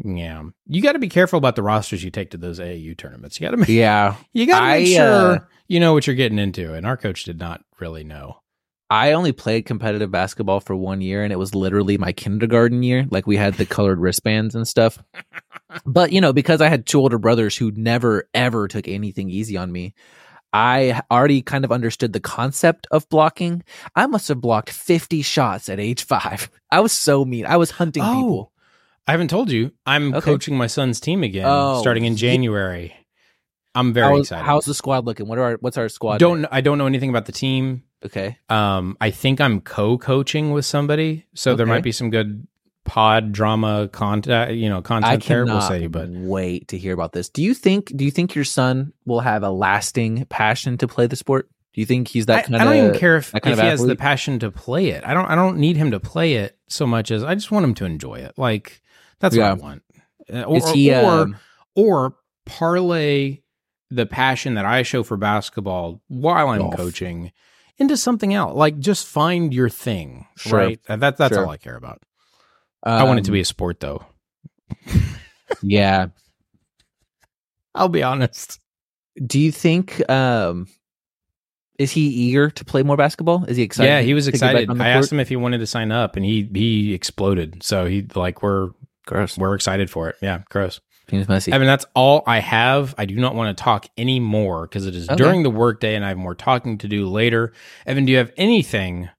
Yeah, 0.04 0.44
you 0.68 0.82
got 0.82 0.94
to 0.94 1.00
be 1.00 1.10
careful 1.10 1.38
about 1.38 1.56
the 1.56 1.64
rosters 1.64 2.04
you 2.04 2.12
take 2.12 2.32
to 2.32 2.38
those 2.38 2.60
AAU 2.60 2.98
tournaments. 2.98 3.40
You 3.40 3.48
got 3.48 3.52
to 3.52 3.58
make 3.58 3.70
yeah. 3.70 4.16
you 4.34 4.46
got 4.46 4.60
to 4.60 4.66
make 4.66 4.88
I, 4.88 4.94
sure 4.94 5.36
uh, 5.36 5.40
you 5.68 5.80
know 5.80 5.94
what 5.94 6.06
you're 6.06 6.16
getting 6.16 6.40
into. 6.40 6.74
And 6.74 6.86
our 6.86 6.98
coach 6.98 7.24
did 7.24 7.40
not 7.40 7.64
really 7.80 8.04
know. 8.04 8.42
I 8.90 9.12
only 9.14 9.34
played 9.34 9.66
competitive 9.66 10.12
basketball 10.12 10.62
for 10.62 10.74
one 10.74 11.02
year, 11.02 11.24
and 11.24 11.34
it 11.34 11.38
was 11.38 11.54
literally 11.54 11.98
my 11.98 12.14
kindergarten 12.14 12.84
year. 12.84 13.06
Like 13.10 13.28
we 13.28 13.36
had 13.36 13.56
the 13.56 13.66
colored 13.66 14.00
wristbands 14.00 14.56
and 14.56 14.68
stuff. 14.68 15.04
But 15.86 16.12
you 16.12 16.22
know, 16.22 16.34
because 16.34 16.62
I 16.62 16.70
had 16.70 16.86
two 16.86 17.00
older 17.00 17.18
brothers 17.18 17.56
who 17.58 17.72
never 17.72 18.30
ever 18.34 18.68
took 18.68 18.88
anything 18.88 19.30
easy 19.30 19.58
on 19.58 19.72
me, 19.72 19.94
I 20.54 21.02
already 21.12 21.42
kind 21.42 21.66
of 21.66 21.72
understood 21.72 22.14
the 22.14 22.20
concept 22.20 22.88
of 22.92 23.08
blocking. 23.10 23.64
I 23.96 24.06
must 24.08 24.28
have 24.30 24.40
blocked 24.42 24.70
fifty 24.70 25.22
shots 25.22 25.68
at 25.70 25.80
age 25.80 26.04
five. 26.06 26.50
I 26.72 26.80
was 26.80 26.92
so 26.94 27.26
mean. 27.26 27.46
I 27.46 27.58
was 27.58 27.72
hunting 27.72 28.04
people. 28.04 28.52
I 29.08 29.12
haven't 29.12 29.30
told 29.30 29.52
you. 29.52 29.72
I'm 29.86 30.14
Okay. 30.14 30.22
coaching 30.26 30.58
my 30.58 30.68
son's 30.68 31.00
team 31.00 31.24
again, 31.24 31.46
Oh, 31.48 31.80
starting 31.82 32.06
in 32.06 32.16
January. 32.18 32.94
I'm 33.76 33.94
very 33.94 34.08
How's, 34.16 34.20
excited. 34.22 34.44
how's 34.44 34.66
the 34.66 34.74
squad 34.74 35.06
looking? 35.06 35.28
What 35.28 35.38
are 35.38 35.44
our, 35.44 35.54
what's 35.62 35.78
our 35.78 35.88
squad? 35.88 36.18
don't 36.18 36.42
name? 36.42 36.50
I 36.52 36.62
don't 36.62 36.78
know 36.78 36.88
anything 36.88 37.10
about 37.10 37.26
the 37.26 37.32
team. 37.32 37.84
okay. 38.06 38.38
Um, 38.50 38.98
I 39.00 39.12
think 39.12 39.40
I'm 39.40 39.62
co-coaching 39.62 40.52
with 40.52 40.66
somebody, 40.66 41.26
so 41.36 41.56
there 41.56 41.66
might 41.68 41.84
be 41.84 41.92
some 41.92 42.10
good 42.10 42.48
pod 42.88 43.32
drama 43.32 43.88
content, 43.92 44.56
you 44.56 44.70
know, 44.70 44.80
I 44.80 44.82
content 44.82 45.24
there. 45.26 45.46
cannot 45.46 45.54
We'll 45.60 45.62
say, 45.80 45.86
but 45.88 46.10
wait 46.10 46.70
to 46.70 46.78
hear 46.80 46.94
about 46.94 47.12
this. 47.12 47.30
Do 47.30 47.44
you 47.44 47.54
think? 47.54 47.96
Do 47.96 48.04
you 48.04 48.10
think 48.12 48.34
your 48.34 48.46
son 48.46 48.94
will 49.06 49.20
have 49.20 49.44
a 49.44 49.52
lasting 49.52 50.26
passion 50.30 50.78
to 50.80 50.88
play 50.88 51.06
the 51.06 51.16
sport? 51.16 51.50
Do 51.74 51.82
you 51.82 51.86
think 51.86 52.08
he's 52.08 52.26
that 52.26 52.40
I, 52.40 52.42
kind 52.44 52.56
I 52.56 52.58
of? 52.58 52.62
I 52.62 52.66
don't 52.74 52.86
even 52.88 53.00
care 53.00 53.18
if, 53.18 53.36
if 53.36 53.44
he 53.44 53.52
has 53.52 53.86
the 53.86 53.96
passion 53.96 54.40
to 54.40 54.50
play 54.50 54.88
it. 54.88 55.04
I 55.06 55.14
don't. 55.14 55.26
I 55.28 55.36
don't 55.36 55.58
need 55.58 55.78
him 55.78 55.92
to 55.92 56.00
play 56.00 56.34
it 56.36 56.58
so 56.68 56.88
much 56.88 57.12
as 57.12 57.24
I 57.24 57.36
just 57.36 57.52
want 57.52 57.66
him 57.66 57.76
to 57.76 57.86
enjoy 57.86 58.16
it. 58.16 58.34
Like 58.38 58.82
that's 59.20 59.36
Yeah. 59.36 59.52
what 59.54 59.60
I 59.60 59.64
want. 59.64 59.84
Uh, 60.34 60.42
Or, 60.44 60.58
Is 60.58 60.70
he? 60.72 60.94
or, 60.94 61.06
um, 61.22 61.36
or 61.76 62.16
parlay 62.46 63.40
the 63.90 64.06
passion 64.06 64.56
that 64.56 64.66
I 64.66 64.82
show 64.84 65.04
for 65.04 65.16
basketball 65.18 66.02
while 66.08 66.50
I'm 66.50 66.60
Golf. 66.62 66.76
coaching 66.76 67.32
into 67.78 67.96
something 67.96 68.34
else. 68.34 68.56
Like 68.56 68.80
just 68.80 69.08
find 69.08 69.54
your 69.54 69.70
thing, 69.70 70.26
Sure. 70.36 70.58
right? 70.60 70.80
That 70.88 71.18
that's 71.18 71.34
Sure. 71.36 71.46
all 71.46 71.52
I 71.52 71.58
care 71.58 71.76
about. 71.78 72.02
I 72.90 73.04
want 73.04 73.20
it 73.20 73.26
to 73.26 73.32
um, 73.32 73.34
be 73.34 73.42
a 73.42 73.46
sport, 73.46 73.80
though. 73.80 74.06
Yeah. 75.62 76.08
I'll 77.74 77.90
be 77.90 78.04
honest. 78.04 78.60
Do 79.26 79.40
you 79.40 79.52
think? 79.52 80.08
um 80.10 80.68
Is 81.80 81.92
he 81.92 82.02
eager 82.08 82.50
to 82.52 82.66
play 82.66 82.84
more 82.84 82.98
basketball? 82.98 83.46
Is 83.46 83.58
he 83.58 83.64
excited? 83.64 83.90
yeah, 83.90 84.02
he 84.02 84.14
was 84.14 84.26
to 84.26 84.32
get 84.32 84.42
back 84.42 84.56
excited. 84.56 84.82
I 84.82 84.90
asked 84.90 85.12
him 85.12 85.20
if 85.20 85.30
he 85.30 85.36
wanted 85.36 85.60
to 85.60 85.68
sign 85.68 85.92
up, 85.92 86.16
and 86.16 86.26
he 86.26 86.50
he 86.54 86.94
exploded. 86.94 87.64
So 87.64 87.86
he 87.86 88.06
like 88.16 88.44
we're 88.44 88.72
Gross. 89.06 89.38
we're 89.38 89.56
excited 89.56 89.90
for 89.90 90.10
it. 90.10 90.18
Yeah, 90.22 90.42
gross. 90.50 90.82
Penis 91.08 91.30
messy. 91.30 91.54
Evan, 91.54 91.66
that's 91.66 91.86
all 91.96 92.24
I 92.28 92.40
have. 92.40 92.94
I 92.98 93.06
do 93.06 93.16
not 93.16 93.34
want 93.34 93.58
to 93.58 93.64
talk 93.64 93.88
anymore 93.98 94.68
because 94.68 94.86
it 94.86 94.94
is 94.96 95.08
Okay. 95.08 95.16
during 95.16 95.44
the 95.44 95.50
workday 95.50 95.96
and 95.96 96.04
I 96.04 96.10
have 96.10 96.18
more 96.18 96.36
talking 96.36 96.78
to 96.80 96.88
do 96.90 97.08
later. 97.08 97.54
Evan, 97.86 98.04
do 98.04 98.12
you 98.12 98.18
have 98.18 98.34
anything 98.36 99.10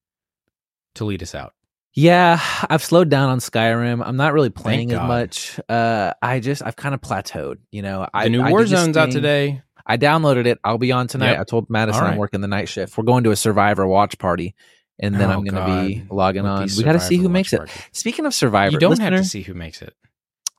to 0.97 1.07
lead 1.07 1.23
us 1.23 1.35
out? 1.35 1.55
Yeah, 1.99 2.41
I've 2.71 2.85
slowed 2.85 3.09
down 3.09 3.29
on 3.29 3.41
Skyrim. 3.41 4.01
I'm 4.07 4.17
not 4.17 4.33
really 4.33 4.51
playing 4.51 4.93
as 4.93 4.99
much. 5.01 5.59
Uh, 5.69 6.13
I 6.23 6.39
just 6.39 6.63
I've 6.65 6.77
kind 6.77 6.95
of 6.95 7.01
plateaued. 7.01 7.57
You 7.73 7.83
know, 7.83 8.07
I 8.15 8.25
The 8.25 8.31
new 8.31 8.43
I 8.43 8.51
do 8.51 8.55
Warzone's 8.55 8.97
out 8.97 9.11
today. 9.11 9.63
I 9.85 9.97
downloaded 9.97 10.47
it. 10.47 10.61
I'll 10.63 10.79
be 10.79 10.93
on 10.93 11.09
tonight. 11.09 11.33
Yep. 11.33 11.41
I 11.41 11.45
told 11.45 11.71
Madison 11.71 12.05
All 12.05 12.11
I'm 12.11 12.17
working 12.17 12.41
the 12.41 12.47
night 12.47 12.69
shift. 12.69 12.97
We're 12.97 13.03
going 13.03 13.25
to 13.25 13.33
a 13.33 13.37
Survivor 13.37 13.85
watch 13.85 14.17
party, 14.17 14.55
and 15.01 15.17
then 15.17 15.29
Oh, 15.29 15.33
I'm 15.33 15.45
going 15.45 15.55
to 15.57 15.89
be 15.89 16.05
logging 16.09 16.45
With 16.45 16.53
on. 16.53 16.69
We 16.77 16.85
got 16.85 16.93
to 16.93 17.01
see 17.01 17.17
who 17.17 17.29
makes 17.29 17.53
it. 17.53 17.69
Speaking 17.91 18.27
of 18.27 18.33
Survivor, 18.35 18.75
You 18.75 18.79
don't 18.79 18.91
listener, 18.91 19.17
have 19.17 19.25
to 19.25 19.29
see 19.29 19.43
who 19.43 19.55
makes 19.55 19.83
it. 19.83 19.93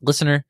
listener, 0.01 0.43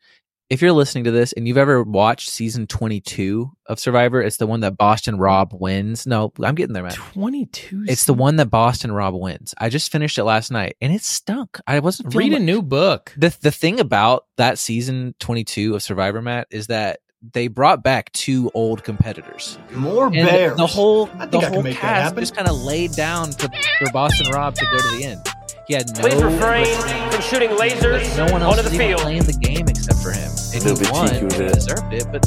if 0.50 0.62
you're 0.62 0.72
listening 0.72 1.04
to 1.04 1.12
this 1.12 1.32
and 1.34 1.48
you've 1.48 1.58
ever 1.58 1.84
watched 1.84 2.30
season 2.30 2.66
22 2.68 3.52
of 3.68 3.80
Survivor, 3.80 4.22
it's 4.22 4.38
the 4.38 4.48
one 4.48 4.62
that 4.62 4.78
Boston 4.78 5.18
Rob 5.20 5.54
wins. 5.54 6.08
No, 6.08 6.32
I'm 6.44 6.56
getting 6.56 6.74
there, 6.74 6.84
man. 6.84 6.92
22. 6.94 7.86
It's 7.88 8.06
the 8.06 8.14
one 8.16 8.38
that 8.38 8.48
Boston 8.48 8.92
Rob 8.92 9.14
wins. 9.14 9.54
I 9.58 9.70
just 9.70 9.92
finished 9.92 10.18
it 10.18 10.24
last 10.24 10.52
night, 10.52 10.76
and 10.82 10.94
it 10.94 11.04
stunk. 11.04 11.60
I 11.68 11.80
wasn't 11.80 12.12
feeling 12.12 12.32
Read 12.32 12.42
a 12.42 12.44
new 12.44 12.62
book. 12.62 13.14
the 13.18 13.36
the 13.42 13.52
thing 13.52 13.80
about 13.80 14.26
that 14.38 14.58
season 14.58 15.14
22 15.20 15.76
of 15.76 15.84
Survivor 15.84 16.22
Matt 16.22 16.48
is 16.50 16.68
that 16.68 17.00
they 17.34 17.48
brought 17.48 17.84
back 17.84 18.12
two 18.14 18.50
old 18.54 18.84
competitors. 18.84 19.60
More 19.74 20.06
And 20.06 20.14
bears. 20.16 20.58
the 20.58 20.66
whole 20.66 21.10
I 21.16 21.28
think 21.28 21.32
the 21.32 21.38
I 21.38 21.42
can 21.42 21.54
whole 21.54 21.64
make 21.64 21.74
that 21.76 21.82
cast 21.82 22.04
happen. 22.06 22.20
just 22.22 22.36
kind 22.36 22.48
of 22.48 22.56
laid 22.64 22.94
down 22.94 23.32
to, 23.32 23.50
for 23.78 23.92
Boston 23.92 24.32
Rob 24.32 24.56
to 24.56 24.66
go 24.66 24.78
to 24.78 24.98
the 24.98 25.04
end. 25.04 25.22
He 25.68 25.74
had 25.76 25.86
no 25.98 26.02
Please 26.02 26.24
refrain 26.24 26.66
from 27.12 27.22
shooting 27.22 27.50
lasers 27.52 28.18
no 28.18 28.32
one 28.32 28.42
else 28.42 28.58
onto 28.58 28.64
was 28.70 28.72
the 28.72 28.76
even 28.76 28.88
field. 28.88 29.02
playing 29.02 29.24
the 29.24 29.34
game 29.34 29.68
except 29.68 30.00
for 30.00 30.12
him. 30.12 30.29
And 30.54 30.64
he 30.64 30.92
won, 30.92 31.08
cheeky 31.10 31.20
he 31.20 31.44
it. 31.44 31.54
deserved 31.54 31.94
it, 31.94 32.08
but 32.12 32.26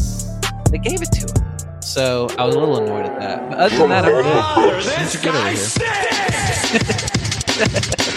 they 0.70 0.78
gave 0.78 1.02
it 1.02 1.10
to 1.12 1.20
him. 1.26 1.80
So 1.80 2.28
I 2.38 2.44
was 2.44 2.54
a 2.54 2.58
little 2.58 2.78
annoyed 2.78 3.06
at 3.06 3.18
that. 3.18 3.50
But 3.50 3.58
other 3.58 3.76
than 3.76 3.88
that, 3.90 4.04
I'm 4.04 4.12
good. 4.12 4.84
Things 4.84 5.14
are 5.16 5.22
good 5.22 5.34
over 5.34 5.50
here. 7.98 8.08